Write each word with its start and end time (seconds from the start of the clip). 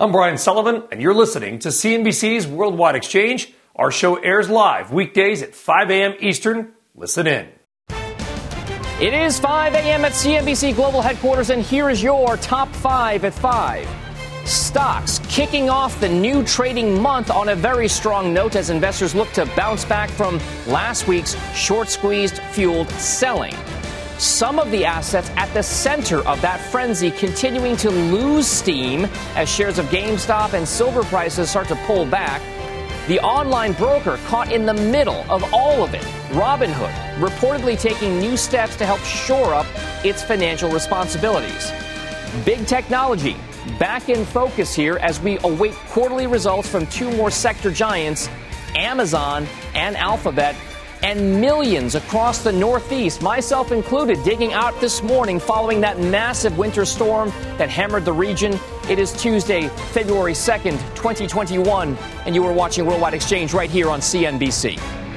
I'm 0.00 0.12
Brian 0.12 0.38
Sullivan, 0.38 0.84
and 0.92 1.02
you're 1.02 1.12
listening 1.12 1.58
to 1.58 1.70
CNBC's 1.70 2.46
Worldwide 2.46 2.94
Exchange. 2.94 3.52
Our 3.74 3.90
show 3.90 4.14
airs 4.14 4.48
live 4.48 4.92
weekdays 4.92 5.42
at 5.42 5.56
5 5.56 5.90
a.m. 5.90 6.14
Eastern. 6.20 6.72
Listen 6.94 7.26
in. 7.26 7.48
It 9.00 9.12
is 9.12 9.40
5 9.40 9.74
a.m. 9.74 10.04
at 10.04 10.12
CNBC 10.12 10.76
Global 10.76 11.02
Headquarters, 11.02 11.50
and 11.50 11.62
here 11.62 11.90
is 11.90 12.00
your 12.00 12.36
top 12.36 12.68
five 12.76 13.24
at 13.24 13.34
5. 13.34 13.88
Stocks 14.44 15.18
kicking 15.28 15.68
off 15.68 15.98
the 15.98 16.08
new 16.08 16.44
trading 16.44 17.02
month 17.02 17.28
on 17.28 17.48
a 17.48 17.56
very 17.56 17.88
strong 17.88 18.32
note 18.32 18.54
as 18.54 18.70
investors 18.70 19.16
look 19.16 19.32
to 19.32 19.46
bounce 19.56 19.84
back 19.84 20.10
from 20.10 20.38
last 20.68 21.08
week's 21.08 21.34
short 21.56 21.88
squeezed 21.88 22.38
fueled 22.52 22.88
selling 22.90 23.54
some 24.18 24.58
of 24.58 24.70
the 24.72 24.84
assets 24.84 25.30
at 25.36 25.52
the 25.54 25.62
center 25.62 26.18
of 26.26 26.40
that 26.40 26.60
frenzy 26.60 27.10
continuing 27.12 27.76
to 27.76 27.90
lose 27.90 28.46
steam 28.46 29.06
as 29.36 29.48
shares 29.48 29.78
of 29.78 29.86
GameStop 29.86 30.54
and 30.54 30.66
silver 30.66 31.04
prices 31.04 31.50
start 31.50 31.68
to 31.68 31.76
pull 31.86 32.04
back. 32.04 32.42
The 33.06 33.20
online 33.20 33.72
broker 33.72 34.18
caught 34.26 34.52
in 34.52 34.66
the 34.66 34.74
middle 34.74 35.24
of 35.30 35.54
all 35.54 35.82
of 35.82 35.94
it, 35.94 36.02
Robinhood, 36.32 36.92
reportedly 37.20 37.80
taking 37.80 38.18
new 38.18 38.36
steps 38.36 38.76
to 38.76 38.86
help 38.86 39.00
shore 39.00 39.54
up 39.54 39.66
its 40.04 40.22
financial 40.22 40.70
responsibilities. 40.70 41.72
Big 42.44 42.66
technology 42.66 43.36
back 43.78 44.08
in 44.08 44.24
focus 44.24 44.74
here 44.74 44.98
as 44.98 45.20
we 45.20 45.38
await 45.44 45.74
quarterly 45.88 46.26
results 46.26 46.68
from 46.68 46.86
two 46.88 47.10
more 47.16 47.30
sector 47.30 47.70
giants, 47.70 48.28
Amazon 48.74 49.46
and 49.74 49.96
Alphabet 49.96 50.54
and 51.02 51.40
millions 51.40 51.94
across 51.94 52.42
the 52.42 52.52
Northeast, 52.52 53.22
myself 53.22 53.72
included, 53.72 54.22
digging 54.24 54.52
out 54.52 54.78
this 54.80 55.02
morning 55.02 55.38
following 55.38 55.80
that 55.80 55.98
massive 56.00 56.58
winter 56.58 56.84
storm 56.84 57.30
that 57.56 57.70
hammered 57.70 58.04
the 58.04 58.12
region. 58.12 58.58
It 58.88 58.98
is 58.98 59.12
Tuesday, 59.12 59.68
February 59.92 60.32
2nd, 60.32 60.78
2021, 60.94 61.96
and 62.26 62.34
you 62.34 62.44
are 62.44 62.52
watching 62.52 62.86
Worldwide 62.86 63.14
Exchange 63.14 63.54
right 63.54 63.70
here 63.70 63.90
on 63.90 64.00
CNBC. 64.00 65.07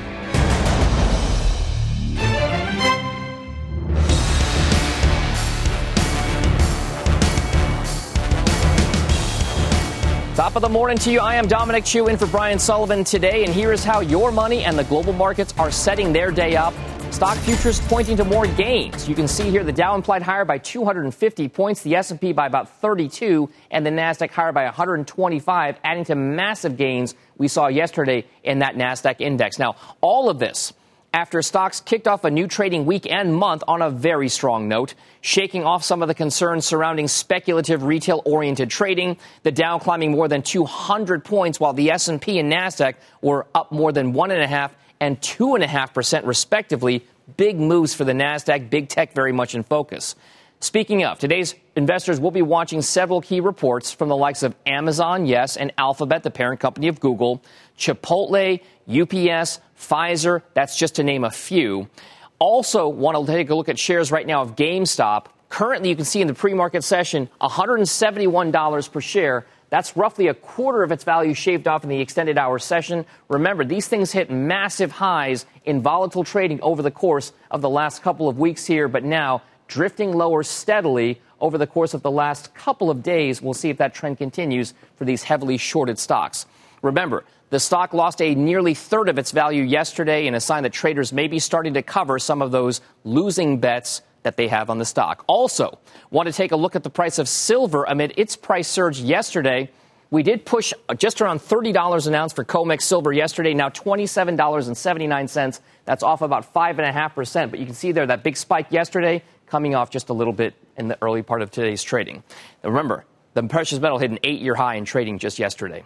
Top 10.51 10.57
of 10.57 10.63
the 10.63 10.77
morning 10.77 10.97
to 10.97 11.09
you. 11.09 11.21
I 11.21 11.35
am 11.35 11.47
Dominic 11.47 11.85
Chu 11.85 12.09
in 12.09 12.17
for 12.17 12.27
Brian 12.27 12.59
Sullivan 12.59 13.05
today, 13.05 13.45
and 13.45 13.53
here 13.53 13.71
is 13.71 13.85
how 13.85 14.01
your 14.01 14.33
money 14.33 14.65
and 14.65 14.77
the 14.77 14.83
global 14.83 15.13
markets 15.13 15.53
are 15.57 15.71
setting 15.71 16.11
their 16.11 16.29
day 16.29 16.57
up. 16.57 16.73
Stock 17.09 17.37
futures 17.37 17.79
pointing 17.79 18.17
to 18.17 18.25
more 18.25 18.45
gains. 18.45 19.07
You 19.07 19.15
can 19.15 19.29
see 19.29 19.49
here 19.49 19.63
the 19.63 19.71
Dow 19.71 19.95
implied 19.95 20.21
higher 20.21 20.43
by 20.43 20.57
250 20.57 21.47
points, 21.47 21.83
the 21.83 21.95
S&P 21.95 22.33
by 22.33 22.47
about 22.47 22.67
32, 22.81 23.49
and 23.71 23.85
the 23.85 23.91
Nasdaq 23.91 24.31
higher 24.31 24.51
by 24.51 24.65
125, 24.65 25.79
adding 25.85 26.03
to 26.03 26.15
massive 26.15 26.75
gains 26.75 27.15
we 27.37 27.47
saw 27.47 27.67
yesterday 27.67 28.25
in 28.43 28.59
that 28.59 28.75
Nasdaq 28.75 29.21
index. 29.21 29.57
Now, 29.57 29.77
all 30.01 30.29
of 30.29 30.37
this 30.37 30.73
after 31.13 31.41
stocks 31.41 31.81
kicked 31.81 32.07
off 32.07 32.23
a 32.23 32.31
new 32.31 32.47
trading 32.47 32.85
week 32.85 33.09
and 33.09 33.35
month 33.35 33.63
on 33.67 33.81
a 33.81 33.89
very 33.89 34.29
strong 34.29 34.67
note, 34.67 34.93
shaking 35.19 35.65
off 35.65 35.83
some 35.83 36.01
of 36.01 36.07
the 36.07 36.13
concerns 36.13 36.65
surrounding 36.65 37.07
speculative 37.07 37.83
retail-oriented 37.83 38.69
trading. 38.69 39.17
The 39.43 39.51
Dow 39.51 39.77
climbing 39.77 40.11
more 40.11 40.27
than 40.27 40.41
200 40.41 41.25
points, 41.25 41.59
while 41.59 41.73
the 41.73 41.91
S&P 41.91 42.39
and 42.39 42.51
Nasdaq 42.51 42.95
were 43.21 43.45
up 43.53 43.71
more 43.71 43.91
than 43.91 44.13
one 44.13 44.31
and 44.31 44.41
a 44.41 44.47
half 44.47 44.73
and 45.01 45.21
two 45.21 45.55
and 45.55 45.63
a 45.63 45.67
half 45.67 45.93
percent, 45.93 46.25
respectively. 46.25 47.05
Big 47.35 47.59
moves 47.59 47.93
for 47.93 48.05
the 48.05 48.13
Nasdaq. 48.13 48.69
Big 48.69 48.87
tech 48.87 49.13
very 49.13 49.31
much 49.31 49.55
in 49.55 49.63
focus. 49.63 50.15
Speaking 50.63 51.03
of, 51.03 51.17
today's 51.17 51.55
investors 51.75 52.19
will 52.19 52.29
be 52.29 52.43
watching 52.43 52.83
several 52.83 53.19
key 53.19 53.39
reports 53.39 53.91
from 53.91 54.09
the 54.09 54.15
likes 54.15 54.43
of 54.43 54.53
Amazon, 54.67 55.25
yes, 55.25 55.57
and 55.57 55.73
Alphabet, 55.75 56.21
the 56.21 56.29
parent 56.29 56.59
company 56.59 56.87
of 56.87 56.99
Google, 56.99 57.41
Chipotle, 57.79 58.61
UPS, 58.87 59.59
Pfizer, 59.75 60.43
that's 60.53 60.77
just 60.77 60.95
to 60.95 61.03
name 61.03 61.23
a 61.23 61.31
few. 61.31 61.89
Also, 62.37 62.87
want 62.87 63.17
to 63.17 63.25
take 63.25 63.49
a 63.49 63.55
look 63.55 63.69
at 63.69 63.79
shares 63.79 64.11
right 64.11 64.27
now 64.27 64.43
of 64.43 64.55
GameStop. 64.55 65.25
Currently, 65.49 65.89
you 65.89 65.95
can 65.95 66.05
see 66.05 66.21
in 66.21 66.27
the 66.27 66.35
pre 66.35 66.53
market 66.53 66.83
session, 66.83 67.27
$171 67.41 68.91
per 68.91 69.01
share. 69.01 69.47
That's 69.71 69.97
roughly 69.97 70.27
a 70.27 70.35
quarter 70.35 70.83
of 70.83 70.91
its 70.91 71.03
value 71.03 71.33
shaved 71.33 71.67
off 71.67 71.83
in 71.83 71.89
the 71.89 72.01
extended 72.01 72.37
hour 72.37 72.59
session. 72.59 73.05
Remember, 73.29 73.65
these 73.65 73.87
things 73.87 74.11
hit 74.11 74.29
massive 74.29 74.91
highs 74.91 75.47
in 75.65 75.81
volatile 75.81 76.23
trading 76.23 76.61
over 76.61 76.83
the 76.83 76.91
course 76.91 77.33
of 77.49 77.61
the 77.61 77.69
last 77.69 78.03
couple 78.03 78.29
of 78.29 78.37
weeks 78.37 78.65
here, 78.65 78.87
but 78.87 79.03
now 79.03 79.41
drifting 79.71 80.11
lower 80.11 80.43
steadily 80.43 81.21
over 81.39 81.57
the 81.57 81.65
course 81.65 81.93
of 81.93 82.01
the 82.01 82.11
last 82.11 82.53
couple 82.53 82.89
of 82.89 83.01
days. 83.01 83.41
We'll 83.41 83.53
see 83.53 83.69
if 83.69 83.77
that 83.77 83.93
trend 83.93 84.17
continues 84.17 84.73
for 84.97 85.05
these 85.05 85.23
heavily 85.23 85.57
shorted 85.57 85.97
stocks. 85.97 86.45
Remember, 86.81 87.23
the 87.51 87.59
stock 87.59 87.93
lost 87.93 88.21
a 88.21 88.35
nearly 88.35 88.73
third 88.73 89.07
of 89.07 89.17
its 89.17 89.31
value 89.31 89.63
yesterday 89.63 90.27
in 90.27 90.35
a 90.35 90.41
sign 90.41 90.63
that 90.63 90.73
traders 90.73 91.13
may 91.13 91.27
be 91.27 91.39
starting 91.39 91.73
to 91.75 91.81
cover 91.81 92.19
some 92.19 92.41
of 92.41 92.51
those 92.51 92.81
losing 93.05 93.59
bets 93.59 94.01
that 94.23 94.35
they 94.35 94.49
have 94.49 94.69
on 94.69 94.77
the 94.77 94.85
stock. 94.85 95.23
Also, 95.27 95.79
want 96.11 96.27
to 96.27 96.33
take 96.33 96.51
a 96.51 96.55
look 96.57 96.75
at 96.75 96.83
the 96.83 96.89
price 96.89 97.17
of 97.17 97.29
silver 97.29 97.85
amid 97.85 98.13
its 98.17 98.35
price 98.35 98.67
surge 98.67 98.99
yesterday. 98.99 99.69
We 100.11 100.21
did 100.21 100.45
push 100.45 100.73
just 100.97 101.21
around 101.21 101.39
$30 101.39 102.07
an 102.07 102.15
ounce 102.15 102.33
for 102.33 102.43
COMEX 102.43 102.81
silver 102.81 103.13
yesterday, 103.13 103.53
now 103.53 103.69
$27.79. 103.69 105.59
That's 105.85 106.03
off 106.03 106.21
about 106.21 106.53
5.5%. 106.53 107.49
But 107.49 107.59
you 107.59 107.65
can 107.65 107.73
see 107.73 107.93
there 107.93 108.05
that 108.05 108.21
big 108.21 108.35
spike 108.35 108.67
yesterday 108.71 109.23
coming 109.51 109.75
off 109.75 109.89
just 109.89 110.07
a 110.07 110.13
little 110.13 110.31
bit 110.31 110.55
in 110.77 110.87
the 110.87 110.97
early 111.01 111.21
part 111.21 111.41
of 111.41 111.51
today's 111.51 111.83
trading. 111.83 112.23
Now 112.63 112.69
remember, 112.69 113.03
the 113.33 113.43
precious 113.43 113.79
metal 113.79 113.97
hit 113.97 114.09
an 114.09 114.19
eight 114.23 114.39
year 114.39 114.55
high 114.55 114.75
in 114.75 114.85
trading 114.85 115.19
just 115.19 115.39
yesterday. 115.39 115.83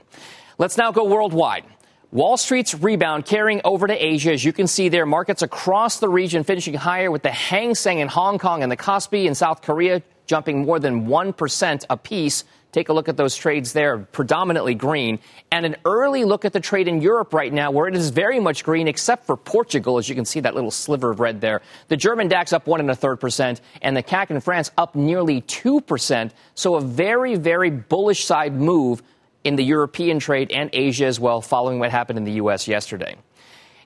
Let's 0.59 0.78
now 0.78 0.92
go 0.92 1.06
worldwide. 1.06 1.66
Wall 2.12 2.38
Street's 2.38 2.76
rebound 2.76 3.26
carrying 3.26 3.62
over 3.64 3.88
to 3.88 3.94
Asia. 3.94 4.31
As 4.31 4.46
you 4.46 4.53
can 4.53 4.68
see 4.68 4.90
there, 4.90 5.08
markets 5.08 5.42
across 5.42 6.00
the 6.00 6.08
region 6.08 6.44
finishing 6.44 6.76
higher 6.76 7.09
with 7.09 7.24
the 7.24 7.31
Hang 7.31 7.74
Seng 7.74 8.00
in 8.00 8.08
Hong 8.08 8.38
Kong 8.38 8.62
and 8.62 8.72
the 8.72 8.78
Kospi 8.78 9.26
in 9.26 9.34
South 9.34 9.64
Korea 9.64 10.03
jumping 10.28 10.66
more 10.66 10.80
than 10.80 11.08
1% 11.08 11.86
apiece. 11.90 12.44
Take 12.75 12.90
a 12.90 12.94
look 12.94 13.08
at 13.08 13.16
those 13.16 13.38
trades 13.38 13.72
there, 13.72 14.00
predominantly 14.00 14.75
green. 14.75 15.19
And 15.50 15.66
an 15.66 15.78
early 15.86 16.25
look 16.25 16.44
at 16.44 16.52
the 16.52 16.59
trade 16.59 16.90
in 16.90 17.02
Europe 17.02 17.34
right 17.34 17.53
now, 17.53 17.72
where 17.72 17.88
it 17.88 17.96
is 17.96 18.09
very 18.09 18.38
much 18.38 18.66
green, 18.66 18.90
except 18.90 19.25
for 19.25 19.38
Portugal, 19.38 19.97
as 19.97 20.09
you 20.09 20.13
can 20.13 20.25
see 20.25 20.41
that 20.41 20.56
little 20.56 20.72
sliver 20.72 21.09
of 21.09 21.22
red 21.22 21.40
there. 21.40 21.62
The 21.88 21.96
German 21.96 22.28
DAX 22.28 22.52
up 22.52 22.68
one 22.68 22.81
and 22.81 22.91
a 22.91 22.96
third 22.96 23.22
percent, 23.22 23.62
and 23.81 23.96
the 23.96 24.03
CAC 24.03 24.30
in 24.30 24.41
France 24.41 24.72
up 24.78 24.94
nearly 24.94 25.40
2%. 25.44 26.31
So 26.56 26.75
a 26.75 26.81
very, 26.81 27.35
very 27.35 27.69
bullish 27.69 28.25
side 28.25 28.53
move 28.53 29.02
in 29.46 29.56
the 29.56 29.64
European 29.64 30.19
trade 30.19 30.52
and 30.52 30.69
Asia 30.74 31.06
as 31.06 31.18
well, 31.18 31.40
following 31.40 31.80
what 31.80 31.91
happened 31.91 32.18
in 32.18 32.25
the 32.25 32.34
U.S. 32.34 32.68
yesterday. 32.68 33.16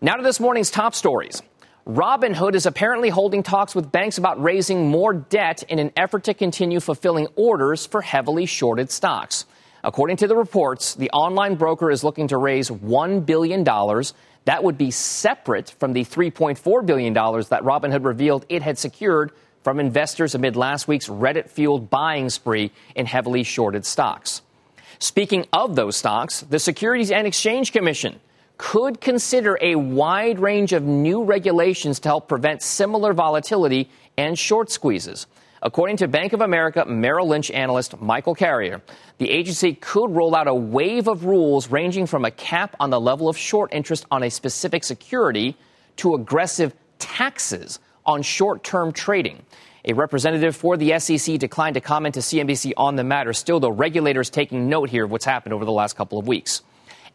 Now 0.02 0.16
to 0.16 0.24
this 0.24 0.40
morning's 0.40 0.72
top 0.72 0.96
stories. 0.96 1.44
Robinhood 1.90 2.54
is 2.54 2.68
apparently 2.68 3.10
holding 3.10 3.42
talks 3.42 3.74
with 3.74 3.92
banks 3.92 4.20
about 4.20 4.40
raising 4.40 4.90
more 4.90 5.12
debt 5.12 5.64
in 5.64 5.80
an 5.80 5.92
effort 5.98 6.26
to 6.26 6.36
continue 6.36 6.80
fulfilling 6.80 7.26
orders 7.36 7.88
for 7.88 8.00
heavily 8.04 8.46
shorted 8.46 8.92
stocks. 8.92 9.46
According 9.84 10.18
to 10.18 10.28
the 10.28 10.36
reports, 10.36 10.94
the 10.94 11.10
online 11.10 11.56
broker 11.56 11.90
is 11.90 12.04
looking 12.04 12.28
to 12.28 12.38
raise 12.38 12.70
$1 12.70 13.26
billion. 13.26 13.64
That 13.64 14.64
would 14.64 14.78
be 14.78 14.92
separate 14.92 15.72
from 15.80 15.94
the 15.94 16.06
$3.4 16.06 16.86
billion 16.86 17.12
that 17.16 17.64
Robinhood 17.64 18.06
revealed 18.06 18.46
it 18.50 18.62
had 18.62 18.78
secured 18.78 19.32
from 19.64 19.80
investors 19.80 20.36
amid 20.36 20.56
last 20.56 20.88
week's 20.88 21.08
Reddit 21.08 21.50
fueled 21.50 21.90
buying 21.90 22.30
spree 22.30 22.72
in 22.94 23.08
heavily 23.08 23.42
shorted 23.42 23.84
stocks. 23.84 24.44
Speaking 25.00 25.48
of 25.52 25.76
those 25.76 25.98
stocks, 25.98 26.42
the 26.42 26.60
Securities 26.60 27.10
and 27.10 27.26
Exchange 27.26 27.72
Commission 27.72 28.20
could 28.60 29.00
consider 29.00 29.58
a 29.62 29.76
wide 29.76 30.38
range 30.38 30.74
of 30.74 30.84
new 30.84 31.24
regulations 31.24 31.98
to 32.02 32.10
help 32.10 32.28
prevent 32.28 32.62
similar 32.62 33.14
volatility 33.14 33.90
and 34.18 34.38
short 34.38 34.70
squeezes. 34.70 35.28
According 35.62 35.96
to 35.98 36.10
Bank 36.10 36.34
of 36.34 36.42
America 36.42 36.84
Merrill 36.86 37.30
Lynch 37.30 37.50
analyst 37.52 38.00
Michael 38.02 38.36
Carrier, 38.36 38.82
the 39.18 39.32
agency 39.32 39.74
could 39.74 40.12
roll 40.12 40.36
out 40.36 40.50
a 40.50 40.54
wave 40.54 41.08
of 41.08 41.24
rules 41.24 41.72
ranging 41.72 42.06
from 42.06 42.26
a 42.26 42.32
cap 42.32 42.76
on 42.82 42.90
the 42.90 43.00
level 43.00 43.30
of 43.30 43.38
short 43.38 43.74
interest 43.74 44.06
on 44.12 44.24
a 44.24 44.30
specific 44.30 44.84
security 44.84 45.56
to 45.96 46.14
aggressive 46.14 46.74
taxes 47.00 47.80
on 48.06 48.22
short 48.22 48.66
term 48.66 48.92
trading. 48.92 49.42
A 49.86 49.94
representative 49.94 50.54
for 50.54 50.76
the 50.76 51.00
SEC 51.00 51.40
declined 51.40 51.76
to 51.76 51.82
comment 51.82 52.16
to 52.16 52.20
CNBC 52.20 52.74
on 52.76 52.98
the 52.98 53.06
matter. 53.06 53.32
Still, 53.32 53.62
the 53.62 53.72
regulators 53.72 54.30
taking 54.30 54.68
note 54.68 54.90
here 54.90 55.06
of 55.06 55.12
what's 55.12 55.24
happened 55.24 55.54
over 55.54 55.64
the 55.64 55.72
last 55.72 55.96
couple 55.96 56.20
of 56.20 56.28
weeks. 56.28 56.62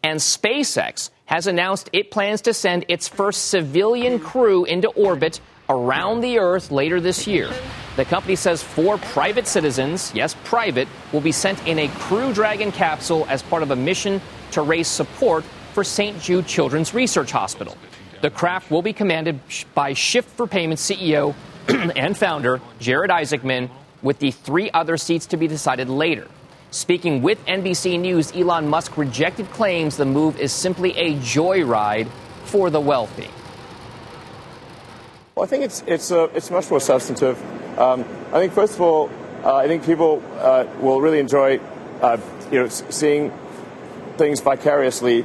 And 0.03 0.19
SpaceX 0.19 1.11
has 1.27 1.47
announced 1.47 1.91
it 1.93 2.11
plans 2.11 2.43
to 2.43 2.55
send 2.55 2.85
its 2.89 3.09
first 3.09 3.47
civilian 3.47 4.19
crew 4.19 4.65
into 4.65 4.89
orbit 4.89 5.41
around 5.69 6.21
the 6.21 6.39
Earth 6.39 6.71
later 6.71 7.01
this 7.01 7.27
year. 7.27 7.51
The 7.97 8.05
company 8.05 8.37
says 8.37 8.63
four 8.63 8.99
private 8.99 9.47
citizens, 9.47 10.13
yes, 10.15 10.35
private, 10.45 10.89
will 11.13 11.21
be 11.21 11.33
sent 11.33 11.67
in 11.67 11.79
a 11.79 11.89
Crew 11.89 12.33
Dragon 12.33 12.73
capsule 12.73 13.25
as 13.29 13.43
part 13.43 13.63
of 13.63 13.71
a 13.71 13.77
mission 13.77 14.21
to 14.51 14.63
raise 14.63 14.89
support 14.89 15.45
for 15.73 15.85
St. 15.85 16.21
Jude 16.21 16.47
Children's 16.47 16.93
Research 16.93 17.31
Hospital. 17.31 17.77
The 18.21 18.31
craft 18.31 18.71
will 18.71 18.83
be 18.83 18.93
commanded 18.93 19.41
by 19.75 19.93
Shift4 19.93 20.51
Payments 20.51 20.91
CEO 20.91 21.35
and 21.69 22.17
founder 22.17 22.61
Jared 22.81 23.11
Isaacman, 23.11 23.71
with 24.03 24.19
the 24.19 24.31
three 24.31 24.71
other 24.71 24.97
seats 24.97 25.27
to 25.27 25.37
be 25.37 25.49
decided 25.49 25.89
later. 25.89 26.29
Speaking 26.75 27.23
with 27.23 27.39
NBC 27.47 28.01
News, 28.01 28.33
Elon 28.35 28.67
Musk 28.67 28.97
rejected 28.97 29.49
claims 29.53 29.97
the 29.97 30.05
move 30.05 30.41
is 30.41 30.53
simply 30.53 30.91
a 30.97 31.15
joyride 31.19 32.09
for 32.47 32.69
the 32.69 32.81
wealthy. 32.81 33.31
Well, 35.37 35.45
I 35.45 35.47
think 35.47 35.63
it's 35.63 35.85
it's 35.87 36.11
uh, 36.11 36.27
it's 36.35 36.51
much 36.51 36.69
more 36.71 36.81
substantive. 36.81 37.39
Um, 37.79 38.01
I 38.33 38.41
think 38.41 38.55
first 38.55 38.75
of 38.75 38.81
all, 38.81 39.09
uh, 39.45 39.55
I 39.55 39.69
think 39.69 39.87
people 39.87 40.21
uh, 40.39 40.67
will 40.81 41.01
really 41.01 41.21
enjoy, 41.21 41.61
uh, 42.03 42.19
you 42.51 42.59
know, 42.59 42.69
seeing 42.69 43.33
things 44.17 44.41
vicariously 44.41 45.25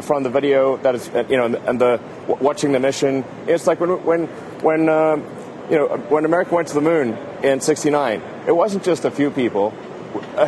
from 0.00 0.22
the 0.22 0.30
video 0.30 0.78
that 0.78 0.94
is, 0.94 1.06
you 1.28 1.36
know, 1.36 1.54
and 1.66 1.78
the 1.78 2.00
watching 2.40 2.72
the 2.72 2.80
mission. 2.80 3.26
It's 3.46 3.66
like 3.66 3.78
when 3.78 4.02
when 4.06 4.26
when 4.62 4.88
um, 4.88 5.22
you 5.68 5.76
know 5.76 5.98
when 6.08 6.24
America 6.24 6.54
went 6.54 6.68
to 6.68 6.74
the 6.74 6.80
moon 6.80 7.14
in 7.42 7.60
'69. 7.60 8.22
It 8.46 8.56
wasn't 8.56 8.84
just 8.84 9.04
a 9.04 9.10
few 9.10 9.30
people. 9.30 9.74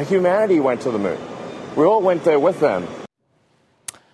Humanity 0.06 0.60
went 0.60 0.81
to 0.82 0.90
the 0.90 0.98
moon. 0.98 1.19
We 1.76 1.84
all 1.84 2.00
went 2.00 2.25
there 2.25 2.40
with 2.40 2.60
them. 2.60 2.86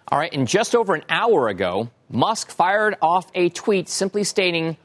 All 0.08 0.18
right, 0.18 0.32
and 0.32 0.48
just 0.48 0.74
over 0.74 0.94
an 0.94 1.04
hour 1.08 1.48
ago, 1.48 1.90
Musk 2.08 2.50
fired 2.50 2.96
off 3.00 3.30
a 3.34 3.48
tweet 3.50 3.88
simply 3.88 4.24
stating 4.24 4.76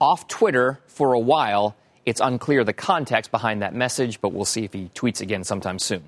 off 0.00 0.26
Twitter 0.26 0.80
for 0.88 1.12
a 1.12 1.20
while. 1.20 1.76
It's 2.04 2.20
unclear 2.20 2.64
the 2.64 2.72
context 2.72 3.30
behind 3.30 3.62
that 3.62 3.74
message, 3.74 4.20
but 4.20 4.32
we'll 4.32 4.44
see 4.44 4.64
if 4.64 4.72
he 4.72 4.90
tweets 4.94 5.20
again 5.20 5.44
sometime 5.44 5.78
soon. 5.78 6.02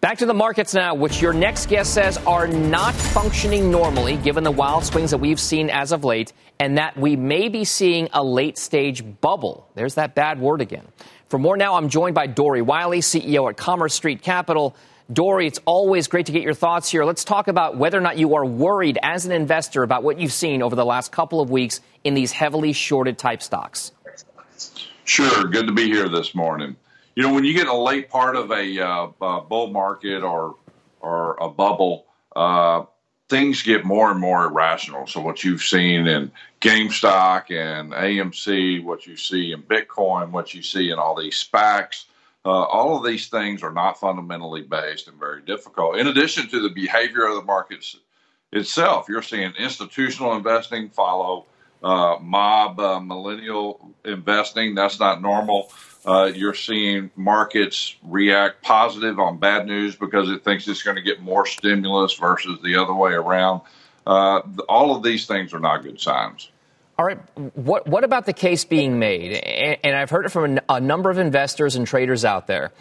Back 0.00 0.18
to 0.18 0.26
the 0.26 0.34
markets 0.34 0.74
now, 0.74 0.94
which 0.94 1.20
your 1.20 1.32
next 1.32 1.68
guest 1.68 1.94
says 1.94 2.18
are 2.18 2.48
not 2.48 2.94
functioning 2.94 3.70
normally 3.70 4.16
given 4.16 4.42
the 4.44 4.50
wild 4.50 4.84
swings 4.84 5.12
that 5.12 5.18
we've 5.18 5.40
seen 5.40 5.70
as 5.70 5.92
of 5.92 6.04
late, 6.04 6.32
and 6.58 6.78
that 6.78 6.96
we 6.96 7.14
may 7.14 7.48
be 7.48 7.64
seeing 7.64 8.08
a 8.12 8.22
late 8.22 8.58
stage 8.58 9.04
bubble. 9.20 9.68
There's 9.74 9.94
that 9.94 10.16
bad 10.16 10.40
word 10.40 10.60
again. 10.60 10.86
For 11.28 11.38
more 11.38 11.58
now, 11.58 11.74
I'm 11.74 11.90
joined 11.90 12.14
by 12.14 12.26
Dory 12.26 12.62
Wiley, 12.62 13.00
CEO 13.00 13.50
at 13.50 13.56
Commerce 13.58 13.92
Street 13.92 14.22
Capital. 14.22 14.74
Dory, 15.12 15.46
it's 15.46 15.60
always 15.66 16.08
great 16.08 16.26
to 16.26 16.32
get 16.32 16.42
your 16.42 16.54
thoughts 16.54 16.90
here. 16.90 17.04
Let's 17.04 17.22
talk 17.22 17.48
about 17.48 17.76
whether 17.76 17.98
or 17.98 18.00
not 18.00 18.16
you 18.16 18.34
are 18.34 18.46
worried 18.46 18.98
as 19.02 19.26
an 19.26 19.32
investor 19.32 19.82
about 19.82 20.02
what 20.02 20.18
you've 20.18 20.32
seen 20.32 20.62
over 20.62 20.74
the 20.74 20.86
last 20.86 21.12
couple 21.12 21.42
of 21.42 21.50
weeks 21.50 21.80
in 22.02 22.14
these 22.14 22.32
heavily 22.32 22.72
shorted 22.72 23.18
type 23.18 23.42
stocks. 23.42 23.92
Sure. 25.04 25.44
Good 25.44 25.66
to 25.66 25.72
be 25.72 25.86
here 25.86 26.08
this 26.08 26.34
morning. 26.34 26.76
You 27.14 27.24
know, 27.24 27.34
when 27.34 27.44
you 27.44 27.52
get 27.52 27.66
a 27.66 27.76
late 27.76 28.08
part 28.08 28.34
of 28.34 28.50
a, 28.50 28.80
uh, 28.80 29.40
bull 29.40 29.68
market 29.68 30.22
or 30.22 30.56
or 31.00 31.36
a 31.40 31.48
bubble, 31.48 32.06
uh, 32.34 32.84
things 33.28 33.62
get 33.62 33.84
more 33.84 34.10
and 34.10 34.20
more 34.20 34.44
irrational. 34.44 35.06
So 35.06 35.20
what 35.20 35.44
you've 35.44 35.62
seen 35.62 36.06
in 36.06 36.32
GameStop 36.60 37.50
and 37.50 37.92
AMC, 37.92 38.82
what 38.82 39.06
you 39.06 39.16
see 39.16 39.52
in 39.52 39.62
Bitcoin, 39.62 40.30
what 40.30 40.54
you 40.54 40.62
see 40.62 40.90
in 40.90 40.98
all 40.98 41.14
these 41.14 41.44
SPACs, 41.44 42.04
uh, 42.44 42.50
all 42.50 42.96
of 42.96 43.04
these 43.04 43.28
things 43.28 43.62
are 43.62 43.72
not 43.72 44.00
fundamentally 44.00 44.62
based 44.62 45.08
and 45.08 45.18
very 45.18 45.42
difficult. 45.42 45.98
In 45.98 46.06
addition 46.06 46.48
to 46.48 46.60
the 46.60 46.70
behavior 46.70 47.26
of 47.26 47.34
the 47.34 47.42
markets 47.42 47.96
itself, 48.52 49.06
you're 49.08 49.22
seeing 49.22 49.52
institutional 49.58 50.34
investing 50.34 50.88
follow 50.88 51.46
uh, 51.82 52.16
mob 52.20 52.80
uh, 52.80 53.00
millennial 53.00 53.94
investing. 54.04 54.74
That's 54.74 54.98
not 54.98 55.20
normal. 55.20 55.70
Uh, 56.06 56.30
you're 56.34 56.54
seeing 56.54 57.10
markets 57.16 57.96
react 58.02 58.62
positive 58.62 59.18
on 59.18 59.38
bad 59.38 59.66
news 59.66 59.96
because 59.96 60.30
it 60.30 60.44
thinks 60.44 60.66
it's 60.68 60.82
going 60.82 60.96
to 60.96 61.02
get 61.02 61.20
more 61.20 61.44
stimulus 61.44 62.14
versus 62.14 62.58
the 62.62 62.76
other 62.76 62.94
way 62.94 63.12
around. 63.12 63.60
Uh, 64.06 64.40
all 64.68 64.96
of 64.96 65.02
these 65.02 65.26
things 65.26 65.52
are 65.52 65.60
not 65.60 65.82
good 65.82 66.00
signs. 66.00 66.50
All 66.98 67.04
right. 67.04 67.18
What, 67.54 67.86
what 67.86 68.04
about 68.04 68.26
the 68.26 68.32
case 68.32 68.64
being 68.64 68.98
made? 68.98 69.32
And, 69.84 69.94
I've 69.94 70.10
heard 70.10 70.26
it 70.26 70.30
from 70.30 70.58
a, 70.58 70.62
a 70.76 70.80
number 70.80 71.10
of 71.10 71.18
investors 71.18 71.76
and 71.76 71.86
traders 71.86 72.24
out 72.24 72.46
there 72.46 72.72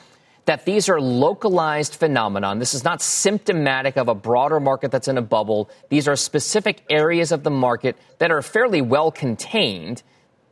that 0.46 0.64
these 0.64 0.88
are 0.88 1.00
localized 1.00 1.94
phenomenon. 1.96 2.58
This 2.58 2.74
is 2.74 2.86
not 2.86 3.02
symptomatic 3.02 3.98
of 3.98 4.08
a 4.08 4.16
broader 4.16 4.62
market 4.62 4.92
that's 4.92 5.10
in 5.10 5.18
a 5.18 5.22
bubble. 5.22 5.70
These 5.90 6.08
are 6.08 6.16
specific 6.16 6.84
areas 6.90 7.34
of 7.34 7.44
the 7.44 7.52
market 7.52 7.98
that 8.20 8.32
are 8.32 8.42
fairly 8.42 8.82
well 8.82 9.12
contained. 9.12 10.02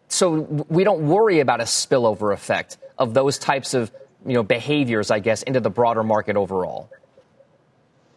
So 0.07 0.65
we 0.69 0.83
don't 0.83 1.07
worry 1.07 1.39
about 1.39 1.61
a 1.61 1.65
spillover 1.65 2.33
effect 2.33 2.77
of 2.97 3.13
those 3.13 3.37
types 3.37 3.73
of 3.73 3.91
you 4.25 4.33
know, 4.33 4.43
behaviors, 4.43 5.11
I 5.11 5.19
guess, 5.19 5.43
into 5.43 5.59
the 5.59 5.69
broader 5.69 6.03
market 6.03 6.35
overall. 6.35 6.89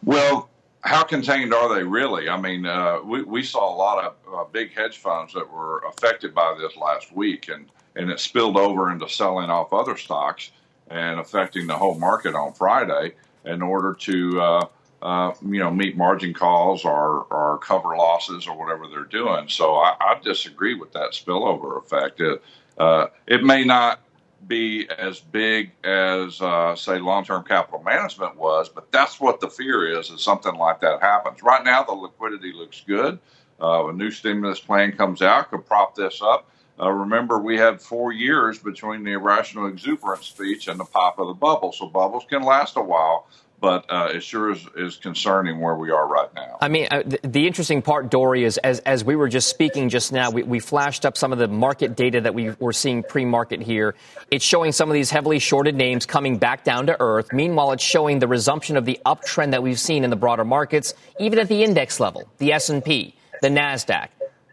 Well, 0.03 0.49
how 0.81 1.03
contained 1.03 1.53
are 1.53 1.73
they 1.73 1.83
really? 1.83 2.29
I 2.29 2.39
mean, 2.39 2.65
uh, 2.65 2.99
we, 3.03 3.23
we 3.23 3.43
saw 3.43 3.73
a 3.73 3.75
lot 3.75 4.03
of 4.03 4.15
uh, 4.33 4.43
big 4.51 4.73
hedge 4.73 4.97
funds 4.97 5.33
that 5.33 5.51
were 5.51 5.79
affected 5.79 6.33
by 6.33 6.55
this 6.59 6.75
last 6.77 7.15
week, 7.15 7.49
and, 7.49 7.65
and 7.95 8.09
it 8.09 8.19
spilled 8.19 8.57
over 8.57 8.91
into 8.91 9.07
selling 9.09 9.49
off 9.49 9.73
other 9.73 9.97
stocks 9.97 10.51
and 10.89 11.19
affecting 11.19 11.67
the 11.67 11.75
whole 11.75 11.99
market 11.99 12.33
on 12.33 12.53
Friday 12.53 13.13
in 13.45 13.61
order 13.61 13.93
to, 13.93 14.41
uh, 14.41 14.65
uh 15.01 15.33
you 15.41 15.59
know, 15.59 15.71
meet 15.71 15.95
margin 15.95 16.33
calls 16.33 16.85
or, 16.85 17.25
or 17.29 17.59
cover 17.59 17.95
losses 17.95 18.47
or 18.47 18.57
whatever 18.57 18.87
they're 18.87 19.03
doing. 19.05 19.47
So 19.47 19.75
I, 19.75 19.95
I 19.99 20.19
disagree 20.21 20.75
with 20.75 20.91
that 20.93 21.11
spillover 21.11 21.77
effect. 21.77 22.19
It, 22.19 22.41
uh, 22.77 23.07
it 23.27 23.43
may 23.43 23.63
not 23.63 24.01
be 24.47 24.89
as 24.97 25.19
big 25.19 25.71
as, 25.83 26.41
uh, 26.41 26.75
say, 26.75 26.97
long-term 26.99 27.43
capital 27.43 27.83
management 27.83 28.37
was, 28.37 28.69
but 28.69 28.91
that's 28.91 29.19
what 29.19 29.39
the 29.39 29.49
fear 29.49 29.99
is: 29.99 30.09
is 30.09 30.21
something 30.21 30.55
like 30.55 30.79
that 30.81 31.01
happens. 31.01 31.43
Right 31.43 31.63
now, 31.63 31.83
the 31.83 31.91
liquidity 31.91 32.53
looks 32.53 32.83
good. 32.87 33.19
Uh, 33.61 33.87
a 33.87 33.93
new 33.93 34.09
stimulus 34.09 34.59
plan 34.59 34.93
comes 34.93 35.21
out, 35.21 35.49
could 35.51 35.65
prop 35.65 35.95
this 35.95 36.21
up. 36.21 36.49
Uh, 36.79 36.89
remember, 36.89 37.39
we 37.39 37.57
had 37.57 37.81
four 37.81 38.13
years 38.13 38.57
between 38.57 39.03
the 39.03 39.11
irrational 39.11 39.67
exuberance 39.67 40.27
speech 40.27 40.69
and 40.69 40.79
the 40.79 40.85
pop 40.85 41.19
of 41.19 41.27
the 41.27 41.33
bubble, 41.33 41.73
so 41.73 41.85
bubbles 41.85 42.23
can 42.29 42.41
last 42.41 42.77
a 42.77 42.81
while 42.81 43.27
but 43.59 43.85
uh, 43.89 44.09
it 44.13 44.23
sure 44.23 44.51
is, 44.51 44.65
is, 44.75 44.97
concerning 44.97 45.59
where 45.59 45.75
we 45.75 45.91
are 45.91 46.07
right 46.07 46.33
now. 46.33 46.57
I 46.61 46.67
mean, 46.67 46.87
uh, 46.89 47.03
the, 47.05 47.19
the, 47.23 47.47
interesting 47.47 47.81
part, 47.81 48.09
Dory, 48.09 48.43
is 48.43 48.57
as, 48.59 48.79
as 48.79 49.03
we 49.03 49.15
were 49.15 49.27
just 49.27 49.49
speaking 49.49 49.89
just 49.89 50.11
now, 50.11 50.29
we, 50.29 50.43
we, 50.43 50.59
flashed 50.59 51.05
up 51.05 51.17
some 51.17 51.33
of 51.33 51.39
the 51.39 51.47
market 51.47 51.95
data 51.95 52.21
that 52.21 52.33
we 52.33 52.51
were 52.59 52.73
seeing 52.73 53.03
pre 53.03 53.25
market 53.25 53.61
here. 53.61 53.95
It's 54.31 54.45
showing 54.45 54.71
some 54.71 54.89
of 54.89 54.93
these 54.93 55.09
heavily 55.09 55.39
shorted 55.39 55.75
names 55.75 56.05
coming 56.05 56.37
back 56.37 56.63
down 56.63 56.87
to 56.87 56.99
earth. 56.99 57.33
Meanwhile, 57.33 57.73
it's 57.73 57.83
showing 57.83 58.19
the 58.19 58.27
resumption 58.27 58.77
of 58.77 58.85
the 58.85 58.99
uptrend 59.05 59.51
that 59.51 59.63
we've 59.63 59.79
seen 59.79 60.03
in 60.03 60.09
the 60.09 60.15
broader 60.15 60.45
markets, 60.45 60.93
even 61.19 61.39
at 61.39 61.47
the 61.47 61.63
index 61.63 61.99
level, 61.99 62.29
the 62.37 62.53
S&P, 62.53 63.15
the 63.41 63.49
NASDAQ, 63.49 64.09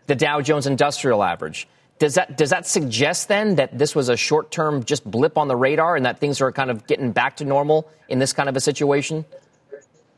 the 0.06 0.14
Dow 0.14 0.40
Jones 0.40 0.66
Industrial 0.66 1.22
Average. 1.22 1.68
Does 1.98 2.14
that 2.14 2.36
does 2.36 2.50
that 2.50 2.66
suggest 2.66 3.28
then 3.28 3.54
that 3.54 3.78
this 3.78 3.94
was 3.94 4.10
a 4.10 4.16
short 4.16 4.50
term 4.50 4.84
just 4.84 5.10
blip 5.10 5.38
on 5.38 5.48
the 5.48 5.56
radar 5.56 5.96
and 5.96 6.04
that 6.04 6.18
things 6.18 6.40
are 6.42 6.52
kind 6.52 6.70
of 6.70 6.86
getting 6.86 7.10
back 7.10 7.36
to 7.38 7.44
normal 7.44 7.88
in 8.08 8.18
this 8.18 8.34
kind 8.34 8.48
of 8.48 8.56
a 8.56 8.60
situation? 8.60 9.24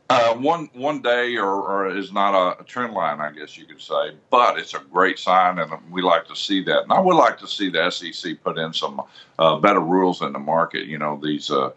Uh, 0.09 0.33
one 0.33 0.69
one 0.73 1.01
day 1.01 1.37
or, 1.37 1.47
or 1.47 1.95
is 1.95 2.11
not 2.11 2.59
a, 2.59 2.63
trend 2.63 2.93
line, 2.93 3.21
I 3.21 3.31
guess 3.31 3.55
you 3.57 3.65
could 3.65 3.79
say, 3.79 4.15
but 4.31 4.57
it's 4.57 4.73
a 4.73 4.79
great 4.79 5.19
sign, 5.19 5.59
and 5.59 5.71
we 5.91 6.01
like 6.01 6.27
to 6.27 6.35
see 6.35 6.63
that. 6.63 6.83
And 6.83 6.91
I 6.91 6.99
would 6.99 7.15
like 7.15 7.37
to 7.39 7.47
see 7.47 7.69
the 7.69 7.89
SEC 7.91 8.43
put 8.43 8.57
in 8.57 8.73
some 8.73 9.03
uh, 9.37 9.57
better 9.57 9.79
rules 9.79 10.23
in 10.23 10.33
the 10.33 10.39
market. 10.39 10.87
You 10.87 10.97
know, 10.97 11.19
these 11.21 11.51
uh, 11.51 11.71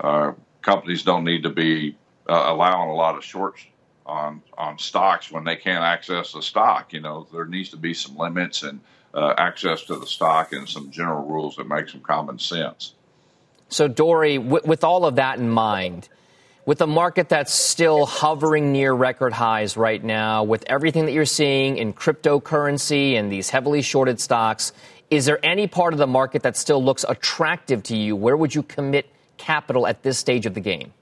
uh 0.00 0.32
companies 0.60 1.02
don't 1.02 1.24
need 1.24 1.42
to 1.44 1.50
be 1.50 1.96
uh, 2.28 2.44
allowing 2.46 2.90
a 2.90 2.94
lot 2.94 3.16
of 3.16 3.24
shorts 3.24 3.64
on 4.04 4.42
on 4.56 4.78
stocks 4.78 5.32
when 5.32 5.44
they 5.44 5.56
can't 5.56 5.82
access 5.82 6.32
the 6.32 6.42
stock. 6.42 6.92
You 6.92 7.00
know, 7.00 7.26
there 7.32 7.46
needs 7.46 7.70
to 7.70 7.78
be 7.78 7.94
some 7.94 8.16
limits 8.16 8.62
and 8.62 8.80
uh, 9.14 9.34
access 9.36 9.82
to 9.84 9.96
the 9.96 10.06
stock 10.06 10.52
and 10.52 10.68
some 10.68 10.90
general 10.90 11.26
rules 11.26 11.56
that 11.56 11.68
make 11.68 11.88
some 11.88 12.00
common 12.00 12.38
sense. 12.38 12.94
So, 13.68 13.88
Dory, 13.88 14.38
w- 14.38 14.62
with 14.64 14.84
all 14.84 15.04
of 15.04 15.16
that 15.16 15.38
in 15.38 15.48
mind, 15.48 16.08
with 16.64 16.80
a 16.80 16.86
market 16.86 17.28
that's 17.28 17.52
still 17.52 18.06
hovering 18.06 18.72
near 18.72 18.92
record 18.92 19.32
highs 19.32 19.76
right 19.76 20.02
now, 20.02 20.44
with 20.44 20.64
everything 20.66 21.06
that 21.06 21.12
you're 21.12 21.24
seeing 21.24 21.78
in 21.78 21.92
cryptocurrency 21.92 23.14
and 23.14 23.32
these 23.32 23.50
heavily 23.50 23.82
shorted 23.82 24.20
stocks, 24.20 24.72
is 25.10 25.24
there 25.24 25.44
any 25.44 25.66
part 25.66 25.94
of 25.94 25.98
the 25.98 26.06
market 26.06 26.42
that 26.42 26.56
still 26.56 26.84
looks 26.84 27.04
attractive 27.08 27.82
to 27.84 27.96
you? 27.96 28.14
Where 28.14 28.36
would 28.36 28.54
you 28.54 28.62
commit 28.62 29.06
capital 29.38 29.86
at 29.86 30.02
this 30.02 30.18
stage 30.18 30.44
of 30.44 30.52
the 30.54 30.60
game? 30.60 30.92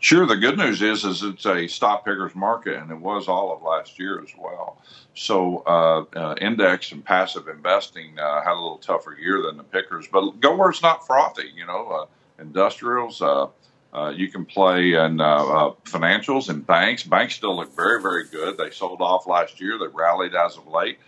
Sure. 0.00 0.26
The 0.26 0.36
good 0.36 0.56
news 0.56 0.80
is, 0.80 1.04
is 1.04 1.22
it's 1.22 1.44
a 1.44 1.66
stock 1.66 2.04
pickers 2.04 2.34
market, 2.34 2.76
and 2.76 2.90
it 2.90 2.98
was 2.98 3.26
all 3.26 3.52
of 3.52 3.62
last 3.62 3.98
year 3.98 4.22
as 4.22 4.30
well. 4.38 4.80
So, 5.14 5.64
uh, 5.66 6.04
uh, 6.16 6.34
index 6.40 6.92
and 6.92 7.04
passive 7.04 7.48
investing 7.48 8.16
uh, 8.18 8.42
had 8.42 8.52
a 8.52 8.60
little 8.60 8.78
tougher 8.78 9.16
year 9.20 9.42
than 9.42 9.56
the 9.56 9.64
pickers, 9.64 10.06
but 10.06 10.38
go 10.38 10.54
where 10.54 10.70
it's 10.70 10.82
not 10.82 11.04
frothy. 11.04 11.50
You 11.54 11.66
know, 11.66 11.88
uh, 11.88 12.06
industrials. 12.40 13.20
Uh, 13.20 13.48
uh, 13.92 14.10
you 14.10 14.28
can 14.28 14.44
play 14.44 14.92
in 14.92 15.16
financials 15.16 16.50
and 16.50 16.64
banks. 16.64 17.02
Banks 17.02 17.34
still 17.34 17.56
look 17.56 17.74
very, 17.74 18.00
very 18.02 18.28
good. 18.28 18.58
They 18.58 18.70
sold 18.70 19.00
off 19.00 19.26
last 19.26 19.60
year. 19.60 19.78
They 19.78 19.86
rallied 19.86 20.34
as 20.34 20.58
of 20.58 20.68
late. 20.68 20.98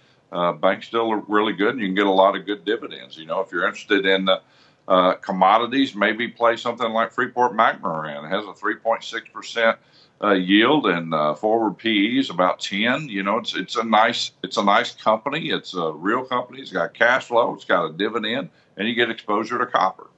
banks 0.60 0.86
still 0.86 1.14
look 1.14 1.26
really 1.28 1.52
good, 1.52 1.74
and 1.74 1.80
you 1.80 1.88
can 1.88 1.94
get 1.94 2.06
a 2.06 2.10
lot 2.10 2.36
of 2.36 2.46
good 2.46 2.64
dividends. 2.64 3.18
You 3.18 3.26
know, 3.26 3.40
if 3.40 3.52
you're 3.52 3.66
interested 3.66 4.06
in 4.06 4.24
the 4.24 4.40
uh, 4.90 5.14
commodities, 5.14 5.94
maybe 5.94 6.26
play 6.28 6.56
something 6.56 6.90
like 6.90 7.12
Freeport-McMoRan. 7.12 8.24
It 8.24 8.28
has 8.28 8.44
a 8.44 8.52
3.6 8.52 9.32
percent 9.32 9.78
uh, 10.22 10.32
yield 10.32 10.86
and 10.86 11.14
uh, 11.14 11.34
forward 11.34 11.78
PE 11.78 12.18
is 12.18 12.28
about 12.28 12.60
10. 12.60 13.08
You 13.08 13.22
know, 13.22 13.38
it's 13.38 13.54
it's 13.54 13.76
a 13.76 13.84
nice 13.84 14.32
it's 14.42 14.56
a 14.56 14.64
nice 14.64 14.92
company. 14.94 15.50
It's 15.50 15.74
a 15.74 15.92
real 15.92 16.24
company. 16.24 16.60
It's 16.60 16.72
got 16.72 16.92
cash 16.92 17.26
flow. 17.26 17.54
It's 17.54 17.64
got 17.64 17.86
a 17.86 17.92
dividend, 17.92 18.50
and 18.76 18.88
you 18.88 18.94
get 18.94 19.10
exposure 19.10 19.58
to 19.58 19.66
copper. 19.66 20.08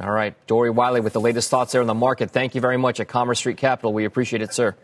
All 0.00 0.12
right, 0.12 0.34
Dory 0.46 0.70
Wiley 0.70 1.00
with 1.00 1.12
the 1.12 1.20
latest 1.20 1.50
thoughts 1.50 1.72
there 1.72 1.82
on 1.82 1.86
the 1.86 1.92
market. 1.92 2.30
Thank 2.30 2.54
you 2.54 2.62
very 2.62 2.78
much 2.78 3.00
at 3.00 3.08
Commerce 3.08 3.40
Street 3.40 3.58
Capital. 3.58 3.92
We 3.92 4.06
appreciate 4.06 4.40
it, 4.40 4.54
sir. 4.54 4.74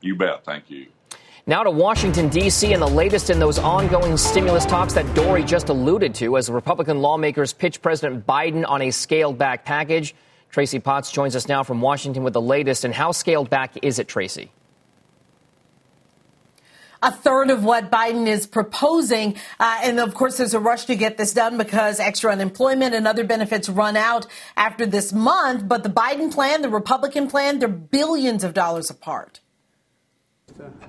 You 0.00 0.16
bet. 0.16 0.44
Thank 0.44 0.68
you. 0.70 0.86
Now 1.48 1.62
to 1.62 1.70
Washington, 1.70 2.28
D.C., 2.28 2.72
and 2.72 2.82
the 2.82 2.88
latest 2.88 3.30
in 3.30 3.38
those 3.38 3.56
ongoing 3.56 4.16
stimulus 4.16 4.66
talks 4.66 4.94
that 4.94 5.14
Dory 5.14 5.44
just 5.44 5.68
alluded 5.68 6.12
to 6.16 6.36
as 6.36 6.50
Republican 6.50 6.98
lawmakers 6.98 7.52
pitch 7.52 7.80
President 7.80 8.26
Biden 8.26 8.68
on 8.68 8.82
a 8.82 8.90
scaled 8.90 9.38
back 9.38 9.64
package. 9.64 10.12
Tracy 10.50 10.80
Potts 10.80 11.12
joins 11.12 11.36
us 11.36 11.46
now 11.46 11.62
from 11.62 11.80
Washington 11.80 12.24
with 12.24 12.32
the 12.32 12.40
latest. 12.40 12.84
And 12.84 12.92
how 12.92 13.12
scaled 13.12 13.48
back 13.48 13.78
is 13.80 14.00
it, 14.00 14.08
Tracy? 14.08 14.50
a 17.02 17.12
third 17.12 17.50
of 17.50 17.62
what 17.62 17.92
Biden 17.92 18.26
is 18.26 18.48
proposing. 18.48 19.36
Uh, 19.60 19.78
and 19.84 20.00
of 20.00 20.14
course, 20.14 20.38
there's 20.38 20.54
a 20.54 20.58
rush 20.58 20.86
to 20.86 20.96
get 20.96 21.16
this 21.16 21.32
done 21.32 21.56
because 21.56 22.00
extra 22.00 22.32
unemployment 22.32 22.92
and 22.94 23.06
other 23.06 23.22
benefits 23.22 23.68
run 23.68 23.96
out 23.96 24.26
after 24.56 24.84
this 24.84 25.12
month. 25.12 25.68
But 25.68 25.84
the 25.84 25.90
Biden 25.90 26.32
plan, 26.32 26.62
the 26.62 26.68
Republican 26.68 27.28
plan, 27.28 27.60
they're 27.60 27.68
billions 27.68 28.42
of 28.42 28.54
dollars 28.54 28.90
apart. 28.90 29.38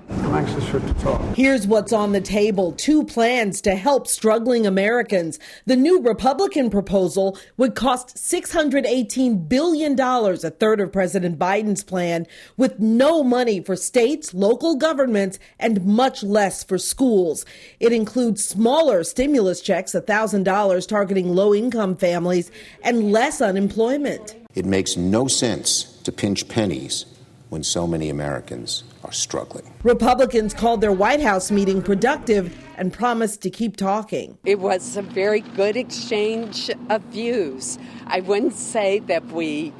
I'm 0.08 0.34
anxious 0.34 0.66
for 0.68 0.80
to 0.80 0.94
talk. 0.94 1.20
Here's 1.36 1.66
what's 1.66 1.92
on 1.92 2.12
the 2.12 2.20
table 2.20 2.72
two 2.72 3.04
plans 3.04 3.60
to 3.62 3.74
help 3.74 4.06
struggling 4.06 4.66
Americans. 4.66 5.38
The 5.66 5.76
new 5.76 6.00
Republican 6.00 6.70
proposal 6.70 7.38
would 7.58 7.74
cost 7.74 8.16
$618 8.16 9.48
billion, 9.48 10.00
a 10.00 10.50
third 10.50 10.80
of 10.80 10.92
President 10.92 11.38
Biden's 11.38 11.84
plan, 11.84 12.26
with 12.56 12.78
no 12.78 13.22
money 13.22 13.60
for 13.60 13.76
states, 13.76 14.32
local 14.32 14.74
governments, 14.74 15.38
and 15.58 15.84
much 15.84 16.22
less 16.22 16.64
for 16.64 16.78
schools. 16.78 17.44
It 17.78 17.92
includes 17.92 18.44
smaller 18.44 19.04
stimulus 19.04 19.60
checks, 19.60 19.92
$1,000 19.92 20.88
targeting 20.88 21.34
low 21.34 21.54
income 21.54 21.96
families, 21.96 22.50
and 22.82 23.12
less 23.12 23.42
unemployment. 23.42 24.34
It 24.54 24.64
makes 24.64 24.96
no 24.96 25.28
sense 25.28 25.84
to 26.04 26.12
pinch 26.12 26.48
pennies 26.48 27.04
when 27.50 27.62
so 27.62 27.86
many 27.86 28.08
Americans 28.08 28.82
are 29.08 29.12
struggling. 29.12 29.72
Republicans 29.82 30.52
called 30.52 30.80
their 30.82 30.92
White 30.92 31.22
House 31.22 31.50
meeting 31.50 31.82
productive 31.82 32.54
and 32.76 32.92
promised 32.92 33.40
to 33.42 33.50
keep 33.50 33.76
talking. 33.76 34.36
It 34.44 34.60
was 34.60 34.96
a 34.96 35.02
very 35.02 35.40
good 35.40 35.76
exchange 35.76 36.70
of 36.90 37.02
views. 37.04 37.78
I 38.06 38.20
wouldn't 38.20 38.54
say 38.54 38.98
that 39.00 39.24
we 39.26 39.72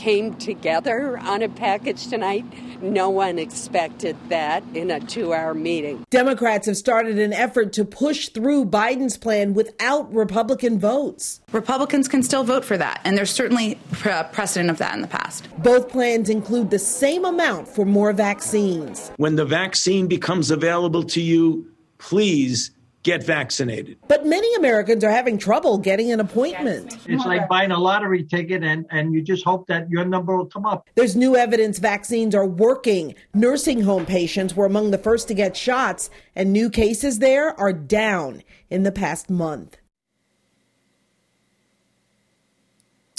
came 0.00 0.34
together 0.36 1.18
on 1.18 1.42
a 1.42 1.48
package 1.50 2.06
tonight. 2.06 2.42
No 2.82 3.10
one 3.10 3.38
expected 3.38 4.16
that 4.30 4.64
in 4.72 4.90
a 4.90 4.98
two 4.98 5.34
hour 5.34 5.52
meeting. 5.52 6.06
Democrats 6.08 6.66
have 6.66 6.78
started 6.78 7.18
an 7.18 7.34
effort 7.34 7.74
to 7.74 7.84
push 7.84 8.30
through 8.30 8.64
Biden's 8.64 9.18
plan 9.18 9.52
without 9.52 10.10
Republican 10.14 10.78
votes. 10.78 11.42
Republicans 11.52 12.08
can 12.08 12.22
still 12.22 12.44
vote 12.44 12.64
for 12.64 12.78
that, 12.78 13.02
and 13.04 13.18
there's 13.18 13.30
certainly 13.30 13.78
uh, 14.06 14.24
precedent 14.24 14.70
of 14.70 14.78
that 14.78 14.94
in 14.94 15.02
the 15.02 15.08
past. 15.08 15.48
Both 15.58 15.90
plans 15.90 16.30
include 16.30 16.70
the 16.70 16.78
same 16.78 17.26
amount 17.26 17.68
for 17.68 17.84
more 17.84 18.14
vaccines. 18.14 19.12
When 19.18 19.36
the 19.36 19.44
vaccine 19.44 20.06
becomes 20.06 20.50
available 20.50 21.02
to 21.02 21.20
you, 21.20 21.70
please 21.98 22.70
get 23.02 23.24
vaccinated. 23.24 23.98
But 24.08 24.26
many 24.26 24.54
Americans 24.56 25.02
are 25.04 25.10
having 25.10 25.38
trouble 25.38 25.78
getting 25.78 26.12
an 26.12 26.20
appointment. 26.20 26.98
It's 27.06 27.24
like 27.24 27.48
buying 27.48 27.70
a 27.70 27.78
lottery 27.78 28.24
ticket 28.24 28.62
and, 28.62 28.86
and 28.90 29.14
you 29.14 29.22
just 29.22 29.44
hope 29.44 29.66
that 29.68 29.88
your 29.90 30.04
number 30.04 30.36
will 30.36 30.46
come 30.46 30.66
up. 30.66 30.88
There's 30.94 31.16
new 31.16 31.36
evidence 31.36 31.78
vaccines 31.78 32.34
are 32.34 32.46
working. 32.46 33.14
Nursing 33.32 33.82
home 33.82 34.04
patients 34.06 34.54
were 34.54 34.66
among 34.66 34.90
the 34.90 34.98
first 34.98 35.28
to 35.28 35.34
get 35.34 35.56
shots, 35.56 36.10
and 36.34 36.52
new 36.52 36.68
cases 36.68 37.18
there 37.18 37.58
are 37.58 37.72
down 37.72 38.42
in 38.68 38.82
the 38.82 38.92
past 38.92 39.30
month. 39.30 39.76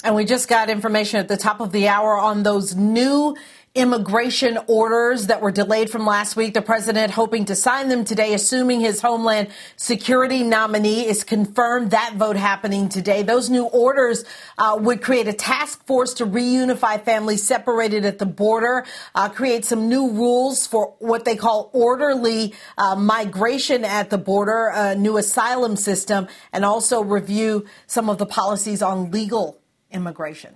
And 0.04 0.16
we 0.16 0.24
just 0.24 0.48
got 0.48 0.68
information 0.68 1.20
at 1.20 1.28
the 1.28 1.36
top 1.36 1.60
of 1.60 1.70
the 1.70 1.86
hour 1.86 2.18
on 2.18 2.42
those 2.42 2.74
new 2.74 3.36
immigration 3.74 4.58
orders 4.66 5.28
that 5.28 5.40
were 5.40 5.50
delayed 5.50 5.88
from 5.88 6.04
last 6.04 6.36
week. 6.36 6.52
The 6.52 6.60
president 6.60 7.10
hoping 7.10 7.46
to 7.46 7.54
sign 7.54 7.88
them 7.88 8.04
today, 8.04 8.34
assuming 8.34 8.80
his 8.80 9.00
Homeland 9.00 9.48
Security 9.76 10.42
nominee 10.42 11.06
is 11.06 11.24
confirmed. 11.24 11.92
That 11.92 12.14
vote 12.16 12.36
happening 12.36 12.90
today. 12.90 13.22
Those 13.22 13.48
new 13.48 13.64
orders 13.64 14.24
uh, 14.58 14.76
would 14.78 15.00
create 15.00 15.26
a 15.26 15.32
task 15.32 15.86
force 15.86 16.12
to 16.14 16.26
reunify 16.26 17.02
families 17.02 17.42
separated 17.44 18.04
at 18.04 18.18
the 18.18 18.26
border, 18.26 18.84
uh, 19.14 19.30
create 19.30 19.64
some 19.64 19.88
new 19.88 20.10
rules 20.10 20.66
for 20.66 20.94
what 20.98 21.24
they 21.24 21.36
call 21.36 21.70
orderly 21.72 22.54
uh, 22.76 22.94
migration 22.94 23.86
at 23.86 24.10
the 24.10 24.18
border, 24.18 24.70
a 24.74 24.94
new 24.94 25.16
asylum 25.16 25.76
system, 25.76 26.28
and 26.52 26.64
also 26.64 27.02
review 27.02 27.64
some 27.86 28.10
of 28.10 28.18
the 28.18 28.26
policies 28.26 28.82
on 28.82 29.10
legal 29.10 29.58
immigration. 29.90 30.54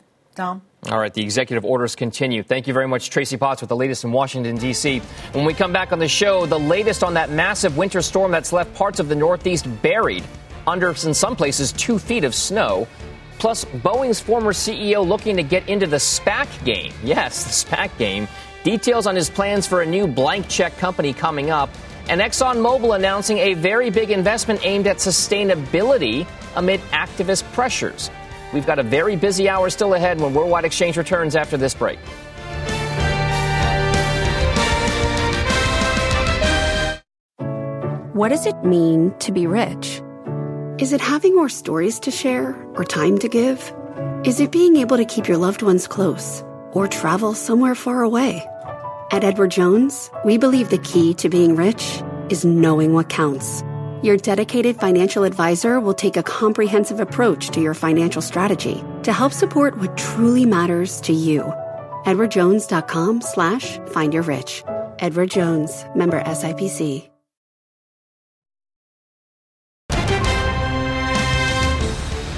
All 0.91 0.99
right, 0.99 1.13
the 1.13 1.23
executive 1.23 1.65
orders 1.65 1.97
continue. 1.97 2.43
Thank 2.43 2.69
you 2.69 2.75
very 2.75 2.87
much, 2.87 3.11
Tracy 3.11 3.37
Potts, 3.37 3.61
with 3.61 3.69
the 3.69 3.77
latest 3.77 4.05
in 4.05 4.13
Washington, 4.13 4.57
D.C. 4.57 5.01
When 5.33 5.45
we 5.45 5.53
come 5.53 5.73
back 5.73 5.93
on 5.93 5.99
the 5.99 6.07
show, 6.07 6.47
the 6.47 6.59
latest 6.59 7.03
on 7.03 7.15
that 7.15 7.31
massive 7.31 7.77
winter 7.77 8.03
storm 8.03 8.31
that's 8.31 8.53
left 8.53 8.73
parts 8.75 9.01
of 9.01 9.09
the 9.09 9.17
Northeast 9.17 9.67
buried 9.83 10.23
under, 10.67 10.91
in 10.91 11.15
some 11.15 11.35
places, 11.35 11.73
two 11.73 11.99
feet 11.99 12.25
of 12.25 12.35
snow. 12.35 12.87
Plus, 13.39 13.65
Boeing's 13.65 14.21
former 14.21 14.53
CEO 14.53 15.07
looking 15.07 15.37
to 15.37 15.43
get 15.43 15.69
into 15.69 15.87
the 15.87 15.97
SPAC 15.97 16.47
game. 16.65 16.93
Yes, 17.03 17.45
the 17.45 17.69
SPAC 17.69 17.97
game. 17.99 18.29
Details 18.65 19.07
on 19.07 19.15
his 19.15 19.29
plans 19.29 19.67
for 19.67 19.83
a 19.83 19.87
new 19.87 20.07
blank 20.07 20.49
check 20.49 20.77
company 20.79 21.13
coming 21.13 21.51
up. 21.51 21.71
And 22.09 22.21
ExxonMobil 22.21 22.95
announcing 22.95 23.39
a 23.39 23.55
very 23.55 23.91
big 23.91 24.11
investment 24.11 24.61
aimed 24.65 24.87
at 24.87 24.99
sustainability 24.99 26.27
amid 26.55 26.81
activist 26.93 27.43
pressures. 27.53 28.11
We've 28.57 28.65
got 28.65 28.79
a 28.79 28.83
very 28.83 29.17
busy 29.17 29.51
hour 29.51 29.69
still 29.69 29.93
ahead 29.93 30.19
when 30.19 30.33
Worldwide 30.33 30.65
Exchange 30.65 30.97
returns 30.97 31.37
after 31.37 31.59
this 31.59 31.75
break. 31.75 31.99
What 38.15 38.31
does 38.31 38.47
it 38.47 38.57
mean 38.65 39.13
to 39.19 39.31
be 39.31 39.47
rich? 39.47 40.01
Is 40.79 40.95
it 40.95 41.03
having 41.03 41.37
more 41.37 41.51
stories 41.51 42.01
to 42.01 42.11
share 42.11 42.57
or 42.77 42.85
time 42.85 43.19
to 43.19 43.29
give? 43.29 43.75
Is 44.25 44.41
it 44.41 44.53
being 44.53 44.77
able 44.77 44.97
to 44.97 45.05
keep 45.05 45.29
your 45.29 45.37
loved 45.37 45.61
ones 45.61 45.87
close 45.87 46.43
or 46.73 46.89
travel 46.89 47.35
somewhere 47.35 47.75
far 47.75 48.01
away? 48.01 48.43
At 49.11 49.23
Edward 49.23 49.51
Jones, 49.51 50.11
we 50.25 50.39
believe 50.39 50.71
the 50.71 50.79
key 50.79 51.13
to 51.17 51.29
being 51.29 51.57
rich 51.57 52.03
is 52.31 52.47
knowing 52.47 52.95
what 52.95 53.11
counts 53.11 53.63
your 54.03 54.17
dedicated 54.17 54.77
financial 54.77 55.25
advisor 55.25 55.81
will 55.81 55.95
take 55.95 56.17
a 56.17 56.23
comprehensive 56.23 57.01
approach 57.01 57.51
to 57.51 57.61
your 57.61 57.75
financial 57.75 58.23
strategy 58.23 58.85
to 59.03 59.13
help 59.13 59.33
support 59.33 59.79
what 59.79 59.97
truly 59.97 60.47
matters 60.47 61.01
to 61.03 61.13
you. 61.13 61.43
EdwardJones.com 62.05 63.21
slash 63.21 63.79
find 63.89 64.15
your 64.15 64.23
rich. 64.23 64.63
Edward 64.99 65.31
Jones, 65.31 65.85
member 65.95 66.23
SIPC. 66.23 67.09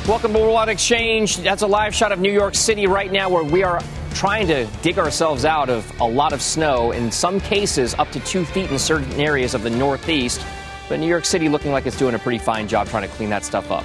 Welcome 0.08 0.32
to 0.32 0.38
Worldwide 0.38 0.70
Exchange. 0.70 1.36
That's 1.36 1.60
a 1.60 1.66
live 1.66 1.94
shot 1.94 2.12
of 2.12 2.18
New 2.18 2.32
York 2.32 2.54
City 2.54 2.86
right 2.86 3.12
now 3.12 3.28
where 3.28 3.44
we 3.44 3.62
are 3.62 3.82
trying 4.14 4.46
to 4.46 4.66
dig 4.80 4.98
ourselves 4.98 5.44
out 5.44 5.68
of 5.68 6.00
a 6.00 6.04
lot 6.04 6.32
of 6.32 6.40
snow, 6.40 6.92
in 6.92 7.12
some 7.12 7.38
cases 7.38 7.92
up 7.94 8.10
to 8.12 8.20
two 8.20 8.46
feet 8.46 8.70
in 8.70 8.78
certain 8.78 9.12
areas 9.20 9.52
of 9.52 9.62
the 9.62 9.68
Northeast. 9.68 10.40
But 10.88 11.00
New 11.00 11.06
York 11.06 11.24
City 11.24 11.48
looking 11.48 11.72
like 11.72 11.86
it's 11.86 11.98
doing 11.98 12.14
a 12.14 12.18
pretty 12.18 12.38
fine 12.38 12.68
job 12.68 12.88
trying 12.88 13.08
to 13.08 13.14
clean 13.14 13.30
that 13.30 13.44
stuff 13.44 13.70
up. 13.70 13.84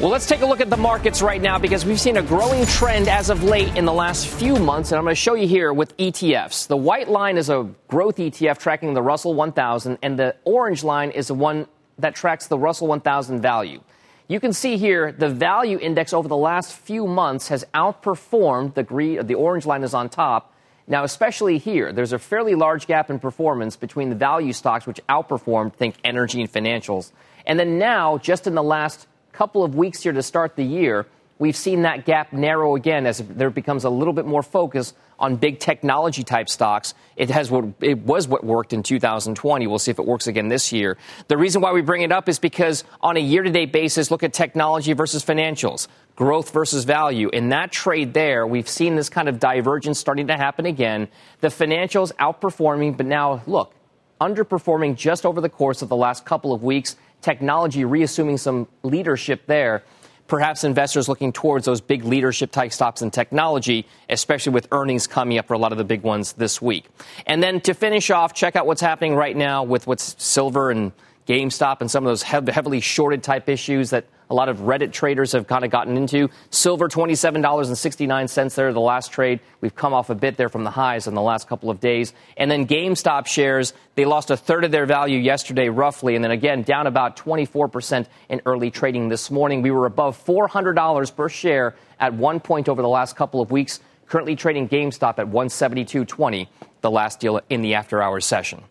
Well, 0.00 0.10
let's 0.10 0.26
take 0.26 0.40
a 0.40 0.46
look 0.46 0.60
at 0.60 0.68
the 0.68 0.76
markets 0.76 1.22
right 1.22 1.40
now 1.40 1.58
because 1.58 1.84
we've 1.84 2.00
seen 2.00 2.16
a 2.16 2.22
growing 2.22 2.66
trend 2.66 3.08
as 3.08 3.30
of 3.30 3.44
late 3.44 3.76
in 3.76 3.84
the 3.84 3.92
last 3.92 4.26
few 4.26 4.56
months, 4.56 4.90
and 4.90 4.98
I'm 4.98 5.04
going 5.04 5.14
to 5.14 5.20
show 5.20 5.34
you 5.34 5.46
here 5.46 5.72
with 5.72 5.96
ETFs. 5.96 6.66
The 6.66 6.76
white 6.76 7.08
line 7.08 7.36
is 7.36 7.50
a 7.50 7.68
growth 7.88 8.16
ETF 8.16 8.58
tracking 8.58 8.94
the 8.94 9.02
Russell 9.02 9.34
1000, 9.34 9.98
and 10.02 10.18
the 10.18 10.34
orange 10.44 10.82
line 10.82 11.10
is 11.10 11.28
the 11.28 11.34
one 11.34 11.68
that 11.98 12.16
tracks 12.16 12.48
the 12.48 12.58
Russell 12.58 12.88
1000 12.88 13.40
value. 13.40 13.80
You 14.28 14.40
can 14.40 14.52
see 14.52 14.76
here 14.76 15.12
the 15.12 15.28
value 15.28 15.78
index 15.78 16.12
over 16.12 16.26
the 16.26 16.36
last 16.36 16.72
few 16.72 17.06
months 17.06 17.48
has 17.48 17.64
outperformed 17.74 18.74
the 18.74 18.82
green, 18.82 19.24
the 19.26 19.34
orange 19.34 19.66
line 19.66 19.84
is 19.84 19.94
on 19.94 20.08
top. 20.08 20.51
Now, 20.86 21.04
especially 21.04 21.58
here, 21.58 21.92
there's 21.92 22.12
a 22.12 22.18
fairly 22.18 22.54
large 22.54 22.86
gap 22.86 23.10
in 23.10 23.18
performance 23.18 23.76
between 23.76 24.08
the 24.08 24.16
value 24.16 24.52
stocks, 24.52 24.86
which 24.86 25.00
outperformed, 25.08 25.74
think 25.74 25.94
energy 26.04 26.40
and 26.40 26.52
financials. 26.52 27.12
And 27.46 27.58
then 27.58 27.78
now, 27.78 28.18
just 28.18 28.46
in 28.46 28.54
the 28.54 28.62
last 28.62 29.06
couple 29.32 29.64
of 29.64 29.74
weeks 29.74 30.02
here 30.02 30.12
to 30.12 30.22
start 30.22 30.56
the 30.56 30.64
year, 30.64 31.06
we've 31.38 31.56
seen 31.56 31.82
that 31.82 32.04
gap 32.04 32.32
narrow 32.32 32.76
again 32.76 33.06
as 33.06 33.18
there 33.18 33.50
becomes 33.50 33.84
a 33.84 33.90
little 33.90 34.12
bit 34.12 34.26
more 34.26 34.42
focus 34.42 34.94
on 35.22 35.36
big 35.36 35.60
technology 35.60 36.24
type 36.24 36.48
stocks. 36.48 36.94
It 37.16 37.30
has 37.30 37.50
what 37.50 37.64
it 37.80 37.98
was 37.98 38.26
what 38.26 38.44
worked 38.44 38.72
in 38.72 38.82
2020. 38.82 39.66
We'll 39.68 39.78
see 39.78 39.92
if 39.92 40.00
it 40.00 40.04
works 40.04 40.26
again 40.26 40.48
this 40.48 40.72
year. 40.72 40.98
The 41.28 41.38
reason 41.38 41.62
why 41.62 41.72
we 41.72 41.80
bring 41.80 42.02
it 42.02 42.10
up 42.10 42.28
is 42.28 42.40
because 42.40 42.82
on 43.00 43.16
a 43.16 43.20
year 43.20 43.44
to 43.44 43.50
date 43.50 43.72
basis, 43.72 44.10
look 44.10 44.24
at 44.24 44.32
technology 44.32 44.92
versus 44.92 45.24
financials, 45.24 45.86
growth 46.16 46.50
versus 46.50 46.84
value. 46.84 47.28
In 47.28 47.50
that 47.50 47.70
trade 47.70 48.12
there, 48.12 48.46
we've 48.46 48.68
seen 48.68 48.96
this 48.96 49.08
kind 49.08 49.28
of 49.28 49.38
divergence 49.38 50.00
starting 50.00 50.26
to 50.26 50.36
happen 50.36 50.66
again. 50.66 51.06
The 51.40 51.48
financials 51.48 52.12
outperforming, 52.16 52.96
but 52.96 53.06
now 53.06 53.42
look, 53.46 53.72
underperforming 54.20 54.96
just 54.96 55.24
over 55.24 55.40
the 55.40 55.48
course 55.48 55.82
of 55.82 55.88
the 55.88 55.96
last 55.96 56.26
couple 56.26 56.52
of 56.52 56.64
weeks. 56.64 56.96
Technology 57.20 57.84
reassuming 57.84 58.38
some 58.38 58.66
leadership 58.82 59.46
there 59.46 59.84
perhaps 60.32 60.64
investors 60.64 61.10
looking 61.10 61.30
towards 61.30 61.66
those 61.66 61.82
big 61.82 62.06
leadership 62.06 62.50
type 62.50 62.72
stocks 62.72 63.02
in 63.02 63.10
technology, 63.10 63.86
especially 64.08 64.50
with 64.50 64.66
earnings 64.72 65.06
coming 65.06 65.36
up 65.36 65.46
for 65.46 65.52
a 65.52 65.58
lot 65.58 65.72
of 65.72 65.76
the 65.76 65.84
big 65.84 66.00
ones 66.00 66.32
this 66.32 66.62
week. 66.62 66.86
And 67.26 67.42
then 67.42 67.60
to 67.60 67.74
finish 67.74 68.08
off, 68.10 68.32
check 68.32 68.56
out 68.56 68.66
what's 68.66 68.80
happening 68.80 69.14
right 69.14 69.36
now 69.36 69.62
with 69.62 69.86
what's 69.86 70.16
silver 70.16 70.70
and 70.70 70.92
GameStop 71.26 71.80
and 71.80 71.90
some 71.90 72.04
of 72.04 72.10
those 72.10 72.22
heavily 72.22 72.80
shorted 72.80 73.22
type 73.22 73.48
issues 73.48 73.90
that 73.90 74.06
a 74.32 74.34
lot 74.34 74.48
of 74.48 74.60
Reddit 74.60 74.92
traders 74.92 75.32
have 75.32 75.46
kind 75.46 75.62
of 75.62 75.70
gotten 75.70 75.96
into. 75.96 76.30
Silver, 76.48 76.88
$27.69 76.88 78.54
there, 78.54 78.72
the 78.72 78.80
last 78.80 79.12
trade. 79.12 79.40
We've 79.60 79.74
come 79.74 79.92
off 79.92 80.08
a 80.08 80.14
bit 80.14 80.38
there 80.38 80.48
from 80.48 80.64
the 80.64 80.70
highs 80.70 81.06
in 81.06 81.14
the 81.14 81.20
last 81.20 81.48
couple 81.48 81.68
of 81.68 81.80
days. 81.80 82.14
And 82.38 82.50
then 82.50 82.66
GameStop 82.66 83.26
shares, 83.26 83.74
they 83.94 84.06
lost 84.06 84.30
a 84.30 84.36
third 84.36 84.64
of 84.64 84.70
their 84.70 84.86
value 84.86 85.18
yesterday, 85.18 85.68
roughly. 85.68 86.16
And 86.16 86.24
then 86.24 86.30
again, 86.30 86.62
down 86.62 86.86
about 86.86 87.16
24% 87.18 88.06
in 88.30 88.40
early 88.46 88.70
trading 88.70 89.10
this 89.10 89.30
morning. 89.30 89.60
We 89.60 89.70
were 89.70 89.84
above 89.84 90.22
$400 90.24 91.14
per 91.14 91.28
share 91.28 91.74
at 92.00 92.14
one 92.14 92.40
point 92.40 92.70
over 92.70 92.80
the 92.80 92.88
last 92.88 93.16
couple 93.16 93.42
of 93.42 93.50
weeks. 93.50 93.80
Currently 94.06 94.36
trading 94.36 94.68
GameStop 94.68 95.18
at 95.18 95.26
172.20, 95.26 96.48
the 96.80 96.90
last 96.90 97.20
deal 97.20 97.40
in 97.50 97.60
the 97.60 97.74
after 97.74 98.02
hours 98.02 98.24
session. 98.24 98.62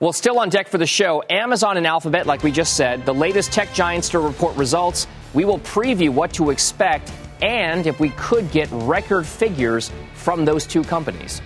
Well, 0.00 0.12
still 0.12 0.40
on 0.40 0.48
deck 0.48 0.68
for 0.68 0.78
the 0.78 0.86
show, 0.86 1.22
Amazon 1.30 1.76
and 1.76 1.86
Alphabet, 1.86 2.26
like 2.26 2.42
we 2.42 2.50
just 2.50 2.76
said, 2.76 3.06
the 3.06 3.14
latest 3.14 3.52
tech 3.52 3.72
giants 3.72 4.08
to 4.10 4.18
report 4.18 4.56
results. 4.56 5.06
We 5.34 5.44
will 5.44 5.60
preview 5.60 6.10
what 6.10 6.32
to 6.34 6.50
expect 6.50 7.12
and 7.42 7.86
if 7.86 8.00
we 8.00 8.10
could 8.10 8.50
get 8.50 8.68
record 8.72 9.24
figures 9.26 9.92
from 10.14 10.44
those 10.44 10.66
two 10.66 10.82
companies. 10.82 11.40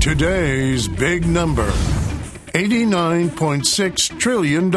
Today's 0.00 0.86
big 0.86 1.26
number 1.26 1.68
$89.6 2.54 4.18
trillion. 4.18 4.70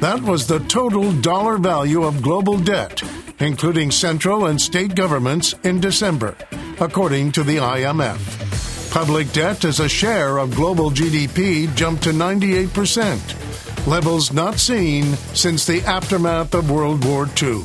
That 0.00 0.20
was 0.22 0.46
the 0.46 0.58
total 0.60 1.12
dollar 1.20 1.58
value 1.58 2.04
of 2.04 2.22
global 2.22 2.58
debt, 2.58 3.02
including 3.38 3.90
central 3.90 4.46
and 4.46 4.60
state 4.60 4.94
governments, 4.94 5.54
in 5.62 5.80
December 5.80 6.36
according 6.80 7.32
to 7.32 7.42
the 7.42 7.56
IMF. 7.56 8.90
Public 8.92 9.30
debt 9.32 9.64
as 9.64 9.80
a 9.80 9.88
share 9.88 10.38
of 10.38 10.54
global 10.54 10.90
GDP 10.90 11.74
jumped 11.74 12.04
to 12.04 12.10
98%, 12.10 13.86
levels 13.86 14.32
not 14.32 14.58
seen 14.58 15.04
since 15.34 15.66
the 15.66 15.80
aftermath 15.82 16.54
of 16.54 16.70
World 16.70 17.04
War 17.04 17.26
II. 17.42 17.62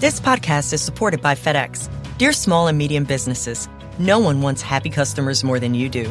This 0.00 0.18
podcast 0.18 0.72
is 0.72 0.80
supported 0.80 1.20
by 1.20 1.34
FedEx. 1.34 1.90
Dear 2.16 2.32
small 2.32 2.68
and 2.68 2.78
medium 2.78 3.04
businesses, 3.04 3.68
no 3.98 4.18
one 4.18 4.40
wants 4.40 4.62
happy 4.62 4.88
customers 4.88 5.44
more 5.44 5.60
than 5.60 5.74
you 5.74 5.90
do. 5.90 6.10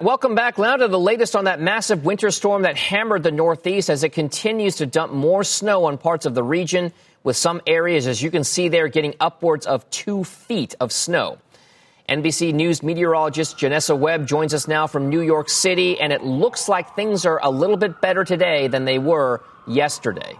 Welcome 0.00 0.36
back 0.36 0.58
now 0.58 0.76
to 0.76 0.86
the 0.86 0.98
latest 0.98 1.34
on 1.34 1.46
that 1.46 1.60
massive 1.60 2.04
winter 2.04 2.30
storm 2.30 2.62
that 2.62 2.76
hammered 2.76 3.24
the 3.24 3.32
Northeast 3.32 3.90
as 3.90 4.04
it 4.04 4.10
continues 4.10 4.76
to 4.76 4.86
dump 4.86 5.12
more 5.12 5.42
snow 5.42 5.86
on 5.86 5.98
parts 5.98 6.24
of 6.24 6.36
the 6.36 6.42
region 6.42 6.92
with 7.24 7.36
some 7.36 7.60
areas, 7.66 8.06
as 8.06 8.22
you 8.22 8.30
can 8.30 8.44
see 8.44 8.68
there, 8.68 8.86
getting 8.86 9.16
upwards 9.18 9.66
of 9.66 9.90
two 9.90 10.22
feet 10.22 10.76
of 10.78 10.92
snow. 10.92 11.38
NBC 12.08 12.54
News 12.54 12.80
meteorologist 12.80 13.58
Janessa 13.58 13.98
Webb 13.98 14.28
joins 14.28 14.54
us 14.54 14.68
now 14.68 14.86
from 14.86 15.08
New 15.08 15.20
York 15.20 15.48
City, 15.48 15.98
and 15.98 16.12
it 16.12 16.22
looks 16.22 16.68
like 16.68 16.94
things 16.94 17.26
are 17.26 17.40
a 17.42 17.50
little 17.50 17.76
bit 17.76 18.00
better 18.00 18.22
today 18.22 18.68
than 18.68 18.84
they 18.84 19.00
were 19.00 19.42
yesterday. 19.66 20.36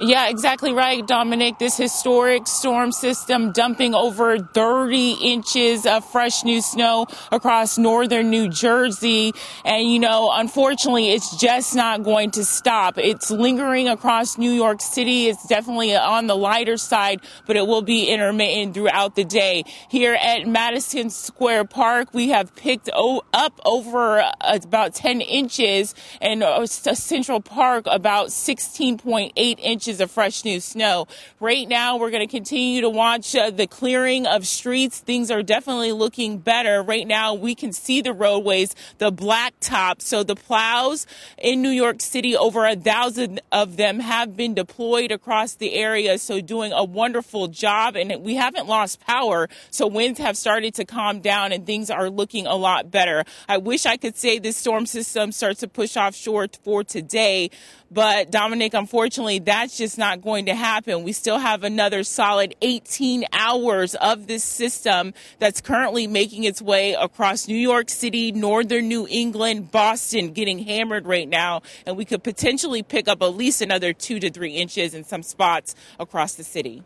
Yeah, 0.00 0.28
exactly 0.28 0.72
right, 0.72 1.06
Dominic. 1.06 1.60
This 1.60 1.76
historic 1.76 2.48
storm 2.48 2.90
system 2.90 3.52
dumping 3.52 3.94
over 3.94 4.40
30 4.40 5.12
inches 5.12 5.86
of 5.86 6.04
fresh 6.04 6.42
new 6.42 6.60
snow 6.60 7.06
across 7.30 7.78
northern 7.78 8.28
New 8.28 8.48
Jersey. 8.48 9.32
And, 9.64 9.88
you 9.88 10.00
know, 10.00 10.32
unfortunately, 10.34 11.12
it's 11.12 11.36
just 11.36 11.76
not 11.76 12.02
going 12.02 12.32
to 12.32 12.44
stop. 12.44 12.98
It's 12.98 13.30
lingering 13.30 13.88
across 13.88 14.36
New 14.36 14.50
York 14.50 14.80
City. 14.80 15.28
It's 15.28 15.46
definitely 15.46 15.94
on 15.94 16.26
the 16.26 16.34
lighter 16.34 16.76
side, 16.76 17.20
but 17.46 17.54
it 17.54 17.64
will 17.64 17.82
be 17.82 18.06
intermittent 18.06 18.74
throughout 18.74 19.14
the 19.14 19.24
day. 19.24 19.62
Here 19.88 20.14
at 20.14 20.48
Madison 20.48 21.08
Square 21.08 21.66
Park, 21.66 22.12
we 22.12 22.30
have 22.30 22.52
picked 22.56 22.90
up 22.92 23.60
over 23.64 24.22
uh, 24.22 24.32
about 24.60 24.96
10 24.96 25.20
inches 25.20 25.94
and 26.20 26.42
uh, 26.42 26.66
Central 26.66 27.40
Park 27.40 27.84
about 27.86 28.30
16.8 28.30 29.30
inches 29.60 29.83
inches 29.84 30.00
of 30.00 30.10
fresh 30.10 30.46
new 30.46 30.60
snow. 30.60 31.06
Right 31.40 31.68
now, 31.68 31.98
we're 31.98 32.10
going 32.10 32.26
to 32.26 32.30
continue 32.30 32.80
to 32.80 32.88
watch 32.88 33.36
uh, 33.36 33.50
the 33.50 33.66
clearing 33.66 34.26
of 34.26 34.46
streets. 34.46 34.98
Things 35.00 35.30
are 35.30 35.42
definitely 35.42 35.92
looking 35.92 36.38
better. 36.38 36.82
Right 36.82 37.06
now, 37.06 37.34
we 37.34 37.54
can 37.54 37.72
see 37.74 38.00
the 38.00 38.14
roadways, 38.14 38.74
the 38.96 39.12
blacktop. 39.12 40.00
So 40.00 40.22
the 40.22 40.36
plows 40.36 41.06
in 41.36 41.60
New 41.60 41.68
York 41.68 42.00
City, 42.00 42.34
over 42.34 42.64
a 42.66 42.76
thousand 42.76 43.42
of 43.52 43.76
them 43.76 44.00
have 44.00 44.34
been 44.34 44.54
deployed 44.54 45.12
across 45.12 45.54
the 45.56 45.74
area. 45.74 46.16
So 46.16 46.40
doing 46.40 46.72
a 46.72 46.84
wonderful 46.84 47.48
job. 47.48 47.94
And 47.94 48.24
we 48.24 48.36
haven't 48.36 48.66
lost 48.66 49.00
power. 49.00 49.50
So 49.70 49.86
winds 49.86 50.18
have 50.18 50.38
started 50.38 50.72
to 50.76 50.86
calm 50.86 51.20
down 51.20 51.52
and 51.52 51.66
things 51.66 51.90
are 51.90 52.08
looking 52.08 52.46
a 52.46 52.56
lot 52.56 52.90
better. 52.90 53.24
I 53.50 53.58
wish 53.58 53.84
I 53.84 53.98
could 53.98 54.16
say 54.16 54.38
this 54.38 54.56
storm 54.56 54.86
system 54.86 55.30
starts 55.30 55.60
to 55.60 55.68
push 55.68 55.94
offshore 55.94 56.48
for 56.62 56.84
today. 56.84 57.50
But 57.90 58.32
Dominic, 58.32 58.74
unfortunately, 58.74 59.38
that's 59.38 59.73
just 59.76 59.98
not 59.98 60.22
going 60.22 60.46
to 60.46 60.54
happen. 60.54 61.02
We 61.02 61.12
still 61.12 61.38
have 61.38 61.64
another 61.64 62.04
solid 62.04 62.54
18 62.62 63.24
hours 63.32 63.94
of 63.96 64.26
this 64.26 64.44
system 64.44 65.14
that's 65.38 65.60
currently 65.60 66.06
making 66.06 66.44
its 66.44 66.62
way 66.62 66.94
across 66.94 67.48
New 67.48 67.56
York 67.56 67.90
City, 67.90 68.32
northern 68.32 68.88
New 68.88 69.06
England, 69.08 69.70
Boston, 69.70 70.32
getting 70.32 70.58
hammered 70.60 71.06
right 71.06 71.28
now. 71.28 71.62
And 71.86 71.96
we 71.96 72.04
could 72.04 72.22
potentially 72.22 72.82
pick 72.82 73.08
up 73.08 73.22
at 73.22 73.34
least 73.34 73.62
another 73.62 73.92
two 73.92 74.20
to 74.20 74.30
three 74.30 74.52
inches 74.52 74.94
in 74.94 75.04
some 75.04 75.22
spots 75.22 75.74
across 75.98 76.34
the 76.34 76.44
city. 76.44 76.82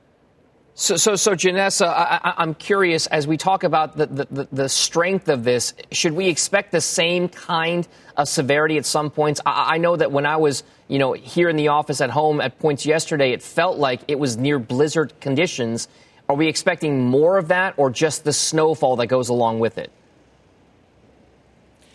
So, 0.81 0.97
so, 0.97 1.17
so 1.17 1.33
Janessa, 1.33 1.89
I, 1.89 2.35
am 2.39 2.55
curious 2.55 3.09
as 3.09 3.27
we 3.27 3.37
talk 3.37 3.65
about 3.65 3.97
the, 3.97 4.07
the, 4.07 4.49
the, 4.53 4.69
strength 4.69 5.29
of 5.29 5.43
this, 5.43 5.75
should 5.91 6.13
we 6.13 6.29
expect 6.29 6.71
the 6.71 6.81
same 6.81 7.29
kind 7.29 7.89
of 8.17 8.29
severity 8.29 8.79
at 8.79 8.87
some 8.87 9.11
points? 9.11 9.41
I, 9.45 9.75
I, 9.75 9.79
know 9.79 9.97
that 9.97 10.13
when 10.13 10.25
I 10.25 10.37
was, 10.37 10.63
you 10.89 10.99
know, 10.99 11.13
here 11.13 11.49
in 11.49 11.57
the 11.57 11.69
office 11.69 12.01
at 12.01 12.11
home 12.11 12.41
at 12.41 12.59
points 12.59 12.85
yesterday, 12.85 13.33
it 13.33 13.43
felt 13.43 13.79
like 13.79 14.01
it 14.09 14.19
was 14.19 14.37
near 14.37 14.59
blizzard 14.59 15.13
conditions. 15.21 15.87
Are 16.29 16.37
we 16.37 16.49
expecting 16.49 17.05
more 17.05 17.39
of 17.39 17.49
that 17.49 17.75
or 17.77 17.91
just 17.91 18.25
the 18.25 18.33
snowfall 18.33 18.97
that 18.97 19.07
goes 19.07 19.29
along 19.29 19.61
with 19.61 19.79
it? 19.79 19.93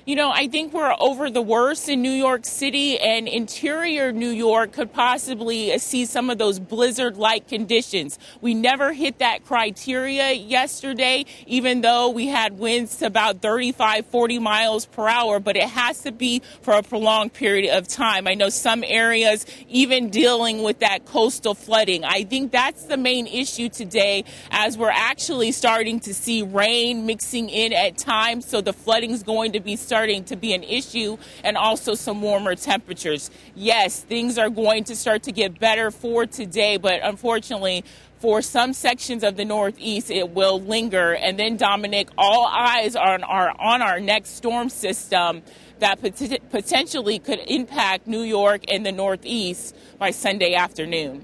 You 0.06 0.18
know, 0.18 0.32
I 0.32 0.50
think 0.50 0.74
we're 0.74 0.94
over 1.00 1.30
the 1.30 1.42
worst 1.42 1.88
in 1.88 2.02
New 2.02 2.12
York 2.12 2.44
City, 2.44 3.00
and 3.00 3.26
interior 3.26 4.12
New 4.12 4.32
York 4.32 4.74
could 4.74 4.92
possibly 4.92 5.78
see 5.80 6.04
some 6.04 6.30
of 6.30 6.38
those 6.38 6.60
blizzard 6.60 7.16
like 7.16 7.48
conditions. 7.48 8.20
We 8.42 8.54
never 8.54 8.92
hit 8.92 9.20
that 9.20 9.46
criteria 9.46 10.34
yesterday, 10.34 11.24
even 11.48 11.80
though 11.80 12.10
we 12.10 12.28
had 12.28 12.60
winds 12.60 12.98
to 12.98 13.06
about 13.06 13.42
35, 13.42 14.06
40 14.08 14.40
miles 14.40 14.88
per 14.88 15.08
hour, 15.08 15.40
but 15.40 15.56
it 15.56 15.70
has 15.70 16.02
to 16.02 16.12
be 16.12 16.42
for 16.64 16.74
a 16.74 16.84
prolonged 16.84 17.32
period 17.32 17.74
of 17.74 17.88
time. 17.88 18.28
I 18.28 18.34
know 18.34 18.50
some 18.50 18.84
areas 18.86 19.46
even 19.70 20.10
dealing 20.10 20.64
with 20.64 20.80
that 20.80 21.06
coastal 21.06 21.56
flooding. 21.56 22.04
I 22.04 22.26
think 22.26 22.52
that's 22.52 22.84
the 22.88 22.98
main 22.98 23.26
issue 23.26 23.70
today 23.70 24.26
as 24.52 24.78
we're 24.78 24.92
actually 24.92 25.54
starting 25.54 26.02
to 26.02 26.14
see 26.14 26.42
rain 26.42 27.06
mixing 27.06 27.48
in 27.48 27.72
at 27.72 27.98
times, 27.98 28.46
so 28.46 28.60
the 28.60 28.74
flooding 28.74 29.12
is 29.12 29.24
going 29.24 29.54
to 29.54 29.62
be 29.62 29.78
starting 29.94 30.24
to 30.24 30.36
be 30.36 30.56
an 30.56 30.64
issue 30.64 31.16
and 31.44 31.56
also 31.56 31.94
some 31.94 32.20
warmer 32.20 32.56
temperatures. 32.56 33.30
Yes, 33.54 34.00
things 34.02 34.40
are 34.40 34.50
going 34.50 34.84
to 34.86 34.96
start 34.96 35.22
to 35.22 35.32
get 35.32 35.60
better 35.60 35.92
for 35.92 36.26
today, 36.26 36.78
but 36.78 37.00
unfortunately, 37.04 37.86
for 38.18 38.42
some 38.42 38.74
sections 38.74 39.24
of 39.24 39.38
the 39.38 39.46
Northeast, 39.46 40.10
it 40.10 40.32
will 40.32 40.60
linger. 40.60 41.14
And 41.14 41.38
then, 41.38 41.58
Dominic, 41.58 42.10
all 42.18 42.48
eyes 42.48 42.96
are 42.96 43.14
on 43.14 43.24
our, 43.24 43.54
on 43.60 43.84
our 43.84 44.00
next 44.00 44.32
storm 44.32 44.70
system 44.70 45.44
that 45.78 46.02
pot- 46.02 46.50
potentially 46.50 47.20
could 47.20 47.42
impact 47.46 48.08
New 48.08 48.24
York 48.24 48.64
and 48.70 48.84
the 48.84 48.92
Northeast 48.92 49.76
by 50.00 50.10
Sunday 50.10 50.56
afternoon. 50.56 51.24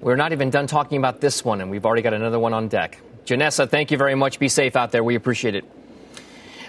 We're 0.00 0.16
not 0.16 0.32
even 0.32 0.50
done 0.50 0.66
talking 0.66 0.98
about 0.98 1.20
this 1.20 1.44
one, 1.44 1.60
and 1.60 1.70
we've 1.70 1.86
already 1.86 2.02
got 2.02 2.14
another 2.14 2.40
one 2.40 2.52
on 2.52 2.66
deck. 2.66 3.00
Janessa, 3.26 3.70
thank 3.70 3.92
you 3.92 3.96
very 3.96 4.16
much. 4.16 4.40
Be 4.40 4.48
safe 4.48 4.74
out 4.74 4.90
there. 4.90 5.04
We 5.04 5.14
appreciate 5.14 5.54
it. 5.54 5.64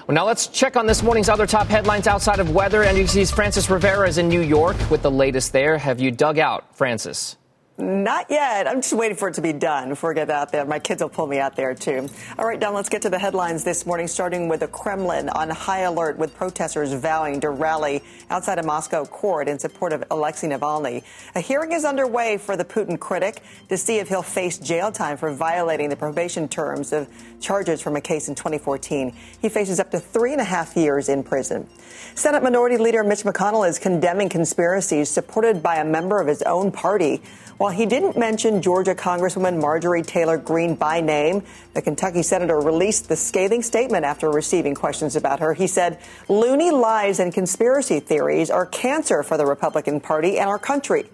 Well, 0.08 0.16
now 0.16 0.26
let's 0.26 0.48
check 0.48 0.78
on 0.78 0.88
this 0.88 1.04
morning's 1.04 1.28
other 1.28 1.46
top 1.46 1.68
headlines 1.68 2.08
outside 2.08 2.40
of 2.40 2.52
weather. 2.52 2.86
NBC's 2.86 3.30
Frances 3.30 3.70
Rivera 3.70 4.08
is 4.08 4.18
in 4.18 4.30
New 4.30 4.40
York 4.40 4.78
with 4.90 5.02
the 5.02 5.12
latest 5.12 5.52
there. 5.52 5.78
Have 5.78 6.00
you 6.00 6.12
dug 6.12 6.40
out, 6.40 6.74
Frances? 6.78 7.36
Not 7.80 8.26
yet. 8.32 8.68
I'm 8.68 8.82
just 8.82 8.94
waiting 8.94 9.16
for 9.16 9.28
it 9.28 9.36
to 9.36 9.42
be 9.42 9.54
done 9.54 9.90
before 9.90 10.10
I 10.10 10.16
get 10.16 10.32
out 10.32 10.52
there. 10.52 10.66
My 10.66 10.80
kids 10.80 11.04
will 11.04 11.10
pull 11.10 11.28
me 11.28 11.38
out 11.38 11.56
there 11.56 11.76
too. 11.76 12.10
All 12.40 12.48
right, 12.48 12.60
Don, 12.60 12.74
let's 12.74 12.90
get 12.90 13.04
to 13.04 13.10
the 13.12 13.20
headlines 13.20 13.64
this 13.64 13.86
morning, 13.86 14.08
starting 14.08 14.48
with 14.48 14.62
the 14.62 14.68
Kremlin 14.68 15.30
on 15.30 15.52
high 15.52 15.82
alert 15.82 16.18
with 16.18 16.36
protesters 16.36 16.92
vowing 16.94 17.40
to 17.42 17.52
rally 17.52 18.04
outside 18.32 18.58
a 18.58 18.64
Moscow 18.64 19.06
court 19.06 19.48
in 19.48 19.60
support 19.60 19.94
of 19.94 20.04
Alexei 20.10 20.48
Navalny. 20.48 21.04
A 21.36 21.40
hearing 21.40 21.72
is 21.72 21.86
underway 21.86 22.40
for 22.40 22.58
the 22.58 22.66
Putin 22.66 23.00
critic 23.00 23.44
to 23.70 23.78
see 23.78 24.00
if 24.00 24.10
he'll 24.10 24.24
face 24.24 24.58
jail 24.58 24.92
time 24.92 25.16
for 25.16 25.32
violating 25.32 25.90
the 25.90 25.96
probation 25.96 26.48
terms 26.48 26.92
of 26.92 27.08
charges 27.40 27.80
from 27.80 27.96
a 27.96 28.02
case 28.02 28.28
in 28.28 28.34
2014. 28.34 29.14
He 29.40 29.50
faces 29.50 29.80
up 29.80 29.92
to 29.92 30.00
three 30.00 30.32
and 30.32 30.42
a 30.42 30.46
half 30.46 30.76
years 30.76 31.10
in 31.10 31.22
prison. 31.22 31.70
Senate 32.16 32.42
Minority 32.42 32.78
Leader 32.78 33.04
Mitch 33.04 33.22
McConnell 33.22 33.70
is 33.70 33.78
condemning 33.78 34.30
conspiracies 34.30 35.08
supported 35.08 35.62
by 35.62 35.76
a 35.76 35.86
member 35.86 36.20
of 36.20 36.26
his 36.26 36.42
own 36.42 36.72
party. 36.72 37.22
While 37.58 37.67
he 37.70 37.86
didn't 37.86 38.18
mention 38.18 38.62
Georgia 38.62 38.94
Congresswoman 38.94 39.60
Marjorie 39.60 40.02
Taylor 40.02 40.38
Greene 40.38 40.76
by 40.76 41.02
name, 41.02 41.44
the 41.74 41.82
Kentucky 41.82 42.24
senator 42.24 42.60
released 42.60 43.10
the 43.10 43.16
scathing 43.16 43.62
statement 43.62 44.06
after 44.06 44.30
receiving 44.30 44.76
questions 44.76 45.16
about 45.16 45.40
her. 45.40 45.54
He 45.54 45.68
said, 45.68 46.00
loony 46.28 46.72
lies 46.72 47.20
and 47.20 47.34
conspiracy 47.34 48.00
theories 48.00 48.50
are 48.50 48.66
cancer 48.66 49.24
for 49.24 49.38
the 49.38 49.46
Republican 49.46 50.00
Party 50.00 50.40
and 50.40 50.50
our 50.50 50.60
country. 50.60 51.10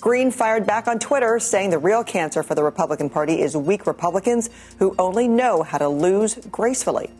Greene 0.00 0.30
fired 0.30 0.66
back 0.66 0.88
on 0.88 0.98
Twitter, 0.98 1.38
saying 1.38 1.70
the 1.70 1.78
real 1.78 2.04
cancer 2.04 2.42
for 2.42 2.54
the 2.54 2.62
Republican 2.62 3.08
Party 3.08 3.40
is 3.40 3.56
weak 3.56 3.86
Republicans 3.86 4.50
who 4.78 4.94
only 4.98 5.26
know 5.26 5.62
how 5.62 5.78
to 5.78 5.88
lose 5.88 6.34
gracefully. 6.50 7.10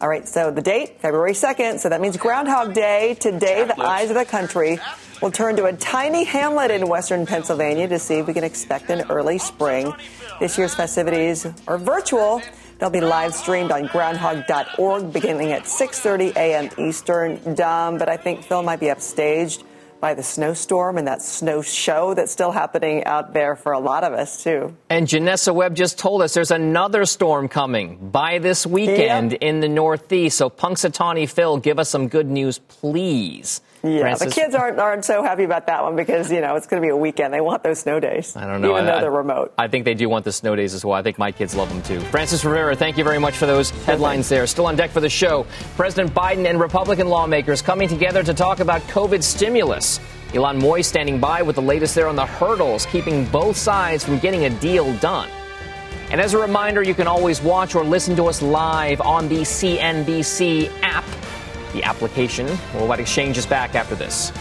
All 0.00 0.08
right, 0.08 0.28
so 0.28 0.50
the 0.50 0.60
date, 0.60 1.00
February 1.00 1.32
2nd, 1.32 1.78
so 1.78 1.88
that 1.88 2.00
means 2.00 2.16
Groundhog 2.16 2.74
Day. 2.74 3.16
Today, 3.18 3.64
the 3.64 3.80
eyes 3.80 4.10
of 4.10 4.16
the 4.16 4.26
country 4.26 4.78
will 5.20 5.30
turn 5.30 5.56
to 5.56 5.64
a 5.64 5.72
tiny 5.72 6.24
hamlet 6.24 6.70
in 6.70 6.88
western 6.88 7.26
Pennsylvania 7.26 7.88
to 7.88 7.98
see 7.98 8.16
if 8.16 8.26
we 8.26 8.34
can 8.34 8.44
expect 8.44 8.90
an 8.90 9.10
early 9.10 9.38
spring. 9.38 9.92
This 10.40 10.58
year's 10.58 10.74
festivities 10.74 11.46
are 11.66 11.78
virtual. 11.78 12.42
They'll 12.78 12.90
be 12.90 13.00
live 13.00 13.34
streamed 13.34 13.72
on 13.72 13.86
groundhog.org 13.86 15.12
beginning 15.12 15.52
at 15.52 15.64
6:30 15.64 16.36
a.m. 16.36 16.70
Eastern. 16.78 17.54
Dumb, 17.54 17.96
but 17.98 18.08
I 18.08 18.16
think 18.16 18.44
Phil 18.44 18.62
might 18.62 18.80
be 18.80 18.86
upstaged 18.86 19.62
by 20.00 20.14
the 20.14 20.22
snowstorm 20.22 20.98
and 20.98 21.08
that 21.08 21.22
snow 21.22 21.62
show 21.62 22.14
that's 22.14 22.30
still 22.30 22.52
happening 22.52 23.04
out 23.04 23.32
there 23.32 23.56
for 23.56 23.72
a 23.72 23.78
lot 23.78 24.04
of 24.04 24.12
us, 24.12 24.42
too. 24.42 24.76
And 24.90 25.08
Janessa 25.08 25.54
Webb 25.54 25.74
just 25.74 25.98
told 25.98 26.22
us 26.22 26.34
there's 26.34 26.50
another 26.50 27.06
storm 27.06 27.48
coming 27.48 28.10
by 28.10 28.38
this 28.38 28.66
weekend 28.66 29.32
yep. 29.32 29.42
in 29.42 29.60
the 29.60 29.68
Northeast. 29.68 30.36
So, 30.36 30.50
Punxsutawney 30.50 31.28
Phil, 31.28 31.56
give 31.56 31.78
us 31.78 31.88
some 31.88 32.08
good 32.08 32.28
news, 32.28 32.58
please. 32.58 33.62
Yeah, 33.82 34.14
the 34.14 34.30
kids 34.30 34.54
aren't 34.54 34.78
aren't 34.78 35.04
so 35.04 35.22
happy 35.22 35.44
about 35.44 35.66
that 35.66 35.82
one 35.82 35.96
because 35.96 36.30
you 36.30 36.40
know 36.40 36.56
it's 36.56 36.66
going 36.66 36.82
to 36.82 36.86
be 36.86 36.90
a 36.90 36.96
weekend. 36.96 37.32
They 37.32 37.40
want 37.40 37.62
those 37.62 37.80
snow 37.80 38.00
days. 38.00 38.36
I 38.36 38.46
don't 38.46 38.60
know. 38.60 38.72
Even 38.72 38.88
I, 38.88 38.94
though 38.94 39.00
they're 39.02 39.10
remote. 39.10 39.54
I 39.58 39.68
think 39.68 39.84
they 39.84 39.94
do 39.94 40.08
want 40.08 40.24
the 40.24 40.32
snow 40.32 40.56
days 40.56 40.74
as 40.74 40.84
well. 40.84 40.94
I 40.94 41.02
think 41.02 41.18
my 41.18 41.32
kids 41.32 41.54
love 41.54 41.68
them 41.68 41.82
too. 41.82 42.00
Frances 42.00 42.44
Rivera, 42.44 42.74
thank 42.76 42.98
you 42.98 43.04
very 43.04 43.18
much 43.18 43.36
for 43.36 43.46
those 43.46 43.70
headlines 43.70 44.28
there. 44.28 44.46
Still 44.46 44.66
on 44.66 44.76
deck 44.76 44.90
for 44.90 45.00
the 45.00 45.08
show. 45.08 45.46
President 45.76 46.14
Biden 46.14 46.48
and 46.48 46.60
Republican 46.60 47.08
lawmakers 47.08 47.62
coming 47.62 47.88
together 47.88 48.22
to 48.22 48.34
talk 48.34 48.60
about 48.60 48.80
COVID 48.82 49.22
stimulus. 49.22 50.00
Ylan 50.32 50.60
Mui 50.60 50.84
standing 50.84 51.20
by 51.20 51.42
with 51.42 51.56
the 51.56 51.62
latest 51.62 51.94
there 51.94 52.08
on 52.08 52.16
the 52.16 52.26
hurdles, 52.26 52.86
keeping 52.86 53.24
both 53.26 53.56
sides 53.56 54.04
from 54.04 54.18
getting 54.18 54.44
a 54.44 54.50
deal 54.60 54.92
done. 54.98 55.30
And 56.10 56.20
as 56.20 56.34
a 56.34 56.38
reminder, 56.38 56.82
you 56.82 56.94
can 56.94 57.06
always 57.06 57.42
watch 57.42 57.74
or 57.74 57.84
listen 57.84 58.14
to 58.16 58.26
us 58.26 58.40
live 58.42 59.00
on 59.00 59.28
the 59.28 59.40
CNBC 59.40 60.70
app. 60.82 61.04
The 61.76 61.84
application. 61.84 62.46
Worldwide 62.72 63.00
Exchange 63.00 63.36
is 63.36 63.44
back 63.44 63.74
after 63.74 63.94
this. 63.94 64.32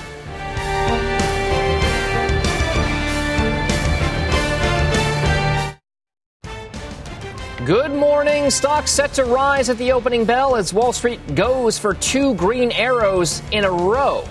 Good 7.66 7.92
morning. 7.92 8.50
Stocks 8.50 8.90
set 8.90 9.12
to 9.16 9.26
rise 9.26 9.70
at 9.70 9.78
the 9.78 9.92
opening 9.92 10.24
bell 10.24 10.56
as 10.56 10.74
Wall 10.74 10.94
Street 10.94 11.20
goes 11.36 11.78
for 11.78 11.94
two 11.96 12.36
green 12.36 12.72
arrows 12.72 13.42
in 13.52 13.66
a 13.66 13.72
row. 13.72 14.24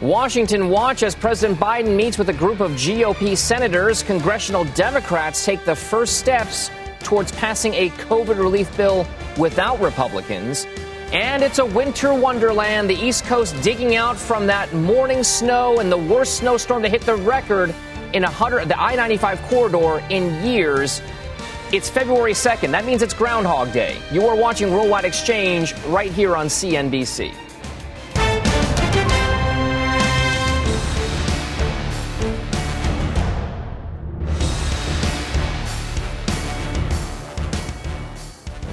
Washington 0.00 0.68
watch 0.68 1.02
as 1.02 1.16
President 1.16 1.58
Biden 1.58 1.96
meets 1.96 2.16
with 2.16 2.28
a 2.28 2.32
group 2.32 2.60
of 2.60 2.70
GOP 2.72 3.36
senators. 3.36 4.04
Congressional 4.04 4.62
Democrats 4.76 5.44
take 5.44 5.64
the 5.64 5.74
first 5.74 6.18
steps 6.18 6.70
towards 7.00 7.32
passing 7.32 7.74
a 7.74 7.88
COVID 7.90 8.38
relief 8.38 8.76
bill 8.76 9.04
without 9.36 9.80
Republicans. 9.80 10.68
And 11.12 11.42
it's 11.42 11.58
a 11.58 11.66
winter 11.66 12.14
wonderland. 12.14 12.88
The 12.88 12.94
East 12.94 13.24
Coast 13.24 13.60
digging 13.62 13.96
out 13.96 14.16
from 14.16 14.46
that 14.46 14.72
morning 14.72 15.24
snow 15.24 15.80
and 15.80 15.90
the 15.90 15.96
worst 15.96 16.36
snowstorm 16.36 16.84
to 16.84 16.88
hit 16.88 17.00
the 17.00 17.16
record 17.16 17.74
in 18.12 18.22
hundred, 18.22 18.68
the 18.68 18.80
I-95 18.80 19.42
corridor 19.48 20.04
in 20.08 20.46
years. 20.46 21.02
It's 21.72 21.90
February 21.90 22.32
2nd. 22.32 22.70
That 22.70 22.84
means 22.84 23.02
it's 23.02 23.14
Groundhog 23.14 23.72
Day. 23.72 23.98
You 24.12 24.26
are 24.28 24.36
watching 24.36 24.72
Worldwide 24.72 25.04
Exchange 25.04 25.74
right 25.86 26.12
here 26.12 26.36
on 26.36 26.46
CNBC. 26.46 27.34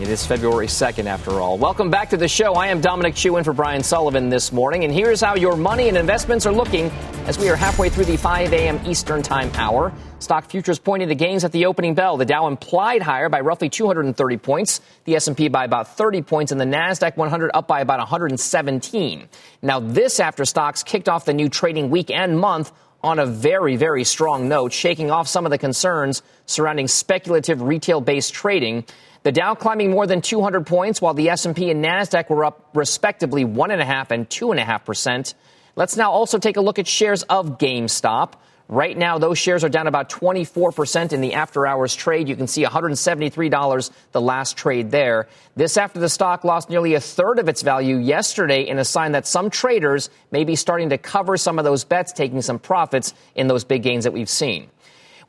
It 0.08 0.12
is 0.12 0.26
February 0.26 0.68
2nd, 0.68 1.06
after 1.06 1.42
all. 1.42 1.58
Welcome 1.58 1.90
back 1.90 2.12
to 2.12 2.18
the 2.18 2.30
show. 2.30 2.54
I 2.54 2.68
am 2.68 2.80
Dominic 2.80 3.14
Chu 3.14 3.36
in 3.36 3.44
for 3.44 3.52
Brian 3.52 3.84
Sullivan 3.84 4.30
this 4.30 4.54
morning, 4.54 4.86
and 4.86 4.94
here's 4.94 5.20
how 5.20 5.36
your 5.36 5.58
money 5.58 5.90
and 5.90 5.98
investments 5.98 6.46
are 6.46 6.54
looking 6.54 6.90
as 7.26 7.38
we 7.38 7.50
are 7.50 7.58
halfway 7.58 7.90
through 7.90 8.06
the 8.06 8.16
5 8.16 8.54
a.m. 8.54 8.80
Eastern 8.86 9.22
Time 9.22 9.52
hour. 9.56 9.92
Stock 10.20 10.50
futures 10.50 10.80
pointing 10.80 11.10
to 11.10 11.16
gains 11.16 11.44
at 11.44 11.52
the 11.52 11.66
opening 11.66 11.94
bell. 11.94 12.16
The 12.16 12.24
Dow 12.24 12.48
implied 12.48 13.02
higher 13.02 13.28
by 13.28 13.42
roughly 13.42 13.68
230 13.68 14.38
points, 14.38 14.80
the 15.04 15.18
S&P 15.18 15.50
by 15.50 15.66
about 15.66 15.98
30 15.98 16.22
points, 16.22 16.54
and 16.54 16.62
the 16.62 16.64
Nasdaq 16.64 17.18
100 17.18 17.52
up 17.54 17.68
by 17.68 17.82
about 17.82 18.00
117. 18.00 19.28
Now, 19.62 19.82
this 19.82 20.22
after 20.22 20.46
stocks 20.46 20.84
kicked 20.84 21.10
off 21.10 21.26
the 21.26 21.34
new 21.34 21.50
trading 21.50 21.90
week 21.90 22.12
and 22.12 22.40
month 22.40 22.72
on 23.04 23.20
a 23.20 23.26
very, 23.26 23.76
very 23.76 24.06
strong 24.06 24.48
note, 24.48 24.72
shaking 24.72 25.12
off 25.12 25.28
some 25.28 25.46
of 25.46 25.52
the 25.52 25.58
concerns 25.58 26.24
surrounding 26.46 26.88
speculative 26.88 27.62
retail-based 27.62 28.34
trading. 28.34 28.86
The 29.24 29.32
Dow 29.32 29.56
climbing 29.56 29.92
more 29.92 30.08
than 30.08 30.22
200 30.22 30.66
points, 30.66 31.02
while 31.02 31.14
the 31.14 31.30
S&P 31.30 31.70
and 31.72 31.84
Nasdaq 31.84 32.30
were 32.30 32.46
up 32.46 32.70
respectively 32.74 33.44
one 33.44 33.72
and 33.72 33.82
a 33.82 33.86
half 33.86 34.12
and 34.12 34.30
two 34.30 34.52
and 34.52 34.60
a 34.60 34.66
half 34.66 34.86
percent. 34.86 35.34
Let's 35.76 35.98
now 35.98 36.12
also 36.12 36.38
take 36.40 36.58
a 36.58 36.62
look 36.62 36.80
at 36.80 36.88
shares 36.88 37.24
of 37.24 37.58
GameStop. 37.58 38.34
Right 38.70 38.98
now, 38.98 39.18
those 39.18 39.38
shares 39.38 39.64
are 39.64 39.70
down 39.70 39.88
about 39.88 40.10
24% 40.10 41.14
in 41.14 41.22
the 41.22 41.36
after 41.36 41.66
hours 41.66 41.96
trade. 41.96 42.28
You 42.28 42.36
can 42.36 42.48
see 42.48 42.66
$173 42.66 43.92
the 44.12 44.22
last 44.22 44.58
trade 44.58 44.92
there. 44.92 45.28
This 45.56 45.78
after 45.78 46.02
the 46.02 46.10
stock 46.10 46.44
lost 46.44 46.70
nearly 46.70 46.94
a 46.94 47.00
third 47.00 47.40
of 47.40 47.48
its 47.48 47.62
value 47.62 47.96
yesterday 47.96 48.68
in 48.68 48.78
a 48.78 48.84
sign 48.84 49.14
that 49.14 49.26
some 49.26 49.50
traders 49.50 50.10
may 50.32 50.44
be 50.44 50.58
starting 50.58 50.90
to 50.90 50.98
cover 50.98 51.38
some 51.38 51.60
of 51.60 51.66
those 51.66 51.86
bets, 51.86 52.12
taking 52.12 52.42
some 52.42 52.60
profits 52.60 53.14
in 53.36 53.48
those 53.48 53.64
big 53.64 53.84
gains 53.84 54.04
that 54.04 54.12
we've 54.12 54.30
seen. 54.30 54.70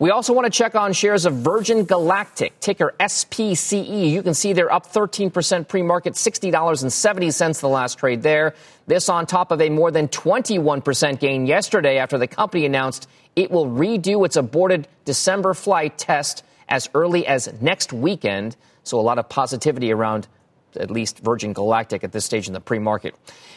We 0.01 0.13
also 0.13 0.33
want 0.33 0.45
to 0.45 0.57
check 0.57 0.77
on 0.77 0.93
shares 0.93 1.27
of 1.27 1.35
Virgin 1.35 1.83
Galactic, 1.83 2.61
ticker 2.61 2.95
SPCE. 3.01 4.13
You 4.13 4.23
can 4.23 4.33
see 4.33 4.53
they're 4.53 4.73
up 4.73 4.87
13% 4.87 5.67
pre 5.67 5.83
market, 5.83 6.13
$60.70 6.13 7.61
the 7.61 7.69
last 7.69 7.99
trade 7.99 8.23
there. 8.23 8.55
This 8.87 9.09
on 9.09 9.27
top 9.27 9.51
of 9.51 9.61
a 9.61 9.69
more 9.69 9.91
than 9.91 10.07
21% 10.07 11.19
gain 11.19 11.47
yesterday 11.47 11.99
after 11.99 12.17
the 12.17 12.29
company 12.29 12.65
announced 12.65 13.09
it 13.35 13.51
will 13.51 13.67
redo 13.67 14.25
its 14.25 14.37
aborted 14.37 14.87
December 15.05 15.53
flight 15.53 15.99
test 15.99 16.45
as 16.69 16.89
early 16.95 17.27
as 17.27 17.53
next 17.61 17.93
weekend. 17.93 18.57
So 18.85 19.01
a 19.01 19.03
lot 19.03 19.19
of 19.19 19.29
positivity 19.29 19.91
around 19.91 20.29
at 20.77 20.91
least 20.91 21.19
Virgin 21.21 21.53
Galactic 21.53 22.05
at 22.05 22.13
this 22.13 22.25
stage 22.25 22.47
in 22.47 22.53
the 22.53 22.61
pre 22.61 22.79
market. 22.79 23.15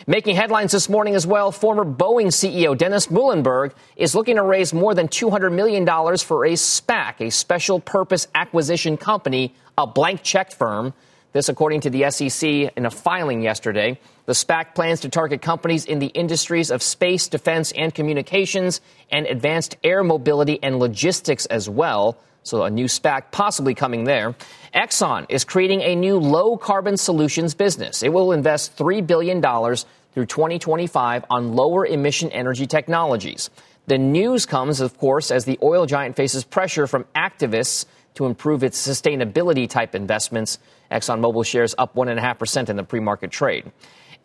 Making 0.08 0.36
headlines 0.36 0.71
this 0.71 0.89
morning 0.89 1.15
as 1.15 1.28
well, 1.28 1.52
former 1.52 1.86
Boeing 1.86 2.28
CEO 2.28 2.78
Dennis 2.78 3.10
Muilenburg 3.10 3.74
is 3.95 4.15
looking 4.15 4.36
to 4.38 4.43
raise 4.43 4.74
more 4.74 4.93
than 4.93 5.08
$200 5.08 5.54
million 5.54 5.86
for 6.17 6.45
a 6.45 6.54
SPAC, 6.54 7.21
a 7.21 7.32
special 7.32 7.80
purpose 7.80 8.28
acquisition 8.34 8.97
company, 8.97 9.54
a 9.78 9.86
blank 9.88 10.24
check 10.24 10.52
firm. 10.52 10.93
This, 11.34 11.47
according 11.47 11.82
to 11.82 11.89
the 11.89 12.10
SEC 12.12 12.43
in 12.43 12.86
a 12.86 12.91
filing 12.91 13.41
yesterday. 13.41 13.97
The 14.26 14.34
SPAC 14.34 14.76
plans 14.76 15.00
to 15.02 15.10
target 15.10 15.41
companies 15.41 15.86
in 15.86 16.00
the 16.00 16.08
industries 16.08 16.71
of 16.71 16.84
space, 16.84 17.30
defense, 17.30 17.71
and 17.71 17.95
communications, 17.95 18.82
and 19.10 19.26
advanced 19.26 19.78
air 19.82 20.04
mobility 20.04 20.60
and 20.62 20.78
logistics 20.78 21.45
as 21.45 21.69
well. 21.69 22.17
So 22.43 22.63
a 22.63 22.69
new 22.69 22.86
SPAC 22.86 23.32
possibly 23.32 23.75
coming 23.75 24.06
there. 24.06 24.36
Exxon 24.73 25.25
is 25.30 25.45
creating 25.45 25.82
a 25.82 25.95
new 25.95 26.17
low 26.17 26.58
carbon 26.58 26.97
solutions 26.97 27.54
business. 27.54 28.01
It 28.01 28.10
will 28.10 28.32
invest 28.32 28.75
$3 28.77 29.06
billion 29.06 29.41
through 29.41 30.25
2025 30.25 31.25
on 31.30 31.56
lower 31.56 31.86
emission 31.86 32.32
energy 32.32 32.67
technologies. 32.67 33.49
The 33.88 33.97
news 33.97 34.45
comes, 34.45 34.80
of 34.80 34.97
course, 34.97 35.32
as 35.32 35.45
the 35.45 35.60
oil 35.62 35.86
giant 35.86 36.15
faces 36.15 36.43
pressure 36.43 36.88
from 36.88 37.06
activists 37.15 37.86
to 38.15 38.25
improve 38.25 38.63
its 38.63 38.86
sustainability 38.86 39.69
type 39.69 39.95
investments. 39.95 40.60
ExxonMobil 40.91 41.45
shares 41.45 41.73
up 41.77 41.95
1.5% 41.95 42.69
in 42.69 42.75
the 42.75 42.84
pre 42.84 42.99
market 42.99 43.32
trade. 43.32 43.71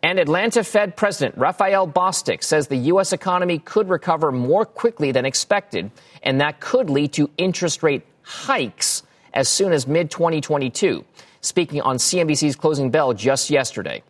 And 0.03 0.19
Atlanta 0.19 0.63
Fed 0.63 0.95
President 0.95 1.37
Raphael 1.37 1.87
Bostic 1.87 2.43
says 2.43 2.67
the 2.67 2.77
U.S. 2.77 3.13
economy 3.13 3.59
could 3.59 3.89
recover 3.89 4.31
more 4.31 4.65
quickly 4.65 5.11
than 5.11 5.25
expected, 5.25 5.89
and 6.21 6.39
that 6.39 6.59
could 6.59 6.89
lead 6.89 7.13
to 7.13 7.29
interest 7.37 7.81
rate 7.81 8.03
hikes 8.21 9.03
as 9.33 9.49
soon 9.49 9.73
as 9.73 9.87
mid 9.87 10.11
2022, 10.11 11.03
speaking 11.41 11.81
on 11.81 11.97
CNBC's 11.97 12.55
Closing 12.55 12.91
Bell 12.91 13.13
just 13.13 13.49
yesterday. 13.49 14.03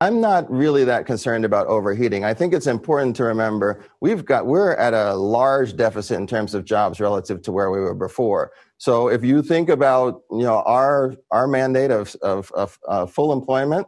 I'm 0.00 0.20
not 0.20 0.50
really 0.50 0.84
that 0.84 1.06
concerned 1.06 1.44
about 1.44 1.68
overheating. 1.68 2.24
I 2.24 2.34
think 2.34 2.52
it's 2.52 2.66
important 2.66 3.14
to 3.16 3.24
remember 3.24 3.84
we've 4.00 4.24
got 4.24 4.44
we're 4.44 4.74
at 4.74 4.92
a 4.92 5.14
large 5.14 5.76
deficit 5.76 6.18
in 6.18 6.26
terms 6.26 6.52
of 6.54 6.64
jobs 6.64 7.00
relative 7.00 7.40
to 7.42 7.52
where 7.52 7.70
we 7.70 7.78
were 7.78 7.94
before. 7.94 8.50
So 8.76 9.08
if 9.08 9.24
you 9.24 9.40
think 9.42 9.68
about 9.68 10.22
you 10.30 10.42
know 10.42 10.62
our 10.66 11.14
our 11.30 11.46
mandate 11.46 11.92
of 11.92 12.14
of, 12.22 12.50
of 12.52 12.78
uh, 12.88 13.06
full 13.06 13.32
employment 13.32 13.86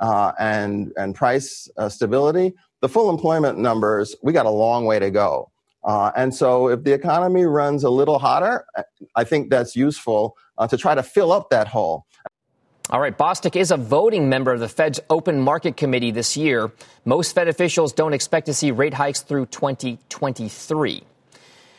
uh, 0.00 0.32
and 0.38 0.92
and 0.96 1.14
price 1.14 1.68
uh, 1.76 1.88
stability, 1.88 2.54
the 2.80 2.88
full 2.88 3.10
employment 3.10 3.58
numbers 3.58 4.14
we 4.22 4.32
got 4.32 4.46
a 4.46 4.50
long 4.50 4.84
way 4.84 4.98
to 4.98 5.10
go. 5.10 5.50
Uh, 5.84 6.10
and 6.16 6.34
so 6.34 6.68
if 6.68 6.82
the 6.82 6.92
economy 6.92 7.44
runs 7.44 7.84
a 7.84 7.90
little 7.90 8.18
hotter, 8.18 8.64
I 9.14 9.24
think 9.24 9.50
that's 9.50 9.76
useful 9.76 10.36
uh, 10.56 10.66
to 10.66 10.78
try 10.78 10.94
to 10.94 11.02
fill 11.02 11.30
up 11.30 11.50
that 11.50 11.68
hole. 11.68 12.06
All 12.90 13.00
right, 13.00 13.16
Bostic 13.16 13.56
is 13.56 13.70
a 13.70 13.76
voting 13.76 14.28
member 14.28 14.52
of 14.52 14.60
the 14.60 14.68
Fed's 14.68 15.00
Open 15.08 15.40
Market 15.40 15.76
Committee 15.76 16.10
this 16.10 16.36
year. 16.36 16.70
Most 17.04 17.34
Fed 17.34 17.48
officials 17.48 17.94
don't 17.94 18.12
expect 18.12 18.46
to 18.46 18.54
see 18.54 18.70
rate 18.70 18.94
hikes 18.94 19.22
through 19.22 19.46
2023. 19.46 21.02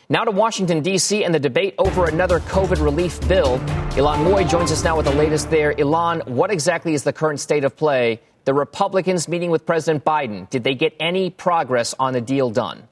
Now 0.08 0.24
to 0.24 0.30
Washington, 0.30 0.82
D.C., 0.82 1.24
and 1.24 1.34
the 1.34 1.40
debate 1.40 1.74
over 1.80 2.06
another 2.06 2.40
COVID 2.42 2.84
relief 2.84 3.20
bill. 3.28 3.58
Ylan 3.98 4.24
Mui 4.24 4.48
joins 4.48 4.72
us 4.72 4.84
now 4.84 4.96
with 4.96 5.08
the 5.08 5.16
latest 5.16 5.50
there. 5.50 5.74
Ylan, 5.74 6.28
what 6.28 6.52
exactly 6.52 6.94
is 6.94 7.02
the 7.02 7.12
current 7.12 7.40
state 7.40 7.64
of 7.64 7.76
play? 7.76 8.22
The 8.44 8.54
Republicans 8.54 9.28
meeting 9.28 9.50
with 9.50 9.66
President 9.66 10.06
Biden, 10.06 10.48
did 10.52 10.64
they 10.64 10.76
get 10.76 10.96
any 11.00 11.32
progress 11.32 11.96
on 11.98 12.14
the 12.14 12.22
deal 12.22 12.52
done? 12.52 12.88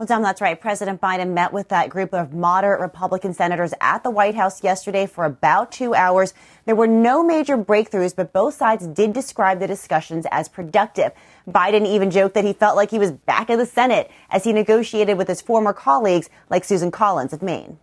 Well, 0.00 0.06
Dom, 0.06 0.22
that's 0.22 0.40
right. 0.40 0.58
President 0.58 0.98
Biden 0.98 1.34
met 1.34 1.52
with 1.52 1.68
that 1.68 1.90
group 1.90 2.14
of 2.14 2.32
moderate 2.32 2.80
Republican 2.80 3.34
senators 3.34 3.74
at 3.82 4.02
the 4.02 4.08
White 4.08 4.34
House 4.34 4.64
yesterday 4.64 5.04
for 5.04 5.26
about 5.26 5.72
two 5.72 5.94
hours. 5.94 6.32
There 6.64 6.74
were 6.74 6.86
no 6.86 7.22
major 7.22 7.58
breakthroughs, 7.58 8.16
but 8.16 8.32
both 8.32 8.54
sides 8.54 8.86
did 8.86 9.12
describe 9.12 9.60
the 9.60 9.66
discussions 9.66 10.24
as 10.30 10.48
productive. 10.48 11.12
Biden 11.46 11.86
even 11.86 12.10
joked 12.10 12.32
that 12.32 12.44
he 12.44 12.54
felt 12.54 12.76
like 12.76 12.90
he 12.90 12.98
was 12.98 13.12
back 13.12 13.50
in 13.50 13.58
the 13.58 13.66
Senate 13.66 14.10
as 14.30 14.42
he 14.44 14.54
negotiated 14.54 15.18
with 15.18 15.28
his 15.28 15.42
former 15.42 15.74
colleagues 15.74 16.30
like 16.48 16.64
Susan 16.64 16.90
Collins 16.90 17.34
of 17.34 17.42
Maine. 17.42 17.78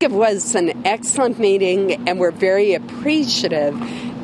It 0.00 0.10
was 0.10 0.54
an 0.54 0.86
excellent 0.86 1.38
meeting, 1.38 2.08
and 2.08 2.18
we're 2.18 2.30
very 2.30 2.72
appreciative 2.72 3.78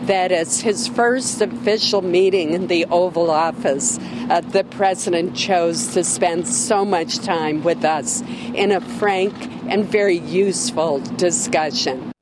that 0.07 0.33
as 0.33 0.61
his 0.61 0.89
first 0.89 1.41
official 1.41 2.03
meeting 2.03 2.53
in 2.53 2.67
the 2.69 2.85
Oval 2.87 3.31
Office, 3.31 3.99
uh, 4.31 4.41
the 4.41 4.65
president 4.65 5.37
chose 5.37 5.89
to 5.95 6.05
spend 6.05 6.47
so 6.47 6.85
much 6.85 7.19
time 7.19 7.63
with 7.63 7.85
us 7.85 8.23
in 8.55 8.73
a 8.73 8.81
frank 8.81 9.35
and 9.69 9.85
very 9.85 10.19
useful 10.19 11.01
discussion. 11.17 12.13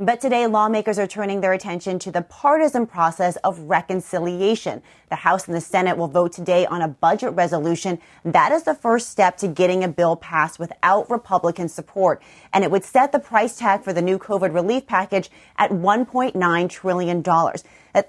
But 0.00 0.20
today, 0.20 0.46
lawmakers 0.46 0.96
are 1.00 1.08
turning 1.08 1.40
their 1.40 1.52
attention 1.52 1.98
to 1.98 2.12
the 2.12 2.22
partisan 2.22 2.86
process 2.86 3.34
of 3.38 3.58
reconciliation. 3.58 4.80
The 5.08 5.16
House 5.16 5.48
and 5.48 5.56
the 5.56 5.60
Senate 5.60 5.98
will 5.98 6.06
vote 6.06 6.32
today 6.32 6.66
on 6.66 6.82
a 6.82 6.86
budget 6.86 7.32
resolution. 7.32 7.98
That 8.24 8.52
is 8.52 8.62
the 8.62 8.76
first 8.76 9.10
step 9.10 9.38
to 9.38 9.48
getting 9.48 9.82
a 9.82 9.88
bill 9.88 10.14
passed 10.14 10.60
without 10.60 11.10
Republican 11.10 11.68
support. 11.68 12.22
And 12.52 12.62
it 12.62 12.70
would 12.70 12.84
set 12.84 13.10
the 13.10 13.18
price 13.18 13.56
tag 13.56 13.82
for 13.82 13.92
the 13.92 14.00
new 14.00 14.20
COVID 14.20 14.54
relief 14.54 14.86
package 14.86 15.30
at 15.56 15.72
$1.9 15.72 16.70
trillion. 16.70 17.24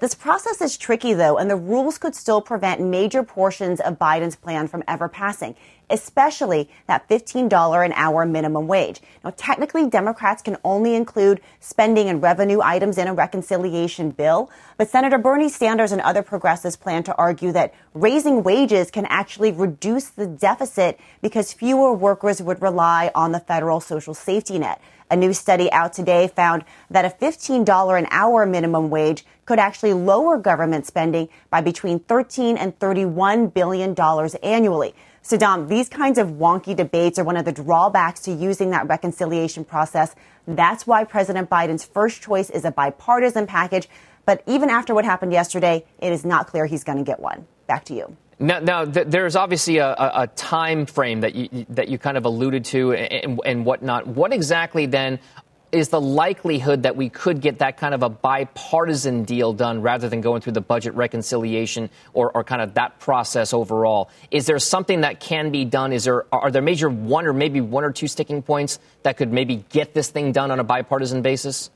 This 0.00 0.14
process 0.14 0.60
is 0.60 0.78
tricky, 0.78 1.12
though, 1.12 1.38
and 1.38 1.50
the 1.50 1.56
rules 1.56 1.98
could 1.98 2.14
still 2.14 2.40
prevent 2.40 2.80
major 2.80 3.24
portions 3.24 3.80
of 3.80 3.98
Biden's 3.98 4.36
plan 4.36 4.68
from 4.68 4.84
ever 4.86 5.08
passing, 5.08 5.56
especially 5.90 6.68
that 6.86 7.08
$15 7.08 7.84
an 7.84 7.92
hour 7.92 8.24
minimum 8.24 8.66
wage. 8.66 9.00
Now, 9.24 9.32
technically, 9.36 9.88
Democrats 9.88 10.42
can 10.42 10.56
only 10.64 10.94
include 10.94 11.40
spending 11.60 12.08
and 12.08 12.22
revenue 12.22 12.60
items 12.62 12.98
in 12.98 13.08
a 13.08 13.14
reconciliation 13.14 14.10
bill, 14.10 14.50
but 14.76 14.88
Senator 14.88 15.18
Bernie 15.18 15.48
Sanders 15.48 15.92
and 15.92 16.00
other 16.00 16.22
progressives 16.22 16.76
plan 16.76 17.02
to 17.04 17.14
argue 17.16 17.52
that 17.52 17.74
raising 17.94 18.42
wages 18.42 18.90
can 18.90 19.06
actually 19.06 19.52
reduce 19.52 20.08
the 20.08 20.26
deficit 20.26 20.98
because 21.20 21.52
fewer 21.52 21.92
workers 21.92 22.40
would 22.40 22.62
rely 22.62 23.10
on 23.14 23.32
the 23.32 23.40
federal 23.40 23.80
social 23.80 24.14
safety 24.14 24.58
net. 24.58 24.80
A 25.12 25.16
new 25.16 25.32
study 25.32 25.70
out 25.72 25.92
today 25.92 26.28
found 26.28 26.64
that 26.88 27.04
a 27.04 27.08
$15 27.08 27.98
an 27.98 28.06
hour 28.12 28.46
minimum 28.46 28.90
wage 28.90 29.24
could 29.44 29.58
actually 29.58 29.92
lower 29.92 30.38
government 30.38 30.86
spending 30.86 31.28
by 31.50 31.60
between 31.60 31.98
13 31.98 32.56
and 32.56 32.78
31 32.78 33.48
billion 33.48 33.92
dollars 33.92 34.36
annually. 34.36 34.94
So, 35.22 35.36
Dom, 35.36 35.68
these 35.68 35.88
kinds 35.88 36.18
of 36.18 36.28
wonky 36.28 36.74
debates 36.74 37.18
are 37.18 37.24
one 37.24 37.36
of 37.36 37.44
the 37.44 37.52
drawbacks 37.52 38.20
to 38.20 38.32
using 38.32 38.70
that 38.70 38.88
reconciliation 38.88 39.64
process. 39.64 40.14
That's 40.46 40.86
why 40.86 41.04
President 41.04 41.50
Biden's 41.50 41.84
first 41.84 42.22
choice 42.22 42.48
is 42.50 42.64
a 42.64 42.70
bipartisan 42.70 43.46
package. 43.46 43.88
But 44.24 44.42
even 44.46 44.70
after 44.70 44.94
what 44.94 45.04
happened 45.04 45.32
yesterday, 45.32 45.84
it 45.98 46.12
is 46.12 46.24
not 46.24 46.46
clear 46.46 46.66
he's 46.66 46.84
going 46.84 46.98
to 46.98 47.04
get 47.04 47.20
one. 47.20 47.46
Back 47.66 47.84
to 47.86 47.94
you. 47.94 48.16
Now, 48.38 48.58
now 48.58 48.84
th- 48.86 49.08
there's 49.08 49.36
obviously 49.36 49.78
a, 49.78 49.88
a, 49.88 50.22
a, 50.22 50.26
time 50.28 50.86
frame 50.86 51.20
that 51.20 51.34
you 51.34 51.66
that 51.68 51.88
you 51.88 51.98
kind 51.98 52.16
of 52.16 52.24
alluded 52.24 52.64
to 52.66 52.94
and, 52.94 53.38
and 53.44 53.66
whatnot. 53.66 54.06
What 54.06 54.32
exactly 54.32 54.86
then 54.86 55.18
is 55.72 55.88
the 55.88 56.00
likelihood 56.00 56.82
that 56.82 56.96
we 56.96 57.08
could 57.08 57.40
get 57.40 57.58
that 57.58 57.76
kind 57.76 57.94
of 57.94 58.02
a 58.02 58.08
bipartisan 58.08 59.24
deal 59.24 59.52
done 59.52 59.82
rather 59.82 60.08
than 60.08 60.20
going 60.20 60.40
through 60.40 60.52
the 60.52 60.60
budget 60.60 60.94
reconciliation 60.94 61.90
or, 62.12 62.30
or 62.32 62.44
kind 62.44 62.62
of 62.62 62.74
that 62.74 62.98
process 62.98 63.52
overall? 63.52 64.10
Is 64.30 64.46
there 64.46 64.58
something 64.58 65.02
that 65.02 65.20
can 65.20 65.50
be 65.50 65.64
done? 65.64 65.92
Is 65.92 66.04
there 66.04 66.26
are 66.34 66.50
there 66.50 66.62
major 66.62 66.88
one 66.88 67.26
or 67.26 67.32
maybe 67.32 67.60
one 67.60 67.84
or 67.84 67.92
two 67.92 68.08
sticking 68.08 68.42
points 68.42 68.78
that 69.02 69.16
could 69.16 69.32
maybe 69.32 69.64
get 69.70 69.94
this 69.94 70.10
thing 70.10 70.32
done 70.32 70.50
on 70.50 70.60
a 70.60 70.64
bipartisan 70.64 71.22
basis? 71.22 71.70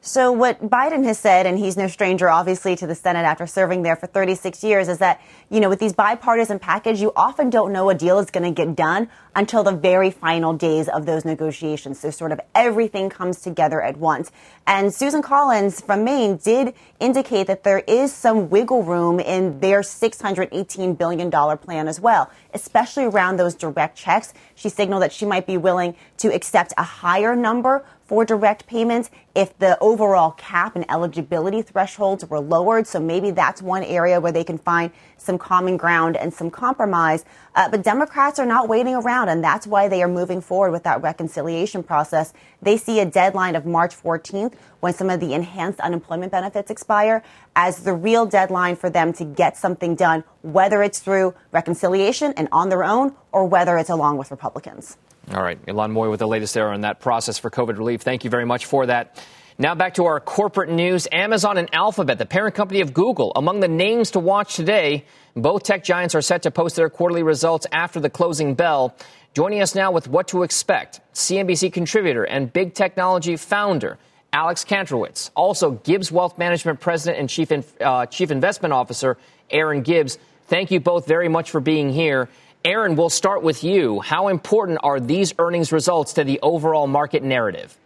So 0.00 0.30
what 0.30 0.70
Biden 0.70 1.04
has 1.04 1.18
said, 1.18 1.44
and 1.44 1.58
he's 1.58 1.76
no 1.76 1.88
stranger 1.88 2.30
obviously 2.30 2.76
to 2.76 2.86
the 2.86 2.94
Senate 2.94 3.24
after 3.24 3.48
serving 3.48 3.82
there 3.82 3.96
for 3.96 4.06
36 4.06 4.62
years, 4.62 4.86
is 4.88 4.98
that, 4.98 5.20
you 5.50 5.58
know, 5.58 5.68
with 5.68 5.80
these 5.80 5.92
bipartisan 5.92 6.60
package, 6.60 7.00
you 7.00 7.12
often 7.16 7.50
don't 7.50 7.72
know 7.72 7.90
a 7.90 7.94
deal 7.94 8.20
is 8.20 8.30
going 8.30 8.44
to 8.44 8.52
get 8.52 8.76
done 8.76 9.08
until 9.34 9.64
the 9.64 9.72
very 9.72 10.12
final 10.12 10.52
days 10.52 10.88
of 10.88 11.04
those 11.04 11.24
negotiations. 11.24 11.98
So 11.98 12.10
sort 12.10 12.30
of 12.30 12.40
everything 12.54 13.10
comes 13.10 13.40
together 13.40 13.82
at 13.82 13.96
once. 13.96 14.30
And 14.68 14.94
Susan 14.94 15.20
Collins 15.20 15.80
from 15.80 16.04
Maine 16.04 16.36
did 16.36 16.74
indicate 17.00 17.48
that 17.48 17.64
there 17.64 17.80
is 17.80 18.12
some 18.12 18.50
wiggle 18.50 18.84
room 18.84 19.18
in 19.18 19.58
their 19.58 19.80
$618 19.80 20.96
billion 20.96 21.30
plan 21.58 21.88
as 21.88 22.00
well, 22.00 22.30
especially 22.54 23.04
around 23.04 23.36
those 23.36 23.56
direct 23.56 23.98
checks. 23.98 24.32
She 24.54 24.68
signaled 24.68 25.02
that 25.02 25.12
she 25.12 25.26
might 25.26 25.46
be 25.46 25.56
willing 25.56 25.96
to 26.18 26.32
accept 26.32 26.72
a 26.78 26.84
higher 26.84 27.34
number 27.34 27.84
for 28.08 28.24
direct 28.24 28.66
payments 28.66 29.10
if 29.34 29.56
the 29.58 29.78
overall 29.80 30.32
cap 30.32 30.74
and 30.74 30.90
eligibility 30.90 31.60
thresholds 31.60 32.24
were 32.24 32.40
lowered. 32.40 32.86
So 32.86 32.98
maybe 32.98 33.30
that's 33.30 33.60
one 33.60 33.84
area 33.84 34.18
where 34.18 34.32
they 34.32 34.44
can 34.44 34.56
find 34.56 34.90
some 35.18 35.36
common 35.36 35.76
ground 35.76 36.16
and 36.16 36.32
some 36.32 36.50
compromise. 36.50 37.26
Uh, 37.54 37.68
but 37.68 37.82
Democrats 37.82 38.38
are 38.38 38.46
not 38.46 38.66
waiting 38.66 38.94
around, 38.94 39.28
and 39.28 39.44
that's 39.44 39.66
why 39.66 39.88
they 39.88 40.02
are 40.02 40.08
moving 40.08 40.40
forward 40.40 40.72
with 40.72 40.84
that 40.84 41.02
reconciliation 41.02 41.82
process. 41.82 42.32
They 42.62 42.78
see 42.78 42.98
a 43.00 43.04
deadline 43.04 43.54
of 43.54 43.66
March 43.66 43.94
14th 43.94 44.54
when 44.80 44.94
some 44.94 45.10
of 45.10 45.20
the 45.20 45.34
enhanced 45.34 45.78
unemployment 45.80 46.32
benefits 46.32 46.70
expire 46.70 47.22
as 47.54 47.84
the 47.84 47.92
real 47.92 48.24
deadline 48.24 48.76
for 48.76 48.88
them 48.88 49.12
to 49.12 49.24
get 49.24 49.56
something 49.58 49.94
done, 49.94 50.24
whether 50.40 50.82
it's 50.82 51.00
through 51.00 51.34
reconciliation 51.52 52.32
and 52.38 52.48
on 52.52 52.70
their 52.70 52.84
own 52.84 53.14
or 53.32 53.44
whether 53.44 53.76
it's 53.76 53.90
along 53.90 54.16
with 54.16 54.30
Republicans. 54.30 54.96
All 55.34 55.42
right. 55.42 55.64
Ylan 55.66 55.92
Mui 55.92 56.10
with 56.10 56.20
the 56.20 56.28
latest 56.28 56.54
there 56.54 56.68
on 56.68 56.80
that 56.82 57.00
process 57.00 57.38
for 57.38 57.50
COVID 57.50 57.76
relief. 57.76 58.00
Thank 58.02 58.24
you 58.24 58.30
very 58.30 58.46
much 58.46 58.64
for 58.64 58.86
that. 58.86 59.22
Now 59.58 59.74
back 59.74 59.94
to 59.94 60.06
our 60.06 60.20
corporate 60.20 60.70
news. 60.70 61.06
Amazon 61.10 61.58
and 61.58 61.68
Alphabet, 61.74 62.18
the 62.18 62.26
parent 62.26 62.54
company 62.54 62.80
of 62.80 62.94
Google, 62.94 63.32
among 63.36 63.60
the 63.60 63.68
names 63.68 64.12
to 64.12 64.20
watch 64.20 64.54
today. 64.54 65.04
Both 65.34 65.64
tech 65.64 65.84
giants 65.84 66.14
are 66.14 66.22
set 66.22 66.42
to 66.42 66.50
post 66.50 66.76
their 66.76 66.88
quarterly 66.88 67.22
results 67.22 67.66
after 67.72 68.00
the 68.00 68.08
closing 68.08 68.54
bell. 68.54 68.94
Joining 69.34 69.60
us 69.60 69.74
now 69.74 69.90
with 69.90 70.08
what 70.08 70.28
to 70.28 70.44
expect, 70.44 71.00
CNBC 71.12 71.72
contributor 71.72 72.24
and 72.24 72.52
big 72.52 72.74
technology 72.74 73.36
founder, 73.36 73.98
Alex 74.32 74.64
Kantrowitz. 74.64 75.30
Also, 75.34 75.72
Gibbs 75.72 76.10
Wealth 76.10 76.38
Management 76.38 76.80
President 76.80 77.20
and 77.20 77.28
Chief, 77.28 77.52
uh, 77.80 78.06
Chief 78.06 78.30
Investment 78.30 78.72
Officer, 78.72 79.18
Erin 79.50 79.82
Gibbs. 79.82 80.18
Thank 80.46 80.70
you 80.70 80.80
both 80.80 81.06
very 81.06 81.28
much 81.28 81.50
for 81.50 81.60
being 81.60 81.92
here. 81.92 82.28
Erin, 82.64 82.96
we'll 82.96 83.08
start 83.08 83.42
with 83.42 83.62
you. 83.62 84.00
How 84.00 84.28
important 84.28 84.80
are 84.82 84.98
these 84.98 85.32
earnings 85.38 85.70
results 85.72 86.14
to 86.14 86.24
the 86.24 86.40
overall 86.42 86.86
market 86.86 87.22
narrative? 87.22 87.76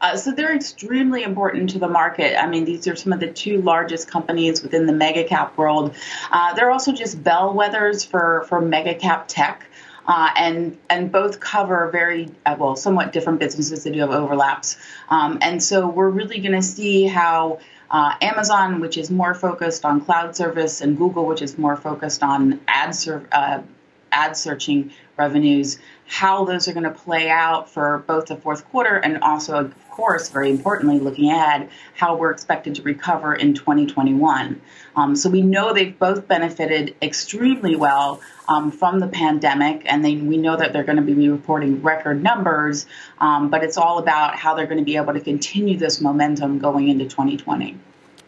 Uh, 0.00 0.16
so 0.16 0.30
they're 0.30 0.54
extremely 0.54 1.22
important 1.22 1.70
to 1.70 1.78
the 1.78 1.88
market. 1.88 2.40
I 2.40 2.46
mean, 2.46 2.64
these 2.64 2.86
are 2.86 2.94
some 2.94 3.12
of 3.12 3.20
the 3.20 3.32
two 3.32 3.62
largest 3.62 4.08
companies 4.10 4.62
within 4.62 4.86
the 4.86 4.92
mega 4.92 5.24
cap 5.24 5.56
world. 5.56 5.94
Uh, 6.30 6.54
they're 6.54 6.70
also 6.70 6.92
just 6.92 7.22
bellwethers 7.22 8.06
for, 8.06 8.44
for 8.48 8.60
mega 8.60 8.94
cap 8.94 9.26
tech. 9.26 9.66
Uh, 10.08 10.30
and 10.36 10.78
and 10.88 11.10
both 11.10 11.40
cover 11.40 11.90
very 11.90 12.28
uh, 12.44 12.54
well 12.56 12.76
somewhat 12.76 13.12
different 13.12 13.40
businesses 13.40 13.82
that 13.82 13.92
do 13.92 13.98
have 13.98 14.10
overlaps. 14.10 14.76
Um, 15.08 15.38
and 15.42 15.60
so 15.60 15.88
we're 15.88 16.10
really 16.10 16.38
going 16.38 16.52
to 16.52 16.62
see 16.62 17.06
how 17.06 17.58
uh, 17.90 18.14
Amazon, 18.20 18.80
which 18.80 18.96
is 18.96 19.10
more 19.10 19.34
focused 19.34 19.84
on 19.84 20.00
cloud 20.00 20.36
service, 20.36 20.80
and 20.80 20.96
Google, 20.96 21.26
which 21.26 21.42
is 21.42 21.56
more 21.58 21.76
focused 21.76 22.22
on 22.22 22.60
ad, 22.66 22.94
ser- 22.94 23.28
uh, 23.32 23.62
ad 24.12 24.36
searching 24.36 24.92
revenues, 25.16 25.78
how 26.06 26.44
those 26.44 26.68
are 26.68 26.72
going 26.72 26.84
to 26.84 26.90
play 26.90 27.28
out 27.28 27.70
for 27.70 28.04
both 28.06 28.26
the 28.26 28.36
fourth 28.36 28.68
quarter 28.70 28.96
and 28.96 29.18
also, 29.22 29.70
course, 29.96 30.28
very 30.28 30.50
importantly, 30.50 30.98
looking 30.98 31.30
ahead, 31.30 31.70
how 31.94 32.16
we're 32.16 32.30
expected 32.30 32.74
to 32.74 32.82
recover 32.82 33.34
in 33.34 33.54
2021. 33.54 34.60
Um, 34.94 35.16
so 35.16 35.30
we 35.30 35.40
know 35.40 35.72
they've 35.72 35.98
both 35.98 36.28
benefited 36.28 36.94
extremely 37.00 37.76
well 37.76 38.20
um, 38.46 38.70
from 38.70 39.00
the 39.00 39.08
pandemic, 39.08 39.82
and 39.86 40.04
they, 40.04 40.16
we 40.16 40.36
know 40.36 40.54
that 40.56 40.72
they're 40.72 40.84
going 40.84 40.96
to 40.96 41.02
be 41.02 41.28
reporting 41.28 41.82
record 41.82 42.22
numbers, 42.22 42.86
um, 43.18 43.48
but 43.48 43.64
it's 43.64 43.78
all 43.78 43.98
about 43.98 44.36
how 44.36 44.54
they're 44.54 44.66
going 44.66 44.78
to 44.78 44.84
be 44.84 44.96
able 44.96 45.14
to 45.14 45.20
continue 45.20 45.78
this 45.78 46.00
momentum 46.00 46.58
going 46.58 46.88
into 46.88 47.06
2020. 47.06 47.78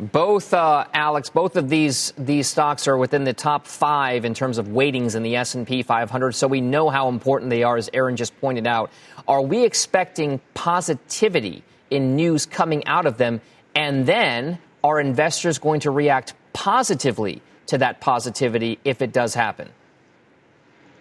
Both, 0.01 0.55
uh, 0.55 0.85
Alex, 0.95 1.29
both 1.29 1.57
of 1.57 1.69
these 1.69 2.13
these 2.17 2.47
stocks 2.47 2.87
are 2.87 2.97
within 2.97 3.25
the 3.25 3.33
top 3.33 3.67
five 3.67 4.25
in 4.25 4.33
terms 4.33 4.59
of 4.59 4.69
weightings 4.69 5.17
in 5.17 5.25
the 5.25 5.35
S 5.35 5.57
and 5.57 5.67
P 5.67 5.83
500. 5.83 6.33
So 6.33 6.47
we 6.47 6.61
know 6.61 6.89
how 6.89 7.09
important 7.09 7.51
they 7.51 7.65
are, 7.65 7.77
as 7.77 7.91
Erin 7.93 8.15
just 8.15 8.39
pointed 8.41 8.67
out. 8.67 8.93
Are 9.27 9.43
we 9.43 9.65
expecting 9.65 10.41
positivity 10.55 11.65
in 11.91 12.15
news 12.15 12.47
coming 12.47 12.87
out 12.87 13.07
of 13.07 13.19
them, 13.19 13.41
and 13.75 14.07
then 14.07 14.59
are 14.85 15.01
investors 15.01 15.59
going 15.59 15.81
to 15.81 15.91
react 15.91 16.35
positively 16.53 17.43
to 17.67 17.79
that 17.79 18.01
positivity 18.01 18.79
if 18.85 19.03
it 19.03 19.13
does 19.13 19.35
happen? 19.35 19.69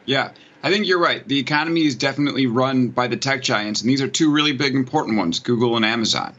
Yeah, 0.06 0.32
I 0.64 0.72
think 0.72 0.88
you're 0.88 1.00
right. 1.00 1.26
The 1.28 1.38
economy 1.38 1.86
is 1.86 1.96
definitely 1.96 2.48
run 2.48 2.88
by 2.88 3.08
the 3.08 3.18
tech 3.18 3.44
giants, 3.44 3.82
and 3.82 3.90
these 3.90 4.02
are 4.02 4.08
two 4.08 4.32
really 4.32 4.54
big, 4.54 4.74
important 4.74 5.18
ones 5.18 5.40
Google 5.40 5.76
and 5.76 5.86
Amazon. 5.86 6.34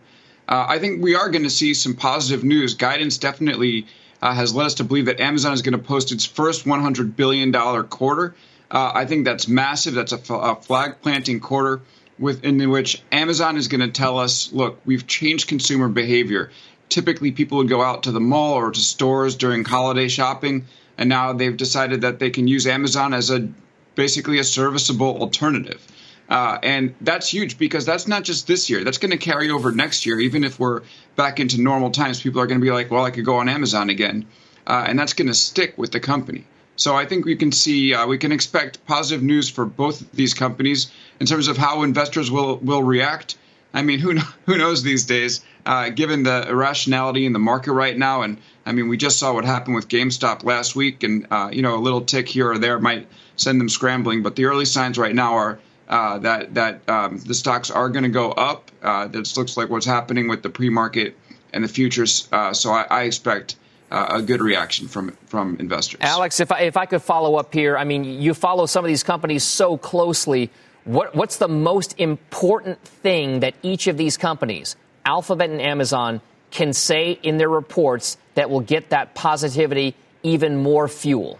Uh, 0.49 0.65
I 0.69 0.79
think 0.79 1.03
we 1.03 1.15
are 1.15 1.29
going 1.29 1.45
to 1.45 1.51
see 1.51 1.75
some 1.75 1.95
positive 1.95 2.43
news. 2.45 2.75
Guidance 2.75 3.19
definitely 3.19 3.87
uh, 4.23 4.33
has 4.35 4.55
led 4.55 4.67
us 4.67 4.75
to 4.75 4.85
believe 4.85 5.07
that 5.07 5.21
Amazon 5.21 5.53
is 5.53 5.63
going 5.63 5.73
to 5.73 5.79
post 5.79 6.11
its 6.11 6.25
first 6.25 6.65
$100 6.65 7.17
billion 7.17 7.53
quarter. 7.89 8.35
Uh, 8.71 8.93
I 8.95 9.05
think 9.05 9.25
that's 9.25 9.47
massive. 9.47 9.95
That's 9.95 10.13
a, 10.13 10.35
a 10.35 10.57
flag 10.57 10.97
planting 11.03 11.41
quarter 11.41 11.83
within 12.19 12.69
which 12.71 13.03
Amazon 13.13 13.57
is 13.57 13.69
going 13.69 13.81
to 13.81 13.91
tell 13.91 14.19
us, 14.19 14.53
look, 14.53 14.81
we've 14.85 15.07
changed 15.07 15.49
consumer 15.49 15.89
behavior. 15.89 16.51
Typically, 16.89 17.31
people 17.31 17.59
would 17.59 17.69
go 17.69 17.83
out 17.83 18.05
to 18.05 18.13
the 18.13 18.21
mall 18.21 18.55
or 18.55 18.71
to 18.71 18.81
stores 18.81 19.37
during 19.37 19.65
holiday 19.65 20.09
shopping 20.09 20.67
and 20.99 21.09
now 21.09 21.33
they've 21.33 21.57
decided 21.57 22.01
that 22.03 22.19
they 22.19 22.31
can 22.31 22.49
use 22.49 22.67
Amazon 22.67 23.15
as 23.15 23.31
a 23.31 23.49
basically 23.95 24.41
a 24.41 24.45
serviceable 24.45 25.21
alternative. 25.21 25.87
Uh, 26.29 26.59
and 26.63 26.95
that's 27.01 27.33
huge 27.33 27.59
because 27.59 27.87
that's 27.87 28.07
not 28.07 28.23
just 28.23 28.47
this 28.47 28.69
year. 28.69 28.85
That's 28.85 28.99
going 28.99 29.13
to 29.13 29.17
carry 29.17 29.51
over 29.51 29.73
next 29.73 30.05
year. 30.05 30.21
Even 30.21 30.45
if 30.45 30.61
we're 30.61 30.83
back 31.17 31.41
into 31.41 31.61
normal 31.61 31.91
times, 31.91 32.21
people 32.21 32.41
are 32.41 32.47
going 32.47 32.61
to 32.61 32.65
be 32.65 32.71
like, 32.71 32.91
well, 32.91 33.05
I 33.05 33.11
could 33.11 33.25
go 33.25 33.37
on 33.37 33.49
Amazon 33.49 33.89
again. 33.89 34.27
Uh, 34.67 34.85
and 34.87 34.99
that's 34.99 35.15
going 35.15 35.29
to 35.29 35.35
stick 35.35 35.79
with 35.79 35.93
the 35.93 36.01
company. 36.01 36.45
So 36.77 36.95
I 36.95 37.07
think 37.07 37.25
we 37.25 37.35
can 37.35 37.51
see, 37.51 37.95
uh, 37.95 38.07
we 38.07 38.19
can 38.19 38.31
expect 38.31 38.85
positive 38.87 39.23
news 39.23 39.49
for 39.49 39.65
both 39.65 40.13
these 40.13 40.35
companies 40.35 40.93
in 41.19 41.27
terms 41.27 41.49
of 41.49 41.57
how 41.57 41.83
investors 41.83 42.31
will, 42.31 42.59
will 42.59 42.83
react. 42.83 43.37
I 43.73 43.83
mean, 43.83 43.99
who, 43.99 44.17
who 44.47 44.59
knows 44.59 44.83
these 44.83 45.05
days, 45.05 45.41
uh, 45.65 45.89
given 45.89 46.23
the 46.23 46.47
irrationality 46.49 47.25
in 47.25 47.33
the 47.33 47.39
market 47.39 47.73
right 47.73 47.97
now 47.97 48.23
and 48.23 48.39
I 48.69 48.73
mean, 48.73 48.89
we 48.89 48.99
just 48.99 49.19
saw 49.19 49.33
what 49.33 49.47
happened 49.47 49.77
with 49.77 49.89
GameStop 49.89 50.45
last 50.45 50.77
week, 50.77 51.03
and 51.03 51.27
uh, 51.31 51.49
you 51.51 51.63
know, 51.63 51.77
a 51.77 51.81
little 51.81 52.03
tick 52.03 52.29
here 52.29 52.51
or 52.51 52.59
there 52.59 52.79
might 52.79 53.09
send 53.37 53.59
them 53.59 53.71
scrambling. 53.71 54.23
But 54.23 54.37
the 54.37 54.45
early 54.45 54.67
signs 54.67 54.99
right 54.99 55.15
now 55.15 55.37
are 55.37 55.59
uh, 55.89 56.19
that 56.19 56.55
that 56.55 56.89
um, 56.89 57.19
the 57.19 57.35
stocks 57.35 57.71
are 57.71 57.89
going 57.89 58.05
to 58.05 58.11
go 58.11 58.31
up. 58.33 58.71
Uh, 58.83 59.07
this 59.09 59.37
looks 59.37 59.57
like 59.57 59.71
what's 59.71 59.87
happening 59.87 60.29
with 60.29 60.43
the 60.43 60.51
pre-market 60.51 61.17
and 61.53 61.65
the 61.65 61.69
futures. 61.69 62.29
Uh, 62.31 62.53
so 62.53 62.71
I, 62.71 62.87
I 62.91 63.03
expect. 63.05 63.57
Uh, 63.91 64.19
a 64.19 64.23
good 64.23 64.43
reaction 64.43 64.87
from 64.87 65.17
from 65.25 65.57
investors. 65.61 65.99
Alex, 66.03 66.41
if 66.41 66.53
I, 66.53 66.61
if 66.61 66.77
I 66.77 66.85
could 66.85 67.01
follow 67.01 67.37
up 67.37 67.55
here, 67.55 67.75
I 67.75 67.85
mean, 67.85 68.05
you 68.05 68.35
follow 68.35 68.67
some 68.67 68.85
of 68.85 68.89
these 68.91 69.03
companies 69.03 69.45
so 69.45 69.79
closely. 69.79 70.51
What, 70.85 71.15
what's 71.15 71.39
the 71.39 71.49
most 71.49 71.99
important 71.99 72.83
thing 72.83 73.41
that 73.41 73.55
each 73.63 73.87
of 73.87 73.97
these 73.97 74.19
companies, 74.19 74.77
Alphabet 75.07 75.49
and 75.49 75.63
Amazon, 75.63 76.21
can 76.51 76.75
say 76.75 77.19
in 77.23 77.39
their 77.39 77.49
reports 77.49 78.19
that 78.35 78.51
will 78.51 78.61
get 78.61 78.91
that 78.91 79.15
positivity 79.15 79.95
even 80.23 80.59
more 80.59 80.87
fuel? 80.87 81.39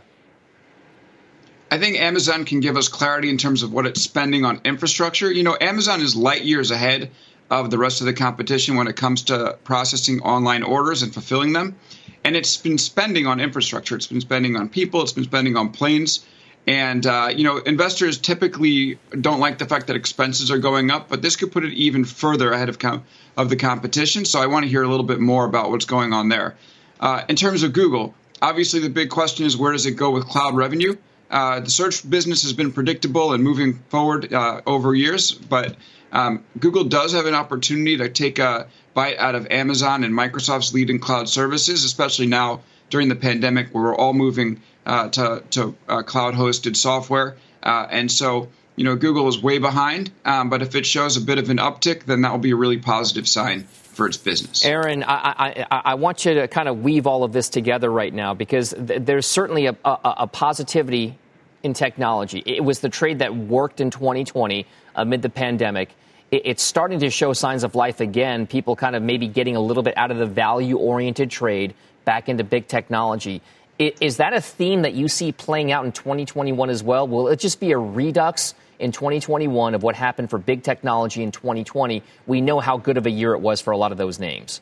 I 1.71 1.79
think 1.79 1.99
Amazon 1.99 2.45
can 2.45 2.61
give 2.61 2.77
us 2.77 2.89
clarity 2.89 3.29
in 3.29 3.37
terms 3.37 3.63
of 3.63 3.73
what 3.73 3.87
it's 3.87 4.01
spending 4.01 4.45
on 4.45 4.61
infrastructure. 4.65 5.31
You 5.31 5.43
know, 5.43 5.57
Amazon 5.61 6.01
is 6.01 6.17
light 6.17 6.43
years 6.43 6.71
ahead 6.71 7.11
of 7.51 7.71
the 7.71 7.79
rest 7.79 8.01
of 8.01 8.07
the 8.07 8.15
competition 8.15 8.77
when 8.77 8.89
it 8.89 8.97
comes 8.97 9.23
to 9.25 9.59
processing 9.65 10.21
online 10.21 10.63
orders 10.63 11.03
and 11.03 11.13
fulfilling 11.13 11.53
them. 11.53 11.77
And 12.25 12.37
it's 12.37 12.57
been 12.57 12.79
spending 12.79 13.27
on 13.27 13.41
infrastructure, 13.41 13.97
it's 13.97 14.07
been 14.07 14.21
spending 14.21 14.57
on 14.57 14.69
people, 14.69 15.03
it's 15.03 15.13
been 15.13 15.25
spending 15.25 15.57
on 15.57 15.71
planes. 15.71 16.25
And, 16.67 17.07
uh, 17.07 17.31
you 17.35 17.45
know, 17.45 17.59
investors 17.59 18.19
typically 18.19 18.99
don't 19.19 19.41
like 19.41 19.59
the 19.59 19.65
fact 19.65 19.87
that 19.87 19.97
expenses 19.97 20.51
are 20.51 20.59
going 20.59 20.91
up, 20.91 21.09
but 21.09 21.23
this 21.23 21.37
could 21.37 21.51
put 21.53 21.65
it 21.65 21.73
even 21.73 22.05
further 22.05 22.53
ahead 22.53 22.69
of, 22.69 22.79
com- 22.79 23.05
of 23.37 23.49
the 23.49 23.57
competition. 23.57 24.27
So 24.27 24.41
I 24.41 24.47
want 24.47 24.65
to 24.65 24.69
hear 24.69 24.83
a 24.83 24.89
little 24.89 25.07
bit 25.07 25.21
more 25.21 25.47
about 25.47 25.71
what's 25.71 25.87
going 25.87 26.13
on 26.13 26.29
there. 26.29 26.57
Uh, 27.01 27.25
in 27.29 27.37
terms 27.37 27.63
of 27.63 27.73
Google, 27.73 28.15
obviously 28.43 28.81
the 28.81 28.91
big 28.91 29.09
question 29.09 29.47
is 29.47 29.57
where 29.57 29.73
does 29.73 29.87
it 29.87 29.93
go 29.93 30.11
with 30.11 30.27
cloud 30.27 30.57
revenue? 30.57 30.97
Uh, 31.31 31.61
the 31.61 31.71
search 31.71 32.09
business 32.09 32.43
has 32.43 32.53
been 32.53 32.73
predictable 32.73 33.33
and 33.33 33.43
moving 33.45 33.75
forward 33.89 34.33
uh, 34.33 34.61
over 34.67 34.95
years, 34.95 35.33
but 35.33 35.77
um, 36.13 36.45
Google 36.59 36.85
does 36.85 37.13
have 37.13 37.27
an 37.27 37.35
opportunity 37.35 37.99
to 37.99 38.09
take 38.09 38.39
a 38.39 38.67
bite 38.95 39.19
out 39.19 39.35
of 39.35 39.47
Amazon 39.51 40.05
and 40.05 40.15
Microsoft's 40.15 40.73
lead 40.73 40.91
in 40.91 40.99
cloud 40.99 41.29
services, 41.29 41.85
especially 41.85 42.27
now 42.27 42.63
during 42.89 43.09
the 43.09 43.17
pandemic 43.17 43.69
where 43.75 43.85
we're 43.85 43.97
all 43.97 44.15
moving 44.15 44.61
uh, 44.87 45.09
to, 45.11 45.43
to 45.51 45.77
uh, 45.89 46.03
cloud 46.03 46.35
hosted 46.35 46.77
software. 46.77 47.37
Uh, 47.63 47.87
and 47.91 48.11
so, 48.11 48.49
you 48.77 48.85
know, 48.85 48.97
Google 48.97 49.29
is 49.29 49.43
way 49.43 49.59
behind, 49.59 50.11
um, 50.25 50.49
but 50.49 50.63
if 50.63 50.75
it 50.75 50.87
shows 50.87 51.19
a 51.19 51.21
bit 51.21 51.39
of 51.39 51.51
an 51.51 51.59
uptick, 51.59 52.05
then 52.05 52.23
that 52.23 52.33
will 52.33 52.39
be 52.39 52.53
a 52.53 52.57
really 52.57 52.79
positive 52.79 53.29
sign 53.29 53.69
for 53.99 54.07
its 54.07 54.17
business. 54.17 54.65
Erin, 54.65 55.03
I, 55.03 55.67
I, 55.71 55.81
I, 55.87 55.95
want 55.97 56.25
you 56.25 56.35
to 56.35 56.47
kind 56.47 56.69
of 56.69 56.85
weave 56.85 57.09
all 57.09 57.25
of 57.25 57.33
this 57.33 57.49
together 57.49 57.91
right 57.91 58.15
now 58.15 58.33
because 58.33 58.71
th- 58.71 59.03
there's 59.03 59.27
certainly 59.27 59.67
a, 59.67 59.77
a, 59.85 59.99
a, 60.19 60.27
positivity 60.29 61.19
in 61.65 61.75
technology. 61.75 62.41
It 62.47 62.63
was 62.63 62.79
the 62.79 62.91
trade 62.91 63.19
that 63.19 63.35
worked 63.35 63.81
in 63.81 63.91
2020 63.91 64.67
amid 64.95 65.23
the 65.23 65.29
pandemic. 65.29 65.91
It, 66.31 66.43
it's 66.45 66.63
starting 66.63 67.01
to 67.01 67.11
show 67.11 67.33
signs 67.33 67.65
of 67.65 67.75
life 67.75 67.99
again. 67.99 68.47
People 68.47 68.77
kind 68.77 68.95
of 68.95 69.03
maybe 69.03 69.27
getting 69.27 69.57
a 69.57 69.61
little 69.61 69.83
bit 69.83 69.99
out 69.99 70.13
of 70.13 70.19
the 70.19 70.27
value 70.27 70.77
oriented 70.77 71.29
trade 71.29 71.75
back 72.05 72.29
into 72.29 72.45
big 72.45 72.69
technology. 72.69 73.43
Is 73.79 74.17
that 74.17 74.33
a 74.33 74.41
theme 74.41 74.83
that 74.83 74.95
you 74.95 75.07
see 75.07 75.31
playing 75.31 75.71
out 75.71 75.85
in 75.85 75.93
2021 75.93 76.69
as 76.69 76.83
well? 76.83 77.07
Will 77.07 77.29
it 77.29 77.39
just 77.39 77.61
be 77.61 77.71
a 77.71 77.79
redux 77.79 78.55
in 78.81 78.91
2021 78.91 79.75
of 79.77 79.85
what 79.85 79.95
happened 79.95 80.31
for 80.31 80.39
big 80.39 80.65
technology 80.65 81.23
in 81.23 81.31
2020? 81.31 82.03
We 82.27 82.41
know 82.41 82.59
how 82.59 82.77
good 82.77 82.97
of 82.97 83.07
a 83.07 83.11
year 83.11 83.35
it 83.35 83.39
was 83.41 83.61
for 83.61 83.71
a 83.71 83.77
lot 83.77 83.93
of 83.93 83.99
those 83.99 84.19
names. 84.19 84.61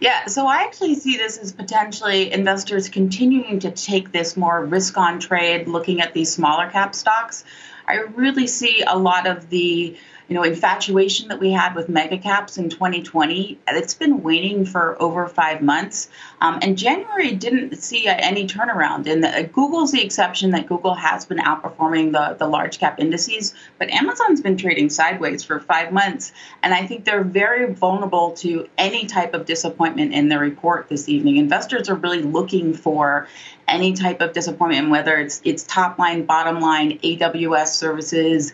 Yeah, 0.00 0.26
so 0.26 0.46
I 0.46 0.62
actually 0.64 0.94
see 0.94 1.16
this 1.16 1.38
as 1.38 1.52
potentially 1.52 2.32
investors 2.32 2.88
continuing 2.88 3.60
to 3.60 3.70
take 3.70 4.10
this 4.10 4.36
more 4.36 4.64
risk 4.64 4.96
on 4.96 5.20
trade, 5.20 5.68
looking 5.68 6.00
at 6.00 6.14
these 6.14 6.32
smaller 6.32 6.70
cap 6.70 6.94
stocks. 6.94 7.44
I 7.86 7.96
really 7.96 8.46
see 8.46 8.82
a 8.86 8.98
lot 8.98 9.26
of 9.26 9.50
the 9.50 9.96
you 10.28 10.34
know, 10.34 10.42
infatuation 10.42 11.28
that 11.28 11.40
we 11.40 11.52
had 11.52 11.74
with 11.74 11.88
mega 11.88 12.18
caps 12.18 12.58
in 12.58 12.70
2020, 12.70 13.58
it's 13.68 13.94
been 13.94 14.22
waning 14.22 14.64
for 14.64 15.00
over 15.00 15.26
five 15.28 15.62
months. 15.62 16.08
Um, 16.40 16.58
and 16.62 16.78
January 16.78 17.32
didn't 17.32 17.76
see 17.76 18.06
any 18.06 18.46
turnaround. 18.46 19.06
And 19.06 19.24
the, 19.24 19.48
Google's 19.52 19.92
the 19.92 20.02
exception 20.02 20.52
that 20.52 20.68
Google 20.68 20.94
has 20.94 21.24
been 21.24 21.38
outperforming 21.38 22.12
the, 22.12 22.36
the 22.38 22.46
large 22.46 22.78
cap 22.78 23.00
indices, 23.00 23.54
but 23.78 23.90
Amazon's 23.90 24.40
been 24.40 24.56
trading 24.56 24.90
sideways 24.90 25.42
for 25.42 25.60
five 25.60 25.92
months. 25.92 26.32
And 26.62 26.72
I 26.72 26.86
think 26.86 27.04
they're 27.04 27.24
very 27.24 27.72
vulnerable 27.72 28.32
to 28.38 28.68
any 28.78 29.06
type 29.06 29.34
of 29.34 29.46
disappointment 29.46 30.12
in 30.12 30.28
their 30.28 30.40
report 30.40 30.88
this 30.88 31.08
evening. 31.08 31.36
Investors 31.36 31.88
are 31.88 31.94
really 31.94 32.22
looking 32.22 32.74
for 32.74 33.28
any 33.68 33.92
type 33.92 34.20
of 34.20 34.32
disappointment, 34.32 34.90
whether 34.90 35.16
it's 35.16 35.40
it's 35.44 35.64
top 35.64 35.98
line, 35.98 36.24
bottom 36.26 36.60
line, 36.60 36.98
AWS 36.98 37.68
services, 37.68 38.52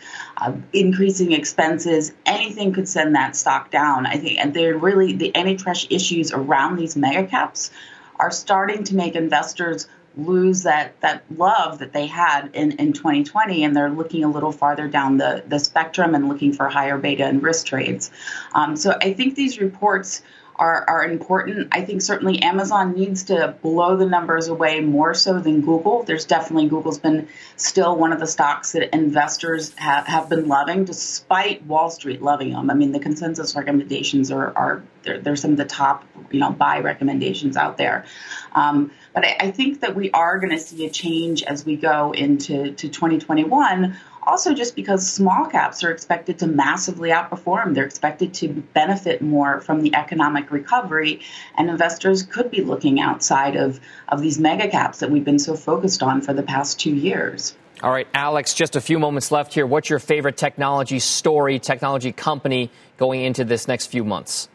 increasing 0.72 1.32
expenses, 1.32 2.12
anything 2.26 2.72
could 2.72 2.89
send 2.89 3.14
that 3.14 3.36
stock 3.36 3.70
down. 3.70 4.07
I 4.07 4.16
think, 4.16 4.39
and 4.39 4.55
they're 4.55 4.76
really 4.76 5.14
the 5.14 5.34
antitrust 5.36 5.89
issues 5.91 6.32
around 6.32 6.76
these 6.76 6.97
mega 6.97 7.26
caps 7.26 7.70
are 8.18 8.30
starting 8.30 8.84
to 8.84 8.95
make 8.95 9.14
investors 9.14 9.89
lose 10.16 10.64
that 10.64 11.01
that 11.01 11.22
love 11.36 11.78
that 11.78 11.93
they 11.93 12.07
had 12.07 12.51
in, 12.53 12.72
in 12.72 12.93
2020 12.93 13.62
and 13.62 13.76
they're 13.76 13.91
looking 13.91 14.24
a 14.24 14.28
little 14.28 14.51
farther 14.51 14.89
down 14.89 15.16
the, 15.16 15.45
the 15.47 15.61
spectrum 15.61 16.14
and 16.14 16.28
looking 16.28 16.53
for 16.53 16.68
higher 16.68 16.99
beta 16.99 17.24
and 17.24 17.43
risk 17.43 17.66
trades. 17.66 18.11
Um, 18.53 18.76
so 18.76 18.99
I 19.01 19.12
think 19.12 19.36
these 19.36 19.61
reports 19.61 20.22
are, 20.59 20.85
are 20.89 21.05
important. 21.05 21.69
I 21.73 21.83
think 21.83 22.03
certainly 22.03 22.43
Amazon 22.43 22.95
needs 22.95 23.25
to 23.25 23.55
blow 23.63 23.97
the 23.97 24.07
numbers 24.07 24.49
away 24.49 24.81
more 24.81 25.15
so 25.15 25.39
than 25.39 25.61
Google. 25.61 26.03
There's 26.03 26.25
definitely 26.25 26.69
Google's 26.69 26.99
been 26.99 27.29
still 27.57 27.97
one 27.97 28.13
of 28.13 28.19
the 28.19 28.27
stocks 28.27 28.73
that 28.73 28.95
investors 28.95 29.75
have, 29.77 30.07
have 30.07 30.29
been 30.29 30.49
loving, 30.49 30.85
despite 30.85 31.65
Wall 31.65 31.91
Street 31.91 32.21
loving 32.23 32.53
them. 32.53 32.71
I 32.71 32.75
mean, 32.75 32.93
the 32.93 32.99
consensus 32.99 33.55
recommendations 33.55 34.31
are, 34.31 34.53
are 34.57 34.83
they're, 35.03 35.21
they're 35.21 35.37
some 35.37 35.53
of 35.53 35.57
the 35.57 35.65
top, 35.65 36.05
you 36.31 36.41
know, 36.41 36.51
buy 36.51 36.81
recommendations 36.81 37.57
out 37.57 37.77
there. 37.77 38.05
Um, 38.53 38.91
but 39.15 39.25
I, 39.25 39.37
I 39.41 39.51
think 39.53 39.81
that 39.81 39.95
we 39.95 40.11
are 40.11 40.39
going 40.39 40.51
to 40.51 40.59
see 40.59 40.87
a 40.87 40.91
change 40.91 41.43
as 41.45 41.65
we 41.65 41.77
go 41.77 42.13
into 42.13 42.73
to 42.73 42.89
2021 42.89 43.97
also 44.29 44.53
just 44.53 44.76
because 44.76 45.11
small 45.11 45.47
caps 45.47 45.83
are 45.83 45.91
expected 45.91 46.39
to 46.41 46.47
massively 46.47 47.09
outperform. 47.11 47.74
They're 47.74 47.87
expected 47.87 48.35
to 48.35 48.49
benefit 48.49 49.22
more 49.22 49.61
from 49.61 49.81
the 49.81 49.95
economic 49.95 50.51
recovery, 50.51 51.20
and 51.57 51.70
investors 51.70 52.22
could 52.22 52.51
be 52.51 52.62
looking 52.62 53.01
outside 53.01 53.57
of, 53.57 53.81
of 54.07 54.20
these 54.20 54.39
mega 54.39 54.68
caps 54.68 54.99
that 54.99 55.11
we've 55.11 55.24
been 55.24 55.39
so 55.39 55.57
focused 55.57 56.03
on 56.03 56.20
for 56.20 56.35
the 56.35 56.43
past 56.43 56.79
two 56.79 56.95
years. 56.95 57.57
All 57.83 57.91
right, 57.91 58.09
Alex, 58.12 58.53
just 58.55 58.76
a 58.76 58.81
few 58.81 58.99
moments 58.99 59.31
left 59.31 59.55
here. 59.55 59.66
What's 59.66 59.89
your 59.89 59.99
favorite 59.99 60.37
technology 60.37 60.99
story, 60.99 61.59
technology 61.59 62.12
company 62.12 62.70
going 62.99 63.22
into 63.22 63.45
this 63.45 63.66
next 63.66 63.87
few 63.87 64.05
months? 64.05 64.49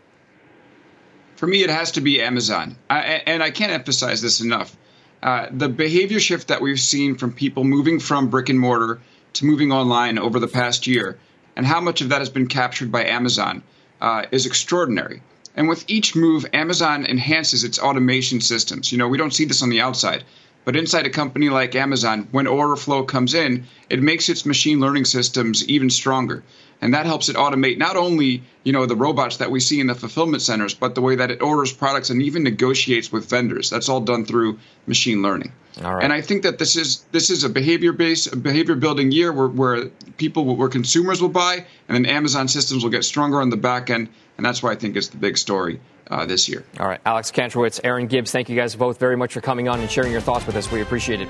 For 1.38 1.47
me, 1.47 1.63
it 1.63 1.69
has 1.69 1.93
to 1.93 2.01
be 2.01 2.21
Amazon. 2.21 2.78
I, 2.89 2.99
and 3.26 3.41
I 3.41 3.49
can't 3.49 3.71
emphasize 3.71 4.21
this 4.21 4.39
enough. 4.39 4.76
Uh, 5.24 5.47
the 5.51 5.69
behavior 5.69 6.19
shift 6.19 6.49
that 6.49 6.61
we've 6.61 6.80
seen 6.80 7.15
from 7.15 7.32
people 7.32 7.63
moving 7.63 7.99
from 7.99 8.28
brick 8.28 8.49
and 8.49 8.59
mortar 8.59 8.99
to 9.34 9.45
moving 9.45 9.71
online 9.71 10.17
over 10.17 10.39
the 10.39 10.47
past 10.47 10.88
year, 10.88 11.17
and 11.55 11.65
how 11.65 11.81
much 11.81 12.01
of 12.01 12.09
that 12.09 12.21
has 12.21 12.29
been 12.29 12.47
captured 12.47 12.91
by 12.91 13.05
Amazon 13.05 13.63
uh, 14.01 14.25
is 14.31 14.45
extraordinary. 14.45 15.21
And 15.55 15.67
with 15.67 15.86
each 15.88 16.15
move, 16.15 16.45
Amazon 16.53 17.05
enhances 17.05 17.63
its 17.63 17.79
automation 17.79 18.41
systems. 18.41 18.91
You 18.91 18.97
know, 18.97 19.07
we 19.07 19.17
don't 19.17 19.34
see 19.34 19.45
this 19.45 19.61
on 19.61 19.69
the 19.69 19.81
outside, 19.81 20.23
but 20.65 20.75
inside 20.75 21.05
a 21.05 21.11
company 21.11 21.49
like 21.49 21.75
Amazon, 21.75 22.27
when 22.31 22.47
order 22.47 22.75
flow 22.75 23.03
comes 23.03 23.34
in, 23.34 23.65
it 23.89 24.01
makes 24.01 24.29
its 24.29 24.45
machine 24.45 24.79
learning 24.79 25.05
systems 25.05 25.67
even 25.67 25.89
stronger 25.89 26.43
and 26.84 26.93
that 26.93 27.05
helps 27.05 27.29
it 27.29 27.38
automate 27.38 27.77
not 27.77 27.95
only 27.95 28.43
you 28.65 28.73
know 28.73 28.86
the 28.86 28.95
robots 28.95 29.38
that 29.38 29.49
we 29.49 29.61
see 29.61 29.79
in 29.79 29.88
the 29.88 29.95
fulfillment 29.95 30.41
centers, 30.41 30.73
but 30.73 30.95
the 30.95 31.01
way 31.01 31.15
that 31.15 31.31
it 31.31 31.41
orders 31.41 31.71
products 31.71 32.09
and 32.09 32.21
even 32.21 32.43
negotiates 32.43 33.09
with 33.09 33.29
vendors. 33.29 33.69
That's 33.69 33.88
all 33.88 34.01
done 34.01 34.25
through 34.25 34.59
machine 34.86 35.21
learning. 35.21 35.53
And 35.99 36.13
I 36.13 36.21
think 36.21 36.43
that 36.43 36.59
this 36.59 36.76
is 36.76 37.05
this 37.11 37.30
is 37.30 37.43
a 37.43 37.49
behavior 37.49 37.93
based, 37.93 38.41
behavior 38.43 38.76
building 38.76 39.11
year 39.11 39.32
where, 39.34 39.47
where 39.47 39.86
people, 40.17 40.45
where 40.55 40.69
consumers 40.69 41.21
will 41.21 41.30
buy, 41.30 41.65
and 41.88 41.95
then 41.95 42.05
Amazon 42.05 42.47
systems 42.47 42.84
will 42.84 42.91
get 42.91 43.03
stronger 43.03 43.41
on 43.41 43.49
the 43.49 43.57
back 43.57 43.89
end, 43.89 44.09
and 44.38 44.45
that's 44.45 44.61
why 44.61 44.71
I 44.71 44.76
think 44.76 44.95
it's 44.95 45.09
the 45.09 45.17
big 45.17 45.38
story. 45.38 45.80
Uh, 46.11 46.26
this 46.26 46.49
year. 46.49 46.65
All 46.82 46.88
right, 46.88 46.99
Alex 47.05 47.32
Kantrowitz, 47.32 47.80
Erin 47.82 48.07
Gibbs, 48.07 48.30
thank 48.30 48.49
you 48.49 48.57
guys 48.57 48.76
both 48.76 48.99
very 48.99 49.15
much 49.15 49.34
for 49.34 49.39
coming 49.39 49.69
on 49.69 49.80
and 49.80 49.89
sharing 49.89 50.11
your 50.11 50.19
thoughts 50.19 50.45
with 50.45 50.57
us. 50.57 50.69
We 50.69 50.82
appreciate 50.82 51.21
it. 51.21 51.30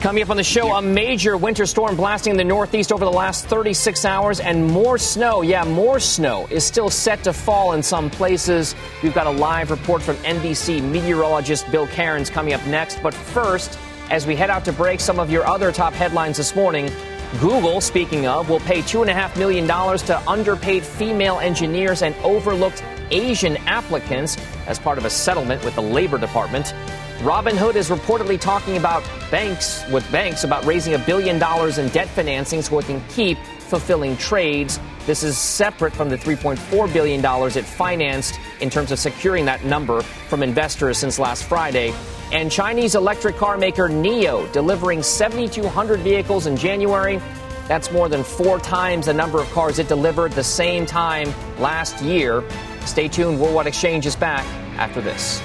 Coming 0.00 0.22
up 0.22 0.30
on 0.30 0.38
the 0.38 0.42
show, 0.42 0.72
a 0.72 0.80
major 0.80 1.36
winter 1.36 1.66
storm 1.66 1.94
blasting 1.94 2.34
the 2.34 2.42
Northeast 2.42 2.90
over 2.90 3.04
the 3.04 3.12
last 3.12 3.44
36 3.48 4.06
hours, 4.06 4.40
and 4.40 4.66
more 4.66 4.96
snow. 4.96 5.42
Yeah, 5.42 5.62
more 5.64 6.00
snow 6.00 6.48
is 6.50 6.64
still 6.64 6.88
set 6.88 7.22
to 7.24 7.34
fall 7.34 7.74
in 7.74 7.82
some 7.82 8.08
places. 8.08 8.74
We've 9.02 9.12
got 9.12 9.26
a 9.26 9.30
live 9.30 9.70
report 9.70 10.00
from 10.00 10.16
NBC 10.16 10.82
meteorologist 10.82 11.70
Bill 11.70 11.86
Karins 11.86 12.30
coming 12.30 12.54
up 12.54 12.66
next. 12.66 13.02
But 13.02 13.12
first, 13.12 13.78
as 14.08 14.26
we 14.26 14.34
head 14.34 14.48
out 14.48 14.64
to 14.64 14.72
break 14.72 15.00
some 15.00 15.20
of 15.20 15.30
your 15.30 15.46
other 15.46 15.70
top 15.70 15.92
headlines 15.92 16.38
this 16.38 16.56
morning, 16.56 16.90
Google, 17.38 17.82
speaking 17.82 18.26
of, 18.26 18.48
will 18.48 18.60
pay 18.60 18.80
$2.5 18.80 19.36
million 19.36 19.66
to 19.66 20.22
underpaid 20.26 20.82
female 20.82 21.40
engineers 21.40 22.00
and 22.00 22.14
overlooked 22.24 22.82
Asian 23.10 23.58
applicants 23.66 24.38
as 24.66 24.78
part 24.78 24.96
of 24.96 25.04
a 25.04 25.10
settlement 25.10 25.62
with 25.62 25.74
the 25.74 25.82
Labor 25.82 26.16
Department. 26.16 26.72
Robinhood 27.20 27.74
is 27.74 27.90
reportedly 27.90 28.40
talking 28.40 28.78
about 28.78 29.04
banks 29.30 29.86
with 29.90 30.10
banks 30.10 30.44
about 30.44 30.64
raising 30.64 30.94
a 30.94 30.98
billion 30.98 31.38
dollars 31.38 31.76
in 31.76 31.86
debt 31.90 32.08
financing 32.08 32.62
so 32.62 32.78
it 32.78 32.86
can 32.86 32.98
keep 33.10 33.36
fulfilling 33.58 34.16
trades. 34.16 34.80
This 35.04 35.22
is 35.22 35.36
separate 35.36 35.92
from 35.92 36.08
the 36.08 36.16
$3.4 36.16 36.90
billion 36.90 37.22
it 37.22 37.64
financed 37.66 38.40
in 38.62 38.70
terms 38.70 38.90
of 38.90 38.98
securing 38.98 39.44
that 39.44 39.66
number 39.66 40.00
from 40.00 40.42
investors 40.42 40.96
since 40.96 41.18
last 41.18 41.44
Friday. 41.44 41.92
And 42.32 42.50
Chinese 42.50 42.94
electric 42.94 43.36
car 43.36 43.58
maker 43.58 43.90
NIO 43.90 44.50
delivering 44.52 45.02
7,200 45.02 46.00
vehicles 46.00 46.46
in 46.46 46.56
January. 46.56 47.20
That's 47.68 47.92
more 47.92 48.08
than 48.08 48.24
four 48.24 48.58
times 48.60 49.06
the 49.06 49.14
number 49.14 49.38
of 49.42 49.50
cars 49.50 49.78
it 49.78 49.88
delivered 49.88 50.32
the 50.32 50.42
same 50.42 50.86
time 50.86 51.34
last 51.58 52.02
year. 52.02 52.42
Stay 52.86 53.08
tuned. 53.08 53.38
Worldwide 53.38 53.66
Exchange 53.66 54.06
is 54.06 54.16
back 54.16 54.46
after 54.78 55.02
this. 55.02 55.42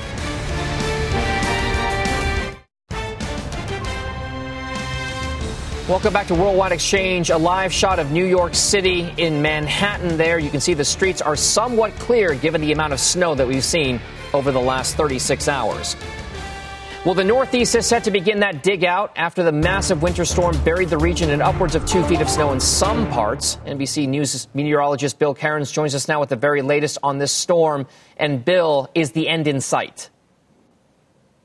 Welcome 5.87 6.13
back 6.13 6.25
to 6.27 6.33
Worldwide 6.33 6.71
Exchange. 6.71 7.29
A 7.29 7.37
live 7.37 7.71
shot 7.71 7.99
of 7.99 8.09
New 8.09 8.25
York 8.25 8.55
City 8.55 9.13
in 9.17 9.43
Manhattan 9.43 10.17
there. 10.17 10.39
You 10.39 10.49
can 10.49 10.59
see 10.59 10.73
the 10.73 10.83
streets 10.83 11.21
are 11.21 11.35
somewhat 11.35 11.93
clear 11.99 12.33
given 12.33 12.59
the 12.59 12.71
amount 12.71 12.93
of 12.93 12.99
snow 12.99 13.35
that 13.35 13.47
we've 13.47 13.63
seen 13.63 14.01
over 14.33 14.51
the 14.51 14.59
last 14.59 14.95
36 14.95 15.47
hours. 15.47 15.95
Well, 17.05 17.13
the 17.13 17.23
Northeast 17.23 17.75
is 17.75 17.85
set 17.85 18.03
to 18.05 18.09
begin 18.09 18.39
that 18.39 18.63
dig 18.63 18.83
out 18.83 19.11
after 19.15 19.43
the 19.43 19.51
massive 19.51 20.01
winter 20.01 20.25
storm 20.25 20.57
buried 20.63 20.89
the 20.89 20.97
region 20.97 21.29
in 21.29 21.39
upwards 21.39 21.75
of 21.75 21.85
two 21.85 22.03
feet 22.05 22.19
of 22.19 22.31
snow 22.31 22.51
in 22.51 22.59
some 22.59 23.07
parts. 23.11 23.57
NBC 23.67 24.07
News 24.07 24.47
meteorologist 24.55 25.19
Bill 25.19 25.35
Karins 25.35 25.71
joins 25.71 25.93
us 25.93 26.07
now 26.07 26.19
with 26.19 26.29
the 26.29 26.35
very 26.35 26.63
latest 26.63 26.97
on 27.03 27.19
this 27.19 27.31
storm. 27.31 27.85
And 28.17 28.43
Bill, 28.43 28.89
is 28.95 29.11
the 29.11 29.29
end 29.29 29.47
in 29.47 29.61
sight? 29.61 30.09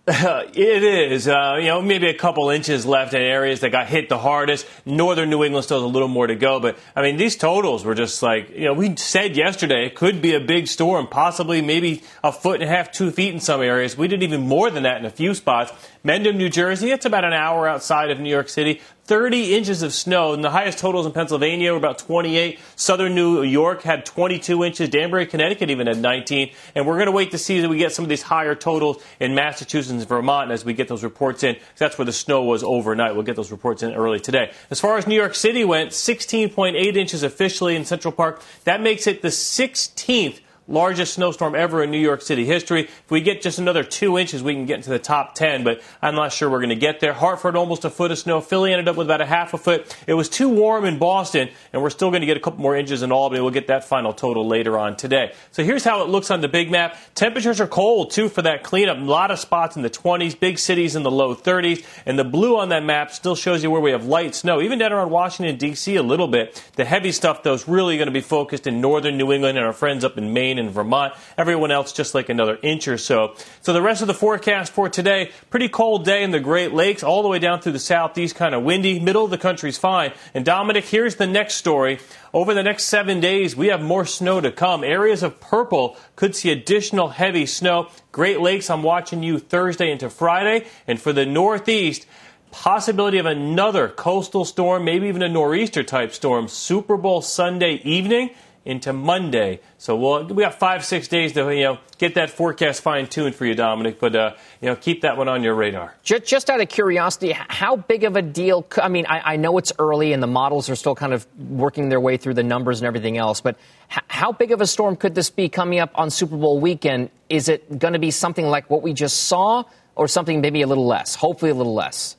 it 0.08 0.82
is. 0.82 1.28
Uh, 1.28 1.58
you 1.60 1.66
know, 1.66 1.82
maybe 1.82 2.08
a 2.08 2.14
couple 2.14 2.48
inches 2.48 2.86
left 2.86 3.12
in 3.12 3.20
areas 3.20 3.60
that 3.60 3.70
got 3.70 3.86
hit 3.86 4.08
the 4.08 4.18
hardest. 4.18 4.66
Northern 4.86 5.28
New 5.28 5.44
England 5.44 5.64
still 5.64 5.76
has 5.76 5.84
a 5.84 5.86
little 5.86 6.08
more 6.08 6.26
to 6.26 6.34
go. 6.34 6.58
But, 6.58 6.78
I 6.96 7.02
mean, 7.02 7.18
these 7.18 7.36
totals 7.36 7.84
were 7.84 7.94
just 7.94 8.22
like, 8.22 8.48
you 8.50 8.64
know, 8.64 8.72
we 8.72 8.96
said 8.96 9.36
yesterday 9.36 9.86
it 9.86 9.94
could 9.94 10.22
be 10.22 10.34
a 10.34 10.40
big 10.40 10.68
storm, 10.68 11.06
possibly 11.06 11.60
maybe 11.60 12.02
a 12.24 12.32
foot 12.32 12.62
and 12.62 12.70
a 12.70 12.74
half, 12.74 12.90
two 12.90 13.10
feet 13.10 13.34
in 13.34 13.40
some 13.40 13.60
areas. 13.60 13.96
We 13.96 14.08
did 14.08 14.22
even 14.22 14.40
more 14.40 14.70
than 14.70 14.84
that 14.84 14.96
in 14.96 15.04
a 15.04 15.10
few 15.10 15.34
spots. 15.34 15.70
Mendham, 16.02 16.36
New 16.36 16.48
Jersey, 16.48 16.90
it's 16.90 17.04
about 17.04 17.24
an 17.24 17.34
hour 17.34 17.68
outside 17.68 18.10
of 18.10 18.18
New 18.18 18.30
York 18.30 18.48
City. 18.48 18.80
30 19.10 19.56
inches 19.56 19.82
of 19.82 19.92
snow, 19.92 20.34
and 20.34 20.44
the 20.44 20.50
highest 20.50 20.78
totals 20.78 21.04
in 21.04 21.10
Pennsylvania 21.10 21.72
were 21.72 21.76
about 21.76 21.98
28. 21.98 22.60
Southern 22.76 23.12
New 23.16 23.42
York 23.42 23.82
had 23.82 24.06
22 24.06 24.62
inches. 24.62 24.88
Danbury, 24.88 25.26
Connecticut 25.26 25.68
even 25.68 25.88
had 25.88 25.98
19. 25.98 26.52
And 26.76 26.86
we're 26.86 26.94
going 26.94 27.06
to 27.06 27.12
wait 27.12 27.32
to 27.32 27.38
see 27.38 27.60
that 27.60 27.68
we 27.68 27.76
get 27.76 27.92
some 27.92 28.04
of 28.04 28.08
these 28.08 28.22
higher 28.22 28.54
totals 28.54 29.02
in 29.18 29.34
Massachusetts 29.34 29.90
and 29.90 30.06
Vermont 30.06 30.52
as 30.52 30.64
we 30.64 30.74
get 30.74 30.86
those 30.86 31.02
reports 31.02 31.42
in. 31.42 31.56
That's 31.76 31.98
where 31.98 32.04
the 32.04 32.12
snow 32.12 32.44
was 32.44 32.62
overnight. 32.62 33.14
We'll 33.14 33.24
get 33.24 33.34
those 33.34 33.50
reports 33.50 33.82
in 33.82 33.94
early 33.94 34.20
today. 34.20 34.52
As 34.70 34.78
far 34.78 34.96
as 34.96 35.08
New 35.08 35.16
York 35.16 35.34
City 35.34 35.64
went, 35.64 35.90
16.8 35.90 36.96
inches 36.96 37.24
officially 37.24 37.74
in 37.74 37.84
Central 37.84 38.12
Park. 38.12 38.40
That 38.62 38.80
makes 38.80 39.08
it 39.08 39.22
the 39.22 39.28
16th 39.28 40.38
largest 40.70 41.14
snowstorm 41.14 41.54
ever 41.54 41.82
in 41.82 41.90
New 41.90 41.98
York 41.98 42.22
City 42.22 42.46
history. 42.46 42.84
If 42.84 43.10
we 43.10 43.20
get 43.20 43.42
just 43.42 43.58
another 43.58 43.82
two 43.82 44.16
inches, 44.16 44.42
we 44.42 44.54
can 44.54 44.66
get 44.66 44.76
into 44.76 44.90
the 44.90 44.98
top 44.98 45.34
10, 45.34 45.64
but 45.64 45.82
I'm 46.00 46.14
not 46.14 46.32
sure 46.32 46.48
we're 46.48 46.60
going 46.60 46.70
to 46.70 46.76
get 46.76 47.00
there. 47.00 47.12
Hartford 47.12 47.56
almost 47.56 47.84
a 47.84 47.90
foot 47.90 48.12
of 48.12 48.18
snow. 48.18 48.40
Philly 48.40 48.72
ended 48.72 48.88
up 48.88 48.96
with 48.96 49.08
about 49.08 49.20
a 49.20 49.26
half 49.26 49.52
a 49.52 49.58
foot. 49.58 49.94
It 50.06 50.14
was 50.14 50.28
too 50.28 50.48
warm 50.48 50.84
in 50.84 50.98
Boston, 50.98 51.50
and 51.72 51.82
we're 51.82 51.90
still 51.90 52.10
going 52.10 52.20
to 52.20 52.26
get 52.26 52.36
a 52.36 52.40
couple 52.40 52.60
more 52.60 52.76
inches 52.76 53.02
in 53.02 53.10
Albany. 53.10 53.40
We'll 53.40 53.50
get 53.50 53.66
that 53.66 53.84
final 53.84 54.12
total 54.12 54.46
later 54.46 54.78
on 54.78 54.96
today. 54.96 55.34
So 55.50 55.64
here's 55.64 55.82
how 55.82 56.02
it 56.02 56.08
looks 56.08 56.30
on 56.30 56.40
the 56.40 56.48
big 56.48 56.70
map. 56.70 56.96
Temperatures 57.14 57.60
are 57.60 57.66
cold, 57.66 58.12
too, 58.12 58.28
for 58.28 58.42
that 58.42 58.62
cleanup. 58.62 58.98
A 58.98 59.00
lot 59.00 59.32
of 59.32 59.40
spots 59.40 59.74
in 59.74 59.82
the 59.82 59.90
20s, 59.90 60.38
big 60.38 60.58
cities 60.58 60.94
in 60.94 61.02
the 61.02 61.10
low 61.10 61.34
30s, 61.34 61.84
and 62.06 62.16
the 62.18 62.24
blue 62.24 62.56
on 62.56 62.68
that 62.68 62.84
map 62.84 63.10
still 63.10 63.34
shows 63.34 63.64
you 63.64 63.70
where 63.70 63.80
we 63.80 63.90
have 63.90 64.04
light 64.04 64.36
snow, 64.36 64.60
even 64.60 64.78
down 64.78 64.92
around 64.92 65.10
Washington, 65.10 65.56
D.C. 65.56 65.96
a 65.96 66.02
little 66.02 66.28
bit. 66.28 66.62
The 66.76 66.84
heavy 66.84 67.10
stuff, 67.10 67.42
though, 67.42 67.54
is 67.54 67.66
really 67.66 67.96
going 67.96 68.06
to 68.06 68.12
be 68.12 68.20
focused 68.20 68.68
in 68.68 68.80
northern 68.80 69.18
New 69.18 69.32
England 69.32 69.58
and 69.58 69.66
our 69.66 69.72
friends 69.72 70.04
up 70.04 70.16
in 70.16 70.32
Maine 70.32 70.59
and 70.60 70.70
Vermont. 70.70 71.14
Everyone 71.36 71.72
else 71.72 71.92
just 71.92 72.14
like 72.14 72.28
another 72.28 72.58
inch 72.62 72.86
or 72.86 72.98
so. 72.98 73.34
So 73.62 73.72
the 73.72 73.82
rest 73.82 74.02
of 74.02 74.06
the 74.06 74.14
forecast 74.14 74.72
for 74.72 74.88
today, 74.88 75.32
pretty 75.50 75.68
cold 75.68 76.04
day 76.04 76.22
in 76.22 76.30
the 76.30 76.38
Great 76.38 76.72
Lakes, 76.72 77.02
all 77.02 77.22
the 77.22 77.28
way 77.28 77.40
down 77.40 77.60
through 77.60 77.72
the 77.72 77.78
southeast, 77.78 78.36
kind 78.36 78.54
of 78.54 78.62
windy. 78.62 79.00
Middle 79.00 79.24
of 79.24 79.30
the 79.30 79.38
country's 79.38 79.78
fine. 79.78 80.12
And 80.34 80.44
Dominic, 80.44 80.84
here's 80.84 81.16
the 81.16 81.26
next 81.26 81.54
story. 81.54 81.98
Over 82.32 82.54
the 82.54 82.62
next 82.62 82.84
seven 82.84 83.18
days, 83.18 83.56
we 83.56 83.68
have 83.68 83.82
more 83.82 84.06
snow 84.06 84.40
to 84.40 84.52
come. 84.52 84.84
Areas 84.84 85.22
of 85.22 85.40
purple 85.40 85.96
could 86.14 86.36
see 86.36 86.52
additional 86.52 87.08
heavy 87.08 87.46
snow. 87.46 87.88
Great 88.12 88.40
Lakes, 88.40 88.70
I'm 88.70 88.82
watching 88.82 89.22
you 89.22 89.38
Thursday 89.38 89.90
into 89.90 90.08
Friday. 90.08 90.66
And 90.86 91.00
for 91.00 91.12
the 91.12 91.26
Northeast, 91.26 92.06
possibility 92.52 93.18
of 93.18 93.26
another 93.26 93.88
coastal 93.88 94.44
storm, 94.44 94.84
maybe 94.84 95.08
even 95.08 95.22
a 95.22 95.28
nor'easter 95.28 95.82
type 95.82 96.12
storm, 96.12 96.48
Super 96.48 96.96
Bowl 96.96 97.22
Sunday 97.22 97.74
evening 97.84 98.30
into 98.64 98.92
Monday. 98.92 99.60
So 99.78 99.96
we'll, 99.96 100.26
we 100.26 100.42
got 100.42 100.54
five, 100.54 100.84
six 100.84 101.08
days 101.08 101.32
to 101.32 101.54
you 101.54 101.64
know 101.64 101.78
get 101.98 102.14
that 102.14 102.30
forecast 102.30 102.82
fine 102.82 103.06
tuned 103.06 103.34
for 103.34 103.46
you, 103.46 103.54
Dominic. 103.54 103.98
But 103.98 104.14
uh, 104.14 104.34
you 104.60 104.68
know 104.68 104.76
keep 104.76 105.02
that 105.02 105.16
one 105.16 105.28
on 105.28 105.42
your 105.42 105.54
radar. 105.54 105.94
Just, 106.02 106.24
just 106.24 106.50
out 106.50 106.60
of 106.60 106.68
curiosity, 106.68 107.32
how 107.32 107.76
big 107.76 108.04
of 108.04 108.16
a 108.16 108.22
deal? 108.22 108.66
I 108.82 108.88
mean, 108.88 109.06
I, 109.06 109.32
I, 109.32 109.36
know 109.36 109.56
it's 109.58 109.72
early 109.78 110.12
and 110.12 110.22
the 110.22 110.26
models 110.26 110.68
are 110.68 110.76
still 110.76 110.94
kind 110.94 111.12
of 111.12 111.26
working 111.38 111.88
their 111.88 112.00
way 112.00 112.16
through 112.16 112.34
the 112.34 112.42
numbers 112.42 112.80
and 112.80 112.86
everything 112.86 113.16
else. 113.16 113.40
But 113.40 113.56
h- 113.90 114.04
how 114.08 114.32
big 114.32 114.52
of 114.52 114.60
a 114.60 114.66
storm 114.66 114.96
could 114.96 115.14
this 115.14 115.30
be 115.30 115.48
coming 115.48 115.78
up 115.78 115.90
on 115.94 116.10
Super 116.10 116.36
Bowl 116.36 116.60
weekend? 116.60 117.10
Is 117.28 117.48
it 117.48 117.78
going 117.78 117.94
to 117.94 117.98
be 117.98 118.10
something 118.10 118.46
like 118.46 118.68
what 118.68 118.82
we 118.82 118.92
just 118.92 119.24
saw, 119.24 119.64
or 119.96 120.08
something 120.08 120.40
maybe 120.40 120.62
a 120.62 120.66
little 120.66 120.86
less? 120.86 121.14
Hopefully, 121.14 121.50
a 121.50 121.54
little 121.54 121.74
less 121.74 122.16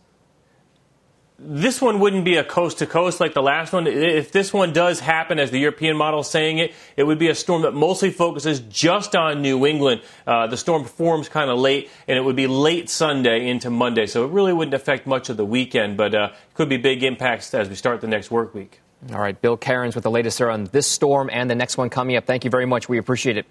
this 1.44 1.82
one 1.82 2.00
wouldn't 2.00 2.24
be 2.24 2.36
a 2.36 2.44
coast 2.44 2.80
to 2.80 2.86
coast 2.86 3.20
like 3.20 3.34
the 3.34 3.42
last 3.42 3.74
one. 3.74 3.88
If 3.88 4.32
this 4.32 4.54
one 4.54 4.74
does 4.74 5.00
happen, 5.00 5.40
as 5.40 5.50
the 5.50 5.60
European 5.60 5.98
model 5.98 6.20
is 6.20 6.30
saying 6.30 6.60
it, 6.60 6.74
it 6.96 7.04
would 7.04 7.18
be 7.18 7.30
a 7.30 7.36
storm 7.36 7.64
that 7.64 7.74
mostly 7.74 8.12
focuses 8.12 8.60
just 8.60 9.16
on 9.16 9.42
New 9.42 9.66
England. 9.66 10.02
Uh, 10.28 10.48
the 10.48 10.58
storm 10.58 10.86
forms 10.86 11.30
kind 11.30 11.50
of 11.50 11.58
late, 11.58 11.90
and 12.08 12.18
it 12.18 12.22
would 12.22 12.36
be 12.36 12.48
late 12.48 12.90
Sunday 12.90 13.48
into 13.50 13.70
Monday, 13.70 14.06
so 14.06 14.24
it 14.24 14.32
really 14.32 14.54
wouldn't 14.54 14.76
affect 14.76 15.08
much 15.08 15.30
of 15.30 15.38
the 15.38 15.46
weekend, 15.46 15.98
but 15.98 16.14
uh, 16.14 16.30
could 16.54 16.70
be 16.70 16.78
big 16.78 17.04
impacts 17.04 17.54
as 17.54 17.70
we 17.70 17.76
start 17.76 18.02
the 18.02 18.08
next 18.08 18.30
work 18.30 18.54
week. 18.54 18.80
All 19.12 19.20
right, 19.20 19.40
Bill 19.40 19.58
Karins 19.58 19.96
with 19.96 20.04
the 20.04 20.12
latest 20.12 20.38
there 20.38 20.52
on 20.52 20.66
this 20.66 20.86
storm 20.86 21.30
and 21.34 21.50
the 21.50 21.56
next 21.56 21.76
one 21.76 21.90
coming 21.90 22.16
up. 22.18 22.26
Thank 22.26 22.46
you 22.46 22.52
very 22.52 22.68
much. 22.68 22.88
We 22.88 23.00
appreciate 23.00 23.38
it. 23.38 23.48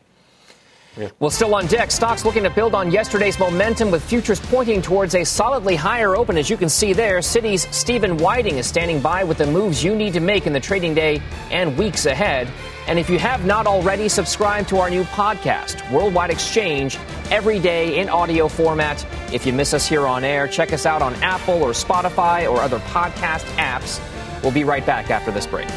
Yeah. 0.96 1.08
Well, 1.20 1.30
still 1.30 1.54
on 1.54 1.66
deck, 1.66 1.90
stocks 1.90 2.24
looking 2.24 2.42
to 2.42 2.50
build 2.50 2.74
on 2.74 2.90
yesterday's 2.90 3.38
momentum 3.38 3.90
with 3.90 4.02
futures 4.02 4.40
pointing 4.40 4.82
towards 4.82 5.14
a 5.14 5.24
solidly 5.24 5.76
higher 5.76 6.16
open. 6.16 6.36
As 6.36 6.50
you 6.50 6.56
can 6.56 6.68
see 6.68 6.92
there, 6.92 7.18
Citi's 7.18 7.68
Steven 7.74 8.16
Wieting 8.16 8.58
is 8.58 8.66
standing 8.66 9.00
by 9.00 9.22
with 9.22 9.38
the 9.38 9.46
moves 9.46 9.84
you 9.84 9.94
need 9.94 10.12
to 10.14 10.20
make 10.20 10.46
in 10.46 10.52
the 10.52 10.60
trading 10.60 10.94
day 10.94 11.22
and 11.50 11.78
weeks 11.78 12.06
ahead. 12.06 12.48
And 12.88 12.98
if 12.98 13.08
you 13.08 13.20
have 13.20 13.44
not 13.44 13.68
already, 13.68 14.08
subscribe 14.08 14.66
to 14.68 14.78
our 14.78 14.90
new 14.90 15.04
podcast, 15.04 15.88
Worldwide 15.92 16.30
Exchange, 16.30 16.98
every 17.30 17.60
day 17.60 18.00
in 18.00 18.08
audio 18.08 18.48
format. 18.48 19.06
If 19.32 19.46
you 19.46 19.52
miss 19.52 19.72
us 19.72 19.86
here 19.86 20.06
on 20.06 20.24
air, 20.24 20.48
check 20.48 20.72
us 20.72 20.86
out 20.86 21.02
on 21.02 21.14
Apple 21.22 21.62
or 21.62 21.70
Spotify 21.70 22.50
or 22.50 22.60
other 22.60 22.80
podcast 22.80 23.44
apps. 23.56 24.00
We'll 24.42 24.52
be 24.52 24.64
right 24.64 24.84
back 24.84 25.10
after 25.10 25.30
this 25.30 25.46
break. 25.46 25.68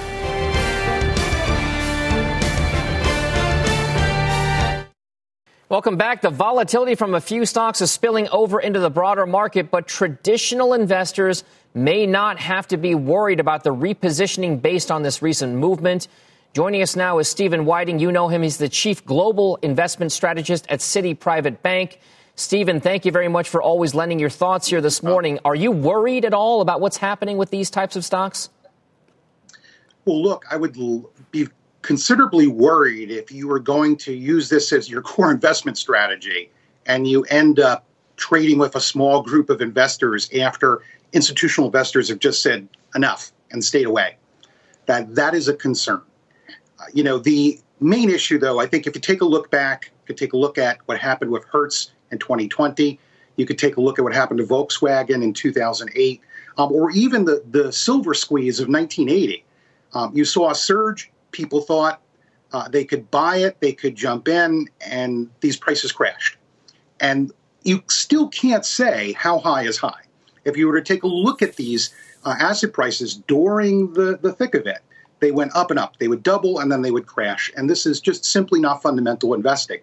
Welcome 5.73 5.97
back. 5.97 6.21
The 6.21 6.29
volatility 6.29 6.93
from 6.93 7.15
a 7.15 7.19
few 7.19 7.47
stocks 7.47 7.81
is 7.81 7.89
spilling 7.89 8.29
over 8.29 8.59
into 8.59 8.79
the 8.79 8.91
broader 8.91 9.25
market, 9.25 9.71
but 9.71 9.87
traditional 9.87 10.75
investors 10.75 11.43
may 11.73 12.05
not 12.05 12.37
have 12.37 12.67
to 12.67 12.77
be 12.77 12.93
worried 12.93 13.39
about 13.39 13.63
the 13.63 13.73
repositioning 13.73 14.61
based 14.61 14.91
on 14.91 15.01
this 15.01 15.23
recent 15.23 15.55
movement. 15.55 16.09
Joining 16.53 16.83
us 16.83 16.95
now 16.95 17.17
is 17.17 17.27
Steven 17.27 17.65
Wieting. 17.65 17.97
You 17.97 18.11
know 18.11 18.27
him. 18.27 18.43
He's 18.43 18.57
the 18.57 18.69
chief 18.69 19.03
global 19.03 19.57
investment 19.63 20.11
strategist 20.11 20.67
at 20.69 20.79
Citi 20.79 21.19
Private 21.19 21.63
Bank. 21.63 21.99
Steven, 22.35 22.79
thank 22.79 23.03
you 23.03 23.11
very 23.11 23.27
much 23.27 23.49
for 23.49 23.59
always 23.59 23.95
lending 23.95 24.19
your 24.19 24.29
thoughts 24.29 24.67
here 24.67 24.79
this 24.79 25.03
uh, 25.03 25.07
morning. 25.07 25.39
Are 25.43 25.55
you 25.55 25.71
worried 25.71 26.23
at 26.23 26.35
all 26.35 26.61
about 26.61 26.81
what's 26.81 26.97
happening 26.97 27.37
with 27.37 27.49
these 27.49 27.71
types 27.71 27.95
of 27.95 28.05
stocks? 28.05 28.51
Well, 30.05 30.21
look, 30.21 30.45
I 30.51 30.55
would 30.55 30.77
be 31.31 31.47
considerably 31.83 32.47
worried 32.47 33.11
if 33.11 33.31
you 33.31 33.47
were 33.47 33.59
going 33.59 33.95
to 33.97 34.13
use 34.13 34.49
this 34.49 34.73
as 34.73 34.89
your 34.89 35.01
core 35.11 35.29
investment 35.29 35.77
strategy 35.77 36.49
and 36.87 37.07
you 37.07 37.23
end 37.25 37.59
up 37.59 37.85
trading 38.15 38.57
with 38.57 38.75
a 38.75 38.81
small 38.81 39.21
group 39.21 39.49
of 39.49 39.61
investors 39.61 40.29
after 40.33 40.81
institutional 41.13 41.67
investors 41.67 42.09
have 42.09 42.19
just 42.19 42.41
said 42.41 42.67
enough 42.95 43.31
and 43.51 43.63
stayed 43.63 43.85
away. 43.85 44.15
That 44.87 45.15
that 45.15 45.33
is 45.33 45.47
a 45.47 45.53
concern. 45.53 46.01
Uh, 46.79 46.85
you 46.93 47.03
know, 47.03 47.19
the 47.19 47.59
main 47.79 48.09
issue 48.09 48.39
though, 48.39 48.59
I 48.59 48.65
think 48.65 48.87
if 48.87 48.95
you 48.95 49.01
take 49.01 49.21
a 49.21 49.25
look 49.25 49.49
back, 49.51 49.85
you 49.85 50.07
could 50.07 50.17
take 50.17 50.33
a 50.33 50.37
look 50.37 50.57
at 50.57 50.79
what 50.85 50.99
happened 50.99 51.31
with 51.31 51.45
Hertz 51.45 51.91
in 52.11 52.19
2020, 52.19 52.99
you 53.35 53.45
could 53.45 53.57
take 53.57 53.77
a 53.77 53.81
look 53.81 53.97
at 53.97 54.03
what 54.03 54.13
happened 54.13 54.39
to 54.39 54.45
Volkswagen 54.45 55.23
in 55.23 55.33
2008, 55.33 56.21
um, 56.57 56.71
or 56.71 56.91
even 56.91 57.25
the, 57.25 57.43
the 57.49 57.71
silver 57.71 58.13
squeeze 58.13 58.59
of 58.59 58.67
1980. 58.67 59.43
Um, 59.93 60.15
you 60.15 60.25
saw 60.25 60.51
a 60.51 60.55
surge 60.55 61.11
people 61.33 61.61
thought 61.61 62.01
uh, 62.53 62.69
they 62.69 62.85
could 62.85 63.09
buy 63.11 63.37
it, 63.37 63.59
they 63.59 63.73
could 63.73 63.95
jump 63.95 64.27
in, 64.27 64.69
and 64.85 65.29
these 65.41 65.57
prices 65.57 65.91
crashed. 65.91 66.37
And 66.99 67.31
you 67.63 67.83
still 67.89 68.29
can't 68.29 68.65
say 68.65 69.13
how 69.13 69.39
high 69.39 69.63
is 69.63 69.77
high. 69.77 70.03
If 70.45 70.55
you 70.55 70.67
were 70.67 70.79
to 70.79 70.93
take 70.93 71.03
a 71.03 71.07
look 71.07 71.41
at 71.41 71.55
these 71.55 71.93
uh, 72.25 72.35
asset 72.39 72.73
prices 72.73 73.15
during 73.15 73.93
the, 73.93 74.19
the 74.21 74.31
thick 74.31 74.55
of 74.55 74.67
it, 74.67 74.79
they 75.19 75.31
went 75.31 75.55
up 75.55 75.71
and 75.71 75.79
up. 75.79 75.97
They 75.97 76.07
would 76.07 76.21
double 76.21 76.59
and 76.59 76.71
then 76.71 76.81
they 76.81 76.91
would 76.91 77.05
crash. 77.05 77.51
And 77.55 77.69
this 77.69 77.85
is 77.85 78.01
just 78.01 78.25
simply 78.25 78.59
not 78.59 78.81
fundamental 78.81 79.33
investing. 79.33 79.79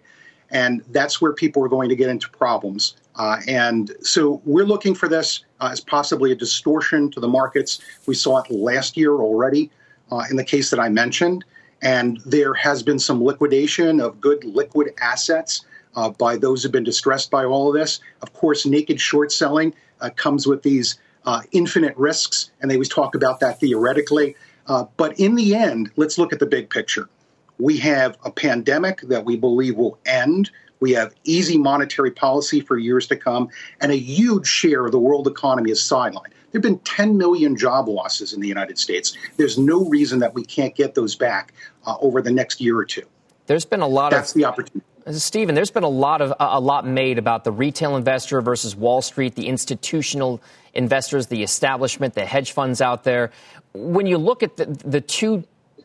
And 0.51 0.83
that's 0.89 1.21
where 1.21 1.33
people 1.33 1.63
are 1.63 1.69
going 1.69 1.89
to 1.89 1.95
get 1.95 2.09
into 2.09 2.29
problems. 2.29 2.95
Uh, 3.15 3.37
and 3.47 3.91
so 4.01 4.41
we're 4.45 4.65
looking 4.65 4.93
for 4.93 5.07
this 5.07 5.43
uh, 5.59 5.69
as 5.71 5.79
possibly 5.79 6.31
a 6.31 6.35
distortion 6.35 7.09
to 7.11 7.19
the 7.19 7.27
markets. 7.27 7.81
We 8.05 8.13
saw 8.13 8.39
it 8.39 8.51
last 8.51 8.95
year 8.97 9.13
already 9.13 9.71
uh, 10.11 10.23
in 10.29 10.35
the 10.35 10.43
case 10.43 10.69
that 10.69 10.79
I 10.79 10.89
mentioned. 10.89 11.45
And 11.81 12.19
there 12.25 12.53
has 12.53 12.83
been 12.83 12.99
some 12.99 13.23
liquidation 13.23 13.99
of 13.99 14.21
good 14.21 14.43
liquid 14.43 14.93
assets 14.99 15.65
uh, 15.95 16.09
by 16.09 16.37
those 16.37 16.63
who've 16.63 16.71
been 16.71 16.83
distressed 16.83 17.31
by 17.31 17.43
all 17.45 17.69
of 17.69 17.73
this. 17.73 17.99
Of 18.21 18.33
course, 18.33 18.65
naked 18.65 18.99
short 19.01 19.31
selling 19.31 19.73
uh, 19.99 20.09
comes 20.15 20.47
with 20.47 20.63
these 20.63 20.99
uh, 21.25 21.41
infinite 21.51 21.95
risks, 21.97 22.51
and 22.61 22.69
they 22.69 22.75
always 22.75 22.89
talk 22.89 23.15
about 23.15 23.39
that 23.39 23.59
theoretically. 23.59 24.35
Uh, 24.67 24.85
but 24.97 25.19
in 25.19 25.35
the 25.35 25.55
end, 25.55 25.91
let's 25.95 26.17
look 26.17 26.33
at 26.33 26.39
the 26.39 26.45
big 26.45 26.69
picture. 26.69 27.09
We 27.57 27.77
have 27.77 28.17
a 28.23 28.31
pandemic 28.31 29.01
that 29.01 29.25
we 29.25 29.37
believe 29.37 29.75
will 29.75 29.99
end. 30.05 30.49
We 30.79 30.91
have 30.93 31.13
easy 31.23 31.57
monetary 31.57 32.11
policy 32.11 32.59
for 32.59 32.77
years 32.77 33.05
to 33.07 33.15
come, 33.15 33.49
and 33.81 33.91
a 33.91 33.97
huge 33.97 34.47
share 34.47 34.85
of 34.85 34.91
the 34.91 34.99
world 34.99 35.27
economy 35.27 35.71
is 35.71 35.79
sidelined. 35.79 36.33
There 36.51 36.59
have 36.59 36.63
been 36.63 36.79
10 36.79 37.17
million 37.17 37.55
job 37.55 37.87
losses 37.87 38.33
in 38.33 38.41
the 38.41 38.47
United 38.47 38.77
States. 38.77 39.17
There's 39.37 39.57
no 39.57 39.85
reason 39.85 40.19
that 40.19 40.33
we 40.33 40.43
can't 40.43 40.75
get 40.75 40.95
those 40.95 41.15
back 41.15 41.53
uh, 41.85 41.95
over 42.01 42.21
the 42.21 42.31
next 42.31 42.59
year 42.59 42.77
or 42.77 42.85
two. 42.85 43.03
There's 43.47 43.65
been 43.65 43.81
a 43.81 43.87
lot 43.87 44.11
That's 44.11 44.15
of 44.15 44.21
That's 44.21 44.33
the 44.33 44.45
opportunity. 44.45 44.85
Steven, 45.09 45.55
there's 45.55 45.71
been 45.71 45.83
a 45.83 45.89
lot 45.89 46.21
of 46.21 46.33
a 46.39 46.59
lot 46.59 46.85
made 46.85 47.17
about 47.17 47.43
the 47.43 47.51
retail 47.51 47.95
investor 47.95 48.39
versus 48.39 48.75
Wall 48.75 49.01
Street, 49.01 49.33
the 49.35 49.47
institutional 49.47 50.39
investors, 50.73 51.27
the 51.27 51.41
establishment, 51.41 52.13
the 52.13 52.25
hedge 52.25 52.51
funds 52.51 52.81
out 52.81 53.03
there. 53.03 53.31
When 53.73 54.05
you 54.05 54.17
look 54.17 54.43
at 54.43 54.57
the, 54.57 54.65
the 54.65 55.01
two 55.01 55.43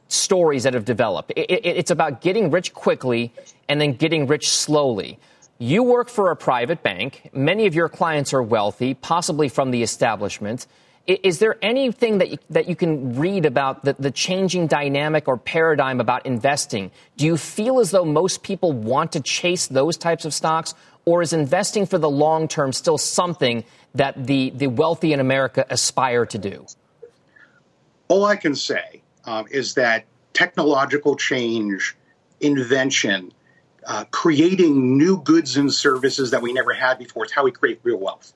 stories 0.09 0.64
that 0.64 0.75
have 0.75 0.85
developed, 0.85 1.33
it, 1.35 1.51
it, 1.51 1.67
it's 1.67 1.91
about 1.91 2.21
getting 2.21 2.51
rich 2.51 2.75
quickly 2.75 3.33
and 3.69 3.81
then 3.81 3.95
getting 3.95 4.27
rich 4.27 4.51
slowly. 4.51 5.19
You 5.59 5.82
work 5.82 6.11
for 6.11 6.30
a 6.30 6.36
private 6.36 6.82
bank. 6.82 7.30
Many 7.32 7.66
of 7.66 7.74
your 7.74 7.88
clients 7.88 8.34
are 8.34 8.42
wealthy, 8.42 8.92
possibly 8.92 9.48
from 9.48 9.70
the 9.70 9.82
establishment. 9.82 10.66
Is 11.07 11.38
there 11.38 11.57
anything 11.62 12.18
that 12.18 12.30
you, 12.30 12.38
that 12.50 12.68
you 12.68 12.76
can 12.76 13.16
read 13.16 13.46
about 13.46 13.84
the, 13.84 13.94
the 13.98 14.11
changing 14.11 14.66
dynamic 14.66 15.28
or 15.28 15.38
paradigm 15.38 16.00
about 16.00 16.26
investing? 16.26 16.90
Do 17.16 17.24
you 17.24 17.36
feel 17.36 17.78
as 17.78 17.90
though 17.92 18.04
most 18.04 18.42
people 18.42 18.72
want 18.72 19.12
to 19.12 19.20
chase 19.20 19.66
those 19.68 19.96
types 19.96 20.24
of 20.24 20.34
stocks, 20.34 20.74
or 21.04 21.22
is 21.22 21.32
investing 21.32 21.86
for 21.86 21.96
the 21.96 22.11
long 22.11 22.48
term 22.48 22.72
still 22.72 22.98
something 22.98 23.64
that 23.94 24.26
the, 24.26 24.50
the 24.50 24.66
wealthy 24.66 25.12
in 25.12 25.20
America 25.20 25.64
aspire 25.70 26.26
to 26.26 26.38
do? 26.38 26.66
All 28.09 28.24
I 28.24 28.36
can 28.36 28.57
say 28.57 29.00
um, 29.24 29.46
is 29.50 29.74
that 29.74 30.04
technological 30.32 31.16
change, 31.16 31.96
invention, 32.40 33.32
uh, 33.87 34.05
creating 34.11 34.99
new 34.99 35.18
goods 35.22 35.57
and 35.57 35.72
services 35.72 36.30
that 36.32 36.43
we 36.43 36.53
never 36.53 36.72
had 36.72 36.99
before. 36.99 37.24
It's 37.24 37.32
how 37.32 37.45
we 37.45 37.53
create 37.53 37.80
real 37.82 37.99
wealth. 37.99 38.32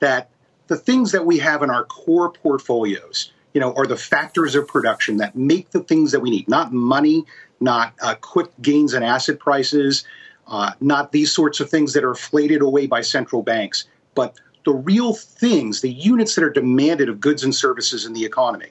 That 0.00 0.30
the 0.66 0.76
things 0.76 1.12
that 1.12 1.24
we 1.24 1.38
have 1.38 1.62
in 1.62 1.70
our 1.70 1.84
core 1.84 2.32
portfolios, 2.32 3.32
you 3.54 3.60
know, 3.60 3.72
are 3.74 3.86
the 3.86 3.96
factors 3.96 4.54
of 4.54 4.66
production 4.66 5.18
that 5.18 5.36
make 5.36 5.70
the 5.70 5.80
things 5.80 6.12
that 6.12 6.20
we 6.20 6.30
need, 6.30 6.48
not 6.48 6.72
money, 6.72 7.24
not 7.60 7.94
uh, 8.02 8.16
quick 8.16 8.50
gains 8.60 8.94
in 8.94 9.02
asset 9.02 9.38
prices, 9.38 10.04
uh, 10.48 10.72
not 10.80 11.12
these 11.12 11.30
sorts 11.30 11.60
of 11.60 11.70
things 11.70 11.92
that 11.92 12.02
are 12.04 12.10
inflated 12.10 12.60
away 12.60 12.86
by 12.86 13.00
central 13.00 13.42
banks, 13.42 13.84
but 14.14 14.36
the 14.64 14.72
real 14.72 15.12
things, 15.14 15.80
the 15.80 15.92
units 15.92 16.34
that 16.34 16.44
are 16.44 16.50
demanded 16.50 17.08
of 17.08 17.20
goods 17.20 17.44
and 17.44 17.54
services 17.54 18.04
in 18.04 18.12
the 18.12 18.24
economy. 18.24 18.68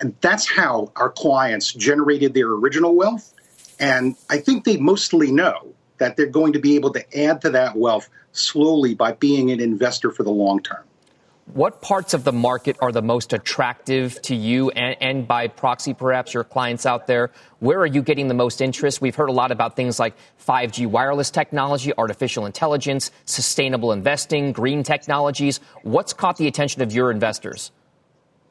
And 0.00 0.14
that's 0.20 0.48
how 0.48 0.90
our 0.96 1.10
clients 1.10 1.72
generated 1.72 2.34
their 2.34 2.48
original 2.48 2.94
wealth. 2.94 3.31
And 3.82 4.14
I 4.30 4.38
think 4.38 4.64
they 4.64 4.76
mostly 4.76 5.32
know 5.32 5.74
that 5.98 6.16
they're 6.16 6.26
going 6.26 6.52
to 6.52 6.60
be 6.60 6.76
able 6.76 6.92
to 6.92 7.20
add 7.20 7.40
to 7.42 7.50
that 7.50 7.76
wealth 7.76 8.08
slowly 8.30 8.94
by 8.94 9.12
being 9.12 9.50
an 9.50 9.60
investor 9.60 10.12
for 10.12 10.22
the 10.22 10.30
long 10.30 10.62
term. 10.62 10.84
What 11.46 11.82
parts 11.82 12.14
of 12.14 12.22
the 12.22 12.32
market 12.32 12.76
are 12.80 12.92
the 12.92 13.02
most 13.02 13.32
attractive 13.32 14.22
to 14.22 14.36
you 14.36 14.70
and, 14.70 14.96
and, 15.00 15.28
by 15.28 15.48
proxy, 15.48 15.92
perhaps 15.92 16.32
your 16.32 16.44
clients 16.44 16.86
out 16.86 17.08
there? 17.08 17.32
Where 17.58 17.80
are 17.80 17.86
you 17.86 18.02
getting 18.02 18.28
the 18.28 18.34
most 18.34 18.60
interest? 18.60 19.00
We've 19.00 19.16
heard 19.16 19.28
a 19.28 19.32
lot 19.32 19.50
about 19.50 19.74
things 19.74 19.98
like 19.98 20.14
5G 20.46 20.86
wireless 20.86 21.32
technology, 21.32 21.92
artificial 21.98 22.46
intelligence, 22.46 23.10
sustainable 23.24 23.90
investing, 23.90 24.52
green 24.52 24.84
technologies. 24.84 25.58
What's 25.82 26.12
caught 26.12 26.36
the 26.36 26.46
attention 26.46 26.82
of 26.82 26.92
your 26.92 27.10
investors? 27.10 27.72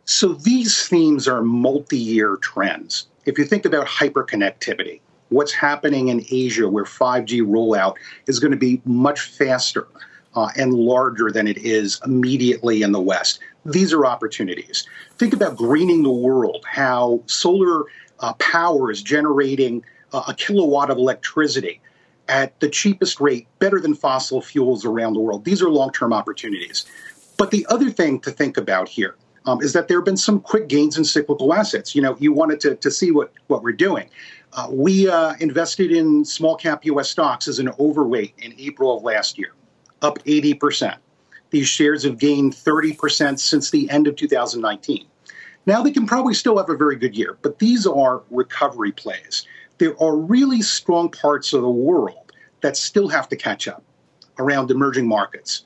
So 0.04 0.34
these 0.34 0.88
themes 0.90 1.30
are 1.30 1.42
multi 1.42 1.98
year 1.98 2.36
trends. 2.36 3.08
If 3.26 3.40
you 3.40 3.46
think 3.46 3.64
about 3.64 3.88
hyperconnectivity, 3.88 5.00
what's 5.32 5.54
happening 5.54 6.10
in 6.10 6.24
Asia 6.30 6.68
where 6.70 6.84
5G 6.84 7.42
rollout 7.42 7.96
is 8.28 8.40
going 8.40 8.52
to 8.52 8.58
be 8.58 8.82
much 8.86 9.22
faster 9.22 9.88
uh, 10.36 10.50
and 10.56 10.74
larger 10.74 11.32
than 11.32 11.48
it 11.48 11.58
is 11.58 12.00
immediately 12.06 12.84
in 12.84 12.92
the 12.92 13.02
West. 13.02 13.40
These 13.66 13.94
are 13.94 14.06
opportunities. 14.06 14.88
Think 15.18 15.34
about 15.34 15.56
greening 15.58 16.04
the 16.04 16.12
world, 16.12 16.66
how 16.70 17.24
solar 17.26 17.86
uh, 18.20 18.34
power 18.34 18.92
is 18.92 19.02
generating 19.02 19.84
uh, 20.14 20.24
a 20.28 20.34
kilowatt 20.34 20.90
of 20.90 20.98
electricity 20.98 21.82
at 22.28 22.60
the 22.60 22.70
cheapest 22.70 23.20
rate, 23.20 23.48
better 23.60 23.80
than 23.80 23.94
fossil 23.94 24.42
fuels 24.42 24.86
around 24.86 25.14
the 25.14 25.20
world. 25.20 25.44
These 25.46 25.62
are 25.62 25.70
long 25.70 25.92
term 25.92 26.14
opportunities. 26.14 26.86
But 27.38 27.52
the 27.52 27.66
other 27.70 27.90
thing 27.90 28.20
to 28.22 28.32
think 28.32 28.58
about 28.58 28.88
here 28.88 29.16
um, 29.46 29.62
is 29.62 29.74
that 29.74 29.88
there 29.88 29.98
have 29.98 30.06
been 30.06 30.18
some 30.18 30.40
quick 30.40 30.68
gains 30.68 30.98
in 30.98 31.04
cyclical 31.04 31.54
assets. 31.54 31.96
You 31.96 32.02
know, 32.02 32.16
you 32.20 32.32
wanted 32.32 32.60
to, 32.62 32.76
to 32.76 32.92
see 32.92 33.12
what, 33.12 33.34
what 33.48 33.64
we're 33.64 33.72
doing. 33.72 34.10
Uh, 34.54 34.68
we 34.70 35.10
uh, 35.10 35.34
invested 35.40 35.92
in 35.92 36.26
small 36.26 36.56
cap 36.56 36.84
US 36.86 37.10
stocks 37.10 37.48
as 37.48 37.60
an 37.60 37.70
overweight 37.80 38.34
in 38.40 38.54
April 38.58 38.98
of 38.98 39.04
last 39.04 39.38
year 39.38 39.54
up 40.02 40.20
80%. 40.24 40.98
These 41.52 41.68
shares 41.68 42.04
have 42.04 42.18
gained 42.18 42.54
30% 42.54 43.40
since 43.40 43.70
the 43.70 43.90
end 43.90 44.08
of 44.08 44.16
2019. 44.16 45.06
Now, 45.66 45.84
they 45.84 45.92
can 45.92 46.08
probably 46.08 46.34
still 46.34 46.58
have 46.58 46.70
a 46.70 46.76
very 46.76 46.96
good 46.96 47.16
year, 47.16 47.38
but 47.42 47.60
these 47.60 47.86
are 47.86 48.24
recovery 48.32 48.92
plays. 48.92 49.46
There 49.78 50.02
are 50.02 50.16
really 50.16 50.62
strong 50.62 51.10
parts 51.10 51.54
of 51.54 51.62
the 51.62 51.70
world 51.70 52.32
that 52.62 52.78
still 52.78 53.10
have 53.10 53.30
to 53.30 53.36
catch 53.36 53.68
up 53.68 53.84
around 54.40 54.72
emerging 54.72 55.08
markets. 55.08 55.66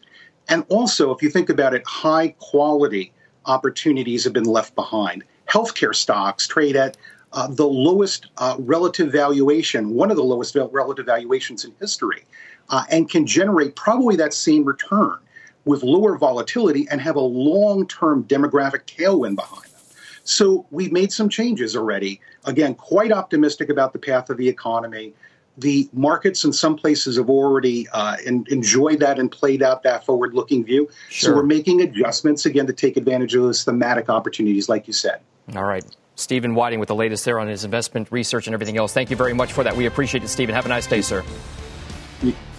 And 0.49 0.65
also, 0.69 1.13
if 1.13 1.21
you 1.21 1.29
think 1.29 1.49
about 1.49 1.73
it, 1.73 1.83
high 1.85 2.29
quality 2.39 3.13
opportunities 3.45 4.23
have 4.23 4.33
been 4.33 4.43
left 4.43 4.75
behind. 4.75 5.23
Healthcare 5.49 5.95
stocks 5.95 6.47
trade 6.47 6.75
at 6.75 6.97
uh, 7.35 7.47
the 7.47 7.67
lowest 7.67 8.27
uh, 8.37 8.55
relative 8.59 9.11
valuation, 9.11 9.91
one 9.91 10.09
of 10.09 10.17
the 10.17 10.23
lowest 10.23 10.55
relative 10.55 11.05
valuations 11.05 11.65
in 11.65 11.73
history 11.79 12.23
uh, 12.69 12.83
and 12.89 13.09
can 13.09 13.27
generate 13.27 13.75
probably 13.75 14.15
that 14.15 14.33
same 14.33 14.63
return 14.63 15.17
with 15.65 15.83
lower 15.83 16.17
volatility 16.17 16.87
and 16.89 17.01
have 17.01 17.15
a 17.15 17.21
long 17.21 17.87
term 17.87 18.23
demographic 18.23 18.85
tailwind 18.85 19.35
behind 19.35 19.63
them. 19.63 19.81
So 20.23 20.65
we've 20.71 20.91
made 20.91 21.11
some 21.11 21.29
changes 21.29 21.75
already. 21.75 22.21
Again, 22.45 22.73
quite 22.73 23.11
optimistic 23.11 23.69
about 23.69 23.93
the 23.93 23.99
path 23.99 24.29
of 24.29 24.37
the 24.37 24.47
economy. 24.47 25.13
The 25.57 25.89
markets 25.93 26.43
in 26.43 26.51
some 26.51 26.75
places 26.75 27.17
have 27.17 27.29
already 27.29 27.87
uh, 27.89 28.17
in, 28.25 28.45
enjoyed 28.49 28.99
that 29.01 29.19
and 29.19 29.31
played 29.31 29.61
out 29.61 29.83
that 29.83 30.05
forward 30.05 30.33
looking 30.33 30.63
view. 30.65 30.89
Sure. 31.09 31.29
So 31.29 31.35
we're 31.35 31.45
making 31.45 31.81
adjustments 31.81 32.45
again 32.45 32.67
to 32.67 32.73
take 32.73 32.97
advantage 32.97 33.35
of 33.35 33.43
those 33.43 33.63
thematic 33.63 34.09
opportunities, 34.09 34.67
like 34.67 34.87
you 34.87 34.93
said. 34.93 35.19
All 35.55 35.63
right. 35.63 35.85
Steven 36.15 36.55
Wieting 36.55 36.79
with 36.79 36.87
the 36.87 36.95
latest 36.95 37.25
there 37.25 37.39
on 37.39 37.47
his 37.47 37.63
investment 37.63 38.11
research 38.11 38.47
and 38.47 38.53
everything 38.53 38.77
else. 38.77 38.93
Thank 38.93 39.09
you 39.09 39.15
very 39.15 39.33
much 39.33 39.53
for 39.53 39.63
that. 39.63 39.75
We 39.75 39.85
appreciate 39.85 40.23
it, 40.23 40.29
Steven. 40.29 40.55
Have 40.55 40.65
a 40.65 40.69
nice 40.69 40.87
day, 40.87 41.01
sir. 41.01 41.23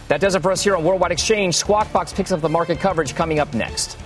That 0.09 0.21
does 0.21 0.35
it 0.35 0.43
for 0.43 0.53
us 0.53 0.63
here 0.63 0.77
on 0.77 0.85
Worldwide 0.85 1.13
Exchange. 1.13 1.55
Squawk 1.57 1.93
Box 1.93 2.13
picks 2.13 2.31
up 2.33 2.41
the 2.41 2.49
market 2.49 2.79
coverage 2.79 3.15
coming 3.15 3.41
up 3.41 3.53
next. 3.55 3.99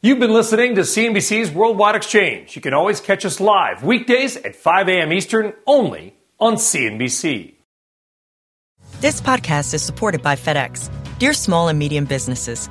You've 0.00 0.20
been 0.20 0.32
listening 0.32 0.76
to 0.76 0.82
CNBC's 0.82 1.50
Worldwide 1.50 1.96
Exchange. 1.96 2.54
You 2.54 2.62
can 2.62 2.72
always 2.72 3.00
catch 3.00 3.24
us 3.24 3.40
live 3.40 3.82
weekdays 3.82 4.36
at 4.36 4.54
5 4.54 4.88
a.m. 4.88 5.12
Eastern 5.12 5.52
only 5.66 6.14
on 6.38 6.54
CNBC. 6.54 7.54
This 9.00 9.20
podcast 9.20 9.74
is 9.74 9.82
supported 9.82 10.22
by 10.22 10.36
FedEx. 10.36 10.88
Dear 11.18 11.32
small 11.32 11.68
and 11.68 11.78
medium 11.78 12.04
businesses, 12.04 12.70